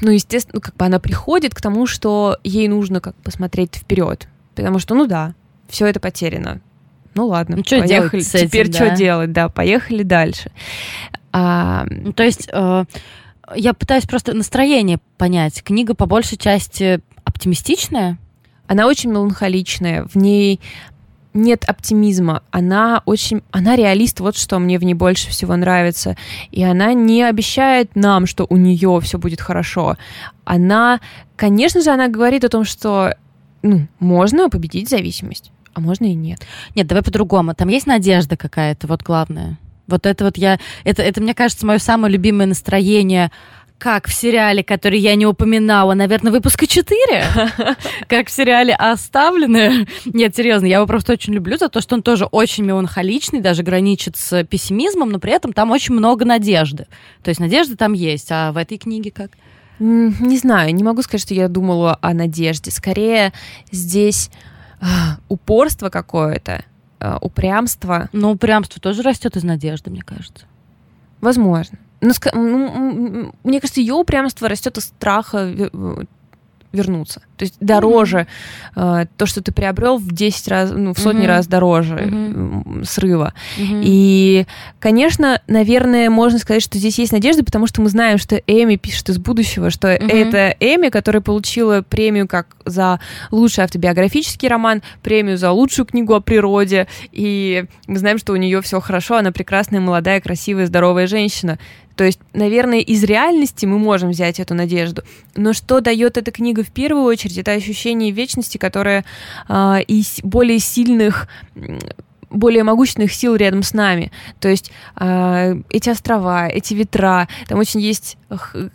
ну, 0.01 0.11
естественно, 0.11 0.55
ну, 0.55 0.61
как 0.61 0.75
бы 0.75 0.85
она 0.85 0.99
приходит 0.99 1.53
к 1.53 1.61
тому, 1.61 1.85
что 1.85 2.37
ей 2.43 2.67
нужно 2.67 2.99
как 2.99 3.15
посмотреть 3.15 3.75
вперед. 3.75 4.27
Потому 4.55 4.79
что, 4.79 4.95
ну 4.95 5.07
да, 5.07 5.33
все 5.69 5.85
это 5.85 5.99
потеряно. 5.99 6.59
Ну 7.15 7.27
ладно, 7.27 7.57
ну, 7.57 7.63
что 7.63 7.79
поехали. 7.79 8.21
Делать 8.21 8.35
этим, 8.35 8.47
Теперь 8.47 8.67
да? 8.69 8.73
что 8.73 8.95
делать? 8.95 9.31
Да, 9.31 9.49
поехали 9.49 10.03
дальше. 10.03 10.51
А... 11.31 11.85
Ну, 11.89 12.13
то 12.13 12.23
есть 12.23 12.49
э, 12.51 12.85
я 13.55 13.73
пытаюсь 13.73 14.05
просто 14.05 14.33
настроение 14.33 14.99
понять. 15.17 15.63
Книга 15.63 15.93
по 15.93 16.05
большей 16.05 16.37
части 16.37 16.99
оптимистичная? 17.23 18.17
Она 18.67 18.87
очень 18.87 19.11
меланхоличная. 19.11 20.05
В 20.05 20.15
ней 20.15 20.59
нет 21.33 21.63
оптимизма. 21.65 22.43
Она 22.51 23.01
очень... 23.05 23.41
Она 23.51 23.75
реалист, 23.75 24.19
вот 24.19 24.35
что 24.35 24.59
мне 24.59 24.77
в 24.77 24.83
ней 24.83 24.93
больше 24.93 25.29
всего 25.29 25.55
нравится. 25.55 26.17
И 26.51 26.63
она 26.63 26.93
не 26.93 27.23
обещает 27.23 27.95
нам, 27.95 28.25
что 28.25 28.45
у 28.49 28.57
нее 28.57 28.99
все 29.01 29.17
будет 29.17 29.39
хорошо. 29.39 29.95
Она... 30.43 30.99
Конечно 31.35 31.81
же, 31.81 31.91
она 31.91 32.07
говорит 32.07 32.43
о 32.43 32.49
том, 32.49 32.65
что 32.65 33.15
ну, 33.61 33.87
можно 33.99 34.49
победить 34.49 34.89
зависимость, 34.89 35.51
а 35.73 35.79
можно 35.79 36.05
и 36.05 36.13
нет. 36.13 36.41
Нет, 36.75 36.87
давай 36.87 37.03
по-другому. 37.03 37.53
Там 37.53 37.69
есть 37.69 37.87
надежда 37.87 38.35
какая-то, 38.35 38.87
вот 38.87 39.03
главное. 39.03 39.57
Вот 39.87 40.05
это 40.05 40.25
вот 40.25 40.37
я... 40.37 40.59
Это, 40.83 41.01
это 41.01 41.21
мне 41.21 41.33
кажется, 41.33 41.65
мое 41.65 41.79
самое 41.79 42.13
любимое 42.13 42.47
настроение 42.47 43.31
как 43.77 44.07
в 44.07 44.13
сериале, 44.13 44.63
который 44.63 44.99
я 44.99 45.15
не 45.15 45.25
упоминала, 45.25 45.93
наверное, 45.93 46.31
выпуска 46.31 46.65
4, 46.65 46.95
как 48.07 48.27
в 48.27 48.31
сериале 48.31 48.73
«Оставленные». 48.73 49.87
Нет, 50.05 50.35
серьезно, 50.35 50.65
я 50.65 50.77
его 50.77 50.87
просто 50.87 51.13
очень 51.13 51.33
люблю 51.33 51.57
за 51.57 51.69
то, 51.69 51.79
что 51.79 51.95
он 51.95 52.01
тоже 52.01 52.25
очень 52.25 52.65
меланхоличный, 52.65 53.39
даже 53.39 53.63
граничит 53.63 54.17
с 54.17 54.43
пессимизмом, 54.45 55.11
но 55.11 55.19
при 55.19 55.31
этом 55.31 55.53
там 55.53 55.71
очень 55.71 55.93
много 55.93 56.25
надежды. 56.25 56.87
То 57.23 57.29
есть 57.29 57.39
надежда 57.39 57.77
там 57.77 57.93
есть, 57.93 58.31
а 58.31 58.51
в 58.51 58.57
этой 58.57 58.77
книге 58.77 59.11
как? 59.11 59.31
Не 59.79 60.37
знаю, 60.37 60.73
не 60.73 60.83
могу 60.83 61.03
сказать, 61.03 61.21
что 61.21 61.35
я 61.35 61.47
думала 61.47 61.99
о 62.01 62.13
надежде. 62.15 62.71
Скорее, 62.71 63.31
здесь 63.71 64.31
а, 64.81 65.17
упорство 65.29 65.89
какое-то, 65.89 66.63
упрямство. 67.21 68.09
Но 68.13 68.31
упрямство 68.31 68.81
тоже 68.81 69.01
растет 69.03 69.35
из 69.35 69.43
надежды, 69.43 69.89
мне 69.89 70.01
кажется. 70.01 70.45
Возможно. 71.21 71.79
Ну, 71.99 72.11
ну, 72.33 73.33
мне 73.43 73.59
кажется, 73.59 73.81
ее 73.81 73.95
упрямство 73.95 74.47
растет 74.47 74.77
из 74.77 74.85
страха 74.85 75.51
вернуться. 76.77 77.21
То 77.37 77.43
есть 77.43 77.55
дороже 77.59 78.27
mm-hmm. 78.75 79.03
э, 79.03 79.05
то, 79.17 79.25
что 79.25 79.41
ты 79.41 79.51
приобрел 79.51 79.97
в 79.97 80.11
10 80.11 80.47
раз, 80.47 80.71
ну, 80.73 80.93
в 80.93 80.99
сотни 80.99 81.23
mm-hmm. 81.23 81.27
раз 81.27 81.47
дороже 81.47 81.95
mm-hmm. 81.95 82.83
срыва. 82.85 83.33
Mm-hmm. 83.57 83.81
И, 83.83 84.45
конечно, 84.79 85.41
наверное, 85.47 86.09
можно 86.09 86.39
сказать, 86.39 86.61
что 86.61 86.77
здесь 86.77 86.99
есть 86.99 87.11
надежда, 87.11 87.43
потому 87.43 87.67
что 87.67 87.81
мы 87.81 87.89
знаем, 87.89 88.17
что 88.17 88.35
Эми 88.47 88.75
пишет 88.75 89.09
из 89.09 89.17
будущего, 89.17 89.69
что 89.69 89.93
mm-hmm. 89.93 90.07
это 90.09 90.55
Эми, 90.59 90.89
которая 90.89 91.21
получила 91.21 91.81
премию 91.81 92.27
как 92.27 92.55
за 92.65 92.99
лучший 93.31 93.63
автобиографический 93.63 94.47
роман, 94.47 94.81
премию 95.01 95.37
за 95.37 95.51
лучшую 95.51 95.85
книгу 95.85 96.13
о 96.13 96.21
природе, 96.21 96.87
и 97.11 97.65
мы 97.87 97.97
знаем, 97.97 98.17
что 98.17 98.33
у 98.33 98.35
нее 98.35 98.61
все 98.61 98.79
хорошо, 98.79 99.17
она 99.17 99.31
прекрасная, 99.31 99.79
молодая, 99.79 100.21
красивая, 100.21 100.67
здоровая 100.67 101.07
женщина. 101.07 101.57
То 101.97 102.03
есть, 102.03 102.19
наверное, 102.33 102.79
из 102.79 103.03
реальности 103.03 103.65
мы 103.65 103.79
можем 103.79 104.11
взять 104.11 104.39
эту 104.39 104.53
надежду. 104.53 105.03
Но 105.35 105.53
что 105.53 105.81
дает 105.81 106.17
эта 106.17 106.31
книга 106.31 106.63
в 106.63 106.71
первую 106.71 107.03
очередь, 107.03 107.39
это 107.39 107.51
ощущение 107.51 108.11
вечности, 108.11 108.59
которое 108.59 109.03
э, 109.49 109.81
из 109.87 110.19
более 110.21 110.59
сильных 110.59 111.27
более 112.29 112.63
могущественных 112.63 113.13
сил 113.13 113.35
рядом 113.35 113.63
с 113.63 113.73
нами. 113.73 114.11
То 114.39 114.49
есть 114.49 114.71
э, 114.99 115.55
эти 115.69 115.89
острова, 115.89 116.47
эти 116.47 116.73
ветра. 116.73 117.27
Там 117.47 117.59
очень 117.59 117.79
есть 117.79 118.17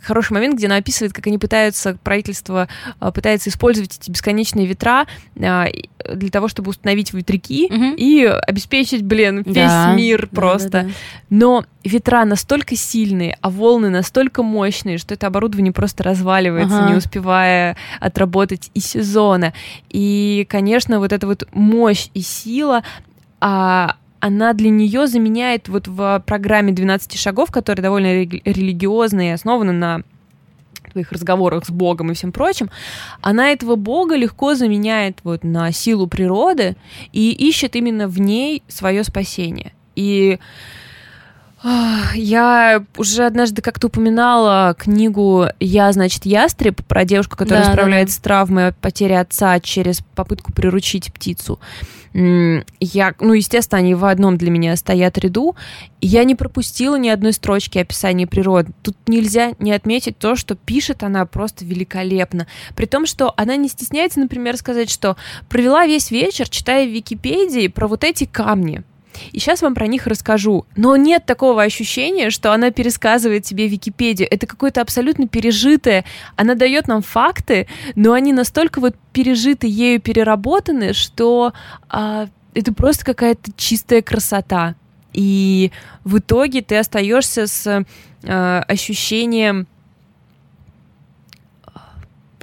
хороший 0.01 0.33
момент, 0.33 0.55
где 0.55 0.65
она 0.65 0.77
описывает, 0.77 1.13
как 1.13 1.27
они 1.27 1.37
пытаются, 1.37 1.97
правительство 2.03 2.67
э, 2.99 3.11
пытается 3.11 3.49
использовать 3.49 3.97
эти 3.99 4.09
бесконечные 4.09 4.65
ветра 4.65 5.05
э, 5.35 5.65
для 6.15 6.29
того, 6.29 6.47
чтобы 6.47 6.71
установить 6.71 7.13
ветряки 7.13 7.67
угу. 7.71 7.93
и 7.95 8.25
обеспечить, 8.25 9.03
блин, 9.03 9.43
весь 9.45 9.55
да. 9.55 9.93
мир 9.93 10.27
просто. 10.27 10.69
Да, 10.69 10.81
да, 10.83 10.87
да. 10.87 10.93
Но 11.29 11.65
ветра 11.83 12.25
настолько 12.25 12.75
сильные, 12.75 13.37
а 13.41 13.49
волны 13.49 13.89
настолько 13.89 14.41
мощные, 14.41 14.97
что 14.97 15.13
это 15.13 15.27
оборудование 15.27 15.73
просто 15.73 16.03
разваливается, 16.03 16.79
ага. 16.79 16.89
не 16.89 16.95
успевая 16.95 17.77
отработать 17.99 18.71
и 18.73 18.79
сезона. 18.79 19.53
И, 19.89 20.47
конечно, 20.49 20.99
вот 20.99 21.11
эта 21.11 21.27
вот 21.27 21.47
мощь 21.53 22.07
и 22.13 22.21
сила 22.21 22.83
а, 23.45 23.97
она 24.21 24.53
для 24.53 24.69
нее 24.69 25.05
заменяет 25.05 25.67
вот 25.67 25.89
в 25.89 26.23
программе 26.25 26.71
12 26.71 27.19
шагов, 27.19 27.51
которая 27.51 27.83
довольно 27.83 28.23
религиозная 28.23 29.31
и 29.31 29.33
основана 29.33 29.73
на 29.73 30.01
твоих 30.93 31.11
разговорах 31.11 31.65
с 31.65 31.69
Богом 31.69 32.11
и 32.11 32.13
всем 32.13 32.31
прочим, 32.31 32.69
она 33.19 33.49
этого 33.49 33.75
Бога 33.75 34.15
легко 34.15 34.55
заменяет 34.55 35.19
вот 35.25 35.43
на 35.43 35.73
силу 35.73 36.07
природы 36.07 36.77
и 37.11 37.31
ищет 37.31 37.75
именно 37.75 38.07
в 38.07 38.17
ней 38.21 38.63
свое 38.69 39.03
спасение. 39.03 39.73
И 39.97 40.39
я 42.13 42.83
уже 42.97 43.25
однажды 43.25 43.61
как-то 43.61 43.87
упоминала 43.87 44.75
книгу 44.77 45.47
«Я, 45.59 45.91
значит, 45.93 46.25
ястреб» 46.25 46.83
про 46.85 47.05
девушку, 47.05 47.37
которая 47.37 47.65
да, 47.65 47.71
справляется 47.71 48.17
да. 48.17 48.19
с 48.19 48.23
травмой 48.23 48.73
потери 48.73 49.13
отца 49.13 49.59
через 49.61 50.01
попытку 50.15 50.51
приручить 50.51 51.13
птицу. 51.13 51.59
Я, 52.13 53.15
ну, 53.19 53.33
естественно, 53.33 53.79
они 53.79 53.95
в 53.95 54.05
одном 54.05 54.37
для 54.37 54.51
меня 54.51 54.75
стоят 54.75 55.17
ряду. 55.17 55.55
Я 55.99 56.25
не 56.25 56.35
пропустила 56.35 56.95
ни 56.95 57.09
одной 57.09 57.33
строчки 57.33 57.79
описания 57.79 58.27
природы. 58.27 58.71
Тут 58.83 58.95
нельзя 59.07 59.53
не 59.59 59.71
отметить 59.71 60.19
то, 60.19 60.35
что 60.35 60.55
пишет 60.55 61.01
она 61.01 61.25
просто 61.25 61.65
великолепно. 61.65 62.45
При 62.75 62.85
том, 62.85 63.07
что 63.07 63.33
она 63.35 63.55
не 63.55 63.67
стесняется, 63.67 64.19
например, 64.19 64.57
сказать, 64.57 64.91
что 64.91 65.15
провела 65.49 65.87
весь 65.87 66.11
вечер, 66.11 66.47
читая 66.49 66.85
в 66.85 66.91
Википедии 66.91 67.67
про 67.67 67.87
вот 67.87 68.03
эти 68.03 68.25
камни. 68.25 68.83
И 69.31 69.39
сейчас 69.39 69.61
вам 69.61 69.75
про 69.75 69.87
них 69.87 70.07
расскажу. 70.07 70.65
Но 70.75 70.95
нет 70.95 71.25
такого 71.25 71.63
ощущения, 71.63 72.29
что 72.29 72.53
она 72.53 72.71
пересказывает 72.71 73.43
тебе 73.43 73.67
Википедию. 73.67 74.27
Это 74.29 74.47
какое-то 74.47 74.81
абсолютно 74.81 75.27
пережитое. 75.27 76.05
Она 76.35 76.55
дает 76.55 76.87
нам 76.87 77.01
факты, 77.01 77.67
но 77.95 78.13
они 78.13 78.33
настолько 78.33 78.79
вот 78.79 78.95
пережиты, 79.11 79.67
ею 79.67 80.01
переработаны, 80.01 80.93
что 80.93 81.53
а, 81.89 82.27
это 82.53 82.73
просто 82.73 83.05
какая-то 83.05 83.51
чистая 83.55 84.01
красота. 84.01 84.75
И 85.13 85.71
в 86.03 86.17
итоге 86.17 86.61
ты 86.61 86.77
остаешься 86.77 87.47
с 87.47 87.85
а, 88.25 88.63
ощущением 88.67 89.67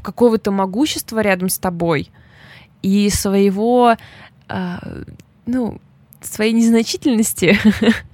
какого-то 0.02 0.50
могущества 0.50 1.20
рядом 1.20 1.48
с 1.48 1.58
тобой 1.58 2.10
и 2.82 3.10
своего, 3.10 3.96
а, 4.48 4.78
ну, 5.46 5.80
своей 6.22 6.52
незначительности 6.52 7.58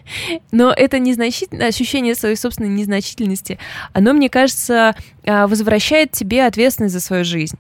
Но 0.53 0.73
это 0.73 0.99
незначительное 0.99 1.69
ощущение 1.69 2.15
своей 2.15 2.37
собственной 2.37 2.71
незначительности, 2.71 3.59
оно, 3.93 4.13
мне 4.13 4.29
кажется, 4.29 4.95
а, 5.25 5.47
возвращает 5.47 6.13
тебе 6.13 6.47
ответственность 6.47 6.95
за 6.95 7.01
свою 7.01 7.25
жизнь. 7.25 7.57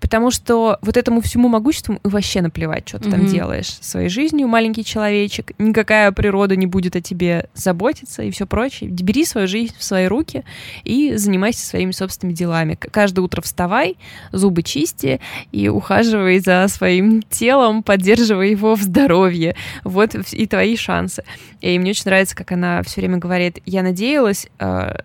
Потому 0.00 0.30
что 0.30 0.78
вот 0.82 0.96
этому 0.96 1.20
всему 1.20 1.48
могуществу 1.48 1.98
вообще 2.02 2.42
наплевать, 2.42 2.88
что 2.88 2.98
ты 2.98 3.08
mm-hmm. 3.08 3.12
там 3.12 3.26
делаешь 3.26 3.78
своей 3.80 4.08
жизнью, 4.08 4.48
маленький 4.48 4.84
человечек. 4.84 5.52
Никакая 5.58 6.12
природа 6.12 6.56
не 6.56 6.66
будет 6.66 6.96
о 6.96 7.00
тебе 7.00 7.48
заботиться 7.54 8.22
и 8.22 8.30
все 8.30 8.46
прочее. 8.46 8.90
Бери 8.90 9.24
свою 9.24 9.46
жизнь 9.48 9.74
в 9.78 9.84
свои 9.84 10.06
руки 10.06 10.44
и 10.84 11.16
занимайся 11.16 11.66
своими 11.66 11.92
собственными 11.92 12.34
делами. 12.34 12.74
Каждое 12.74 13.22
утро 13.22 13.40
вставай, 13.42 13.96
зубы 14.32 14.62
чисти 14.62 15.20
и 15.52 15.68
ухаживай 15.68 16.38
за 16.40 16.66
своим 16.68 17.22
телом, 17.22 17.82
поддерживай 17.82 18.50
его 18.50 18.74
в 18.74 18.82
здоровье. 18.82 19.56
Вот 19.84 20.14
и 20.14 20.46
твои 20.46 20.76
шансы. 20.76 21.24
И 21.60 21.78
мне 21.78 21.90
очень 21.90 22.04
нравится, 22.06 22.36
как 22.36 22.52
она 22.52 22.82
все 22.82 23.00
время 23.00 23.18
говорит, 23.18 23.60
я 23.64 23.82
надеялась, 23.82 24.48
а, 24.58 24.98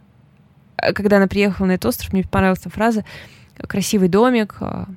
когда 0.78 1.18
она 1.18 1.28
приехала 1.28 1.68
на 1.68 1.72
этот 1.74 1.88
остров, 1.88 2.14
мне 2.14 2.24
понравилась 2.24 2.60
эта 2.60 2.70
фраза, 2.70 3.06
красивый 3.68 4.08
домик, 4.08 4.58
а, 4.60 4.88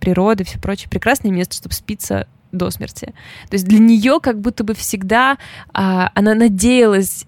природа 0.00 0.44
все 0.44 0.58
прочее. 0.58 0.88
Прекрасное 0.90 1.30
место, 1.30 1.54
чтобы 1.54 1.74
спиться 1.74 2.26
до 2.52 2.70
смерти. 2.70 3.14
То 3.48 3.54
есть 3.54 3.66
для 3.66 3.78
нее 3.78 4.18
как 4.20 4.40
будто 4.40 4.64
бы 4.64 4.74
всегда 4.74 5.38
а, 5.72 6.10
она 6.14 6.34
надеялась, 6.34 7.26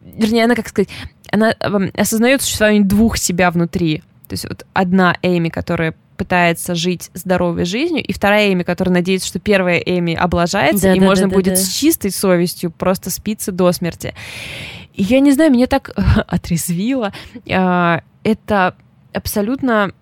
вернее, 0.00 0.44
она, 0.44 0.54
как 0.54 0.68
сказать, 0.68 0.88
она 1.30 1.54
а, 1.60 1.80
осознает 1.96 2.42
существование 2.42 2.82
двух 2.82 3.16
себя 3.18 3.50
внутри. 3.50 4.02
То 4.28 4.32
есть 4.32 4.48
вот 4.48 4.66
одна 4.72 5.16
Эми, 5.22 5.48
которая 5.48 5.94
пытается 6.16 6.74
жить 6.74 7.10
здоровой 7.12 7.64
жизнью, 7.64 8.02
и 8.02 8.12
вторая 8.12 8.52
Эми, 8.52 8.62
которая 8.62 8.94
надеется, 8.94 9.28
что 9.28 9.40
первая 9.40 9.78
Эми 9.78 10.14
облажается, 10.14 10.84
да, 10.84 10.94
и 10.94 11.00
да, 11.00 11.04
можно 11.04 11.28
да, 11.28 11.34
будет 11.34 11.54
да. 11.54 11.60
с 11.60 11.68
чистой 11.68 12.10
совестью 12.10 12.70
просто 12.70 13.10
спиться 13.10 13.52
до 13.52 13.72
смерти. 13.72 14.14
И 14.94 15.02
я 15.02 15.20
не 15.20 15.32
знаю, 15.32 15.50
меня 15.50 15.66
так 15.66 15.90
отрезвило. 16.28 17.12
А, 17.50 18.02
это 18.22 18.76
абсолютно 19.14 19.92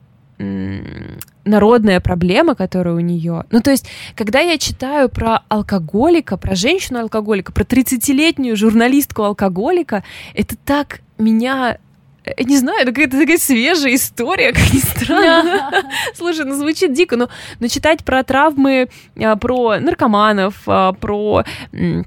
народная 1.44 2.00
проблема, 2.00 2.54
которая 2.54 2.94
у 2.94 3.00
нее. 3.00 3.44
Ну, 3.50 3.60
то 3.60 3.70
есть, 3.70 3.88
когда 4.16 4.40
я 4.40 4.58
читаю 4.58 5.08
про 5.08 5.42
алкоголика, 5.48 6.36
про 6.36 6.54
женщину-алкоголика, 6.54 7.52
про 7.52 7.62
30-летнюю 7.62 8.56
журналистку-алкоголика, 8.56 10.02
это 10.34 10.56
так 10.56 11.00
меня 11.18 11.78
я 12.24 12.44
не 12.44 12.56
знаю, 12.56 12.82
это 12.82 12.92
какая-то 12.92 13.18
такая 13.18 13.38
свежая 13.38 13.96
история, 13.96 14.52
как 14.52 14.72
ни 14.72 14.78
странно. 14.78 15.82
Слушай, 16.14 16.44
ну 16.44 16.54
звучит 16.54 16.92
дико, 16.92 17.16
но, 17.16 17.28
но 17.58 17.66
читать 17.66 18.04
про 18.04 18.22
травмы, 18.22 18.88
а, 19.16 19.36
про 19.36 19.80
наркоманов, 19.80 20.62
а, 20.66 20.92
про 20.92 21.44
Э, 21.72 22.02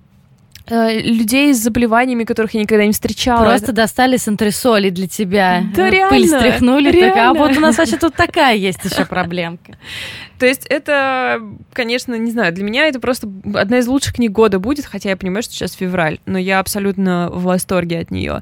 людей 0.67 1.53
с 1.53 1.61
заболеваниями, 1.61 2.23
которых 2.23 2.53
я 2.53 2.61
никогда 2.61 2.85
не 2.85 2.91
встречала. 2.91 3.45
Просто 3.45 3.71
достали 3.71 4.17
с 4.17 4.27
антресоли 4.27 4.89
для 4.89 5.07
тебя. 5.07 5.63
Да, 5.75 5.89
реально. 5.89 6.09
Пыль 6.09 6.27
стряхнули. 6.27 6.91
Реально. 6.91 7.13
Так, 7.13 7.25
а 7.25 7.33
вот 7.33 7.57
у 7.57 7.59
нас 7.59 7.77
вообще 7.77 7.97
тут 7.97 8.15
такая 8.15 8.55
есть 8.55 8.83
еще 8.83 9.05
проблемка. 9.05 9.77
То 10.39 10.45
есть 10.45 10.65
это, 10.65 11.41
конечно, 11.71 12.15
не 12.15 12.31
знаю, 12.31 12.53
для 12.53 12.63
меня 12.63 12.87
это 12.87 12.99
просто 12.99 13.29
одна 13.53 13.79
из 13.79 13.87
лучших 13.87 14.15
книг 14.15 14.31
года 14.31 14.59
будет, 14.59 14.85
хотя 14.85 15.09
я 15.09 15.17
понимаю, 15.17 15.43
что 15.43 15.53
сейчас 15.53 15.73
февраль, 15.73 16.19
но 16.25 16.37
я 16.37 16.59
абсолютно 16.59 17.29
в 17.31 17.43
восторге 17.43 17.99
от 17.99 18.11
нее. 18.11 18.41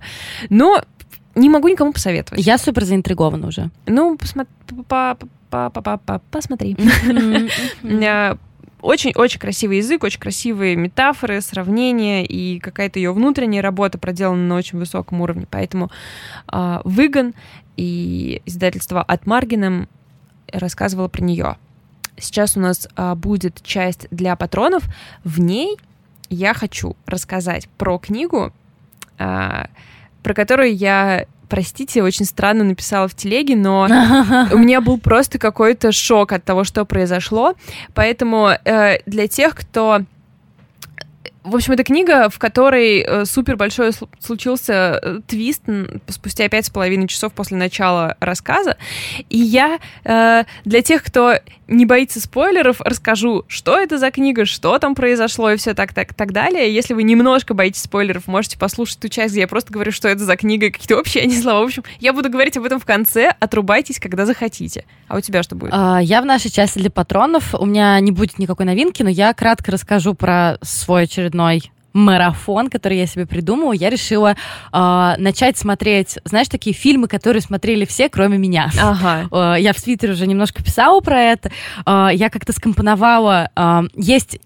Но 0.50 0.82
не 1.36 1.50
могу 1.50 1.68
никому 1.68 1.94
посоветовать. 1.94 2.46
Я 2.46 2.58
супер 2.58 2.86
заинтригована 2.86 3.48
уже. 3.48 3.70
Ну, 3.86 4.18
посмотри. 4.18 4.54
Очень-очень 8.84 9.40
красивый 9.40 9.78
язык, 9.78 10.04
очень 10.04 10.20
красивые 10.20 10.76
метафоры, 10.76 11.40
сравнения 11.40 12.26
и 12.26 12.60
какая-то 12.60 13.00
ее 13.00 13.14
внутренняя 13.14 13.62
работа 13.62 13.98
проделана 13.98 14.46
на 14.46 14.56
очень 14.56 14.78
высоком 14.78 15.22
уровне. 15.22 15.48
Поэтому 15.50 15.90
э, 16.52 16.82
Выгон 16.84 17.34
и 17.78 18.42
издательство 18.46 19.02
от 19.02 19.26
Маргином 19.26 19.88
рассказывала 20.52 21.08
про 21.08 21.24
нее. 21.24 21.56
Сейчас 22.18 22.58
у 22.58 22.60
нас 22.60 22.90
э, 22.98 23.16
будет 23.16 23.64
часть 23.64 24.08
для 24.12 24.36
патронов. 24.36 24.84
В 25.24 25.40
ней 25.40 25.78
я 26.30 26.54
хочу 26.54 26.98
рассказать 27.06 27.70
про 27.78 27.98
книгу, 27.98 28.52
э, 29.18 29.66
про 30.24 30.34
которую 30.34 30.76
я 30.76 31.26
простите, 31.54 32.02
очень 32.02 32.26
странно 32.26 32.64
написала 32.64 33.08
в 33.08 33.14
телеге, 33.14 33.56
но 33.56 33.84
у 34.52 34.58
меня 34.58 34.82
был 34.82 34.98
просто 34.98 35.38
какой-то 35.38 35.92
шок 35.92 36.32
от 36.32 36.44
того, 36.44 36.64
что 36.64 36.84
произошло. 36.84 37.54
Поэтому 37.94 38.50
э, 38.66 38.98
для 39.06 39.28
тех, 39.28 39.56
кто 39.56 40.02
в 41.44 41.56
общем, 41.56 41.74
это 41.74 41.84
книга, 41.84 42.30
в 42.30 42.40
которой 42.40 43.02
э, 43.02 43.26
супер 43.26 43.58
большой 43.58 43.92
случился 44.20 45.00
э, 45.02 45.20
твист 45.28 45.64
спустя 46.08 46.48
пять 46.48 46.66
с 46.66 46.70
половиной 46.70 47.08
часов 47.08 47.34
после 47.34 47.58
начала 47.58 48.16
рассказа. 48.20 48.78
И 49.30 49.38
я 49.38 49.80
э, 50.06 50.44
для 50.64 50.82
тех, 50.82 51.04
кто 51.04 51.36
не 51.68 51.86
боится 51.86 52.22
спойлеров, 52.22 52.82
расскажу, 52.82 53.44
что 53.48 53.78
это 53.78 53.98
за 53.98 54.12
книга, 54.12 54.46
что 54.46 54.80
там 54.80 54.96
произошло 54.96 55.52
и 55.52 55.58
все 55.58 55.74
так, 55.74 55.94
так, 55.94 56.14
так 56.14 56.32
далее. 56.32 56.74
Если 56.74 56.94
вы 56.94 57.04
немножко 57.04 57.54
боитесь 57.54 57.84
спойлеров, 57.84 58.28
можете 58.28 58.58
послушать 58.58 59.00
ту 59.00 59.10
часть, 59.10 59.34
где 59.34 59.42
я 59.42 59.48
просто 59.48 59.72
говорю, 59.72 59.92
что 59.92 60.08
это 60.08 60.24
за 60.24 60.36
книга, 60.36 60.72
какие-то 60.72 60.98
общие 60.98 61.24
они 61.24 61.36
слова. 61.36 61.62
В 61.62 61.66
общем, 61.66 61.84
я 62.00 62.14
буду 62.14 62.30
говорить 62.30 62.58
об 62.58 62.66
этом 62.66 62.80
в 62.80 62.86
конце, 62.86 63.34
отрубайтесь, 63.40 64.00
когда 64.00 64.26
захотите. 64.26 64.86
А 65.08 65.18
у 65.18 65.22
тебя 65.22 65.44
что 65.44 65.56
будет? 65.56 65.74
А, 65.74 66.00
я 66.00 66.22
в 66.22 66.26
нашей 66.26 66.52
части 66.52 66.80
для 66.80 66.90
патронов. 66.90 67.54
У 67.54 67.66
меня 67.66 68.00
не 68.00 68.12
будет 68.12 68.40
никакой 68.40 68.66
новинки, 68.66 69.04
но 69.04 69.10
я 69.10 69.34
кратко 69.34 69.72
расскажу 69.72 70.14
про 70.14 70.58
свой 70.62 71.04
очередной 71.04 71.33
марафон, 71.94 72.70
который 72.70 72.98
я 72.98 73.08
себе 73.08 73.26
придумала, 73.26 73.72
я 73.72 73.90
решила 73.90 74.36
э, 74.72 75.14
начать 75.18 75.58
смотреть, 75.58 76.18
знаешь, 76.26 76.48
такие 76.48 76.76
фильмы, 76.76 77.08
которые 77.08 77.42
смотрели 77.42 77.86
все, 77.86 78.10
кроме 78.10 78.38
меня. 78.38 78.72
Ага. 78.80 79.28
Э, 79.34 79.56
я 79.60 79.74
в 79.74 79.82
Твиттере 79.82 80.14
уже 80.14 80.28
немножко 80.28 80.64
писала 80.64 81.00
про 81.00 81.20
это. 81.20 81.52
Э, 81.86 82.10
я 82.14 82.30
как-то 82.30 82.52
скомпоновала... 82.52 83.50
Э, 83.56 83.82
есть 83.96 84.40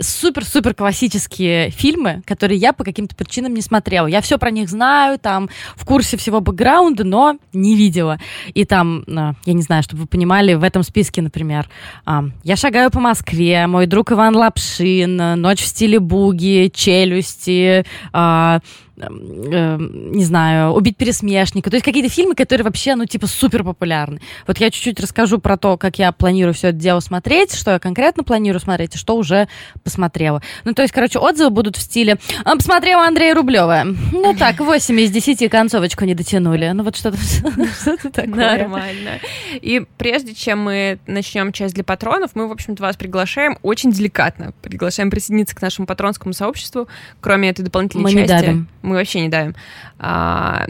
супер-супер 0.00 0.74
классические 0.74 1.70
фильмы, 1.70 2.22
которые 2.26 2.58
я 2.58 2.72
по 2.72 2.84
каким-то 2.84 3.14
причинам 3.14 3.54
не 3.54 3.60
смотрела. 3.60 4.06
Я 4.06 4.20
все 4.20 4.38
про 4.38 4.50
них 4.50 4.68
знаю, 4.68 5.18
там, 5.18 5.48
в 5.76 5.84
курсе 5.84 6.16
всего 6.16 6.40
бэкграунда, 6.40 7.04
но 7.04 7.38
не 7.52 7.76
видела. 7.76 8.18
И 8.54 8.64
там, 8.64 9.04
а, 9.08 9.32
я 9.44 9.52
не 9.52 9.62
знаю, 9.62 9.82
чтобы 9.82 10.02
вы 10.02 10.08
понимали, 10.08 10.54
в 10.54 10.62
этом 10.62 10.82
списке, 10.82 11.22
например, 11.22 11.68
а, 12.04 12.24
«Я 12.44 12.56
шагаю 12.56 12.90
по 12.90 13.00
Москве», 13.00 13.66
«Мой 13.66 13.86
друг 13.86 14.12
Иван 14.12 14.36
Лапшин», 14.36 15.40
«Ночь 15.40 15.62
в 15.62 15.66
стиле 15.66 16.00
буги», 16.00 16.70
«Челюсти», 16.74 17.84
а, 18.12 18.60
не 19.06 20.24
знаю, 20.24 20.72
«Убить 20.72 20.96
пересмешника». 20.96 21.70
То 21.70 21.76
есть 21.76 21.84
какие-то 21.84 22.08
фильмы, 22.08 22.34
которые 22.34 22.64
вообще, 22.64 22.94
ну, 22.94 23.06
типа, 23.06 23.26
супер 23.26 23.62
популярны. 23.62 24.20
Вот 24.46 24.58
я 24.58 24.70
чуть-чуть 24.70 25.00
расскажу 25.00 25.38
про 25.38 25.56
то, 25.56 25.76
как 25.76 25.98
я 25.98 26.12
планирую 26.12 26.54
все 26.54 26.68
это 26.68 26.78
дело 26.78 27.00
смотреть, 27.00 27.54
что 27.54 27.72
я 27.72 27.78
конкретно 27.78 28.24
планирую 28.24 28.60
смотреть, 28.60 28.94
и 28.94 28.98
что 28.98 29.16
уже 29.16 29.48
посмотрела. 29.84 30.42
Ну, 30.64 30.74
то 30.74 30.82
есть, 30.82 30.92
короче, 30.92 31.18
отзывы 31.18 31.50
будут 31.50 31.76
в 31.76 31.82
стиле 31.82 32.18
«А, 32.44 32.56
«Посмотрела 32.56 33.06
Андрея 33.06 33.34
Рублева». 33.34 33.84
Ну, 34.12 34.34
так, 34.34 34.60
8 34.60 35.00
из 35.00 35.10
10 35.10 35.50
концовочку 35.50 36.04
не 36.04 36.14
дотянули. 36.14 36.70
Ну, 36.74 36.82
вот 36.82 36.96
что-то 36.96 37.18
что 37.80 37.96
такое. 38.10 38.58
Нормально. 38.58 39.20
И 39.52 39.84
прежде 39.96 40.34
чем 40.34 40.62
мы 40.62 40.98
начнем 41.06 41.52
часть 41.52 41.74
для 41.74 41.84
патронов, 41.84 42.32
мы, 42.34 42.48
в 42.48 42.52
общем-то, 42.52 42.82
вас 42.82 42.96
приглашаем 42.96 43.58
очень 43.62 43.92
деликатно. 43.92 44.52
Приглашаем 44.62 45.10
присоединиться 45.10 45.54
к 45.54 45.62
нашему 45.62 45.86
патронскому 45.86 46.32
сообществу, 46.32 46.88
кроме 47.20 47.50
этой 47.50 47.62
дополнительной 47.62 48.04
мы 48.04 48.10
части. 48.12 48.32
Не 48.32 48.40
давим 48.40 48.68
мы 48.88 48.96
вообще 48.96 49.20
не 49.20 49.28
давим. 49.28 49.54
А, 49.98 50.66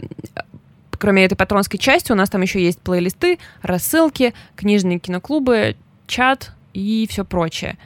кроме 0.91 1.25
этой 1.25 1.35
патронской 1.35 1.79
части, 1.79 2.11
у 2.11 2.15
нас 2.15 2.29
там 2.29 2.41
еще 2.41 2.63
есть 2.63 2.79
плейлисты, 2.81 3.39
рассылки, 3.61 4.33
книжные 4.55 4.99
киноклубы, 4.99 5.75
чат 6.07 6.51
и 6.73 7.07
все 7.09 7.25
прочее. 7.25 7.77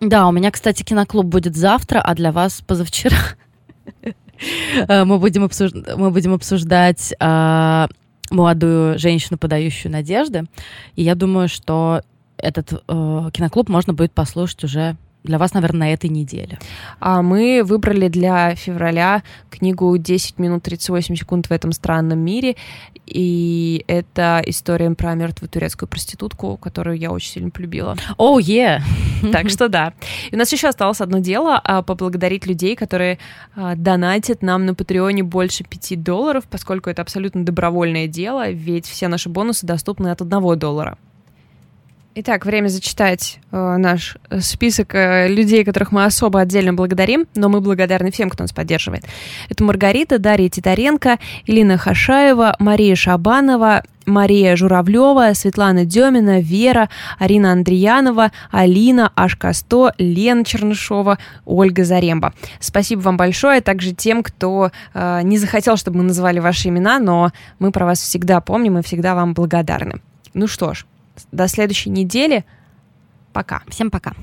Да, 0.00 0.28
у 0.28 0.32
меня, 0.32 0.50
кстати, 0.50 0.82
киноклуб 0.82 1.26
будет 1.26 1.56
завтра, 1.56 2.00
а 2.00 2.14
для 2.14 2.32
вас 2.32 2.62
позавчера. 2.66 3.16
Э, 4.86 5.04
мы 5.04 5.18
будем, 5.18 5.42
обсуж... 5.42 5.72
мы 5.96 6.12
будем 6.12 6.32
обсуждать 6.32 7.12
э, 7.18 7.86
молодую 8.30 8.96
женщину, 8.96 9.36
подающую 9.36 9.90
надежды. 9.90 10.44
И 10.94 11.02
я 11.02 11.16
думаю, 11.16 11.48
что 11.48 12.02
этот 12.36 12.72
э, 12.72 13.30
киноклуб 13.32 13.68
можно 13.68 13.94
будет 13.94 14.12
послушать 14.12 14.62
уже 14.62 14.96
для 15.24 15.38
вас, 15.38 15.54
наверное, 15.54 15.80
на 15.80 15.92
этой 15.92 16.10
неделе? 16.10 16.58
А 17.00 17.22
мы 17.22 17.62
выбрали 17.64 18.08
для 18.08 18.54
февраля 18.54 19.22
книгу 19.50 19.96
«10 19.96 20.34
минут 20.38 20.62
38 20.62 21.14
секунд 21.16 21.46
в 21.48 21.52
этом 21.52 21.72
странном 21.72 22.18
мире». 22.20 22.56
И 23.06 23.84
это 23.86 24.42
история 24.46 24.90
про 24.90 25.14
мертвую 25.14 25.48
турецкую 25.48 25.88
проститутку, 25.88 26.56
которую 26.56 26.98
я 26.98 27.10
очень 27.10 27.30
сильно 27.30 27.50
полюбила. 27.50 27.96
О, 28.16 28.38
oh, 28.38 28.42
yeah! 28.42 28.80
Так 29.32 29.50
что 29.50 29.68
да. 29.68 29.94
И 30.30 30.34
у 30.34 30.38
нас 30.38 30.52
еще 30.52 30.68
осталось 30.68 31.00
одно 31.00 31.18
дело 31.18 31.60
а,— 31.62 31.82
поблагодарить 31.88 32.46
людей, 32.46 32.76
которые 32.76 33.18
а, 33.56 33.74
донатят 33.74 34.42
нам 34.42 34.66
на 34.66 34.74
Патреоне 34.74 35.22
больше 35.22 35.64
5 35.64 36.02
долларов, 36.02 36.44
поскольку 36.48 36.90
это 36.90 37.02
абсолютно 37.02 37.44
добровольное 37.44 38.06
дело, 38.06 38.50
ведь 38.50 38.86
все 38.86 39.08
наши 39.08 39.28
бонусы 39.28 39.66
доступны 39.66 40.08
от 40.08 40.20
1 40.20 40.58
доллара. 40.58 40.98
Итак, 42.20 42.46
время 42.46 42.66
зачитать 42.66 43.38
э, 43.52 43.76
наш 43.76 44.16
список 44.40 44.92
э, 44.96 45.28
людей, 45.28 45.64
которых 45.64 45.92
мы 45.92 46.04
особо 46.04 46.40
отдельно 46.40 46.74
благодарим, 46.74 47.28
но 47.36 47.48
мы 47.48 47.60
благодарны 47.60 48.10
всем, 48.10 48.28
кто 48.28 48.42
нас 48.42 48.52
поддерживает. 48.52 49.04
Это 49.48 49.62
Маргарита, 49.62 50.18
Дарья 50.18 50.48
Титаренко, 50.48 51.18
Илина 51.46 51.78
Хашаева, 51.78 52.56
Мария 52.58 52.96
Шабанова, 52.96 53.84
Мария 54.04 54.56
Журавлева, 54.56 55.32
Светлана 55.34 55.84
Демина, 55.84 56.40
Вера, 56.40 56.88
Арина 57.20 57.52
Андреянова, 57.52 58.32
Алина, 58.50 59.12
Ашка 59.14 59.52
100, 59.52 59.92
Лена 59.98 60.44
Чернышова, 60.44 61.18
Ольга 61.44 61.84
Заремба. 61.84 62.34
Спасибо 62.58 62.98
вам 62.98 63.16
большое, 63.16 63.60
также 63.60 63.92
тем, 63.92 64.24
кто 64.24 64.72
э, 64.92 65.20
не 65.22 65.38
захотел, 65.38 65.76
чтобы 65.76 65.98
мы 65.98 66.02
называли 66.02 66.40
ваши 66.40 66.66
имена, 66.66 66.98
но 66.98 67.30
мы 67.60 67.70
про 67.70 67.86
вас 67.86 68.00
всегда 68.00 68.40
помним 68.40 68.76
и 68.76 68.82
всегда 68.82 69.14
вам 69.14 69.34
благодарны. 69.34 70.00
Ну 70.34 70.48
что 70.48 70.74
ж, 70.74 70.84
до 71.32 71.48
следующей 71.48 71.90
недели. 71.90 72.44
Пока. 73.32 73.62
Всем 73.68 73.90
пока. 73.90 74.14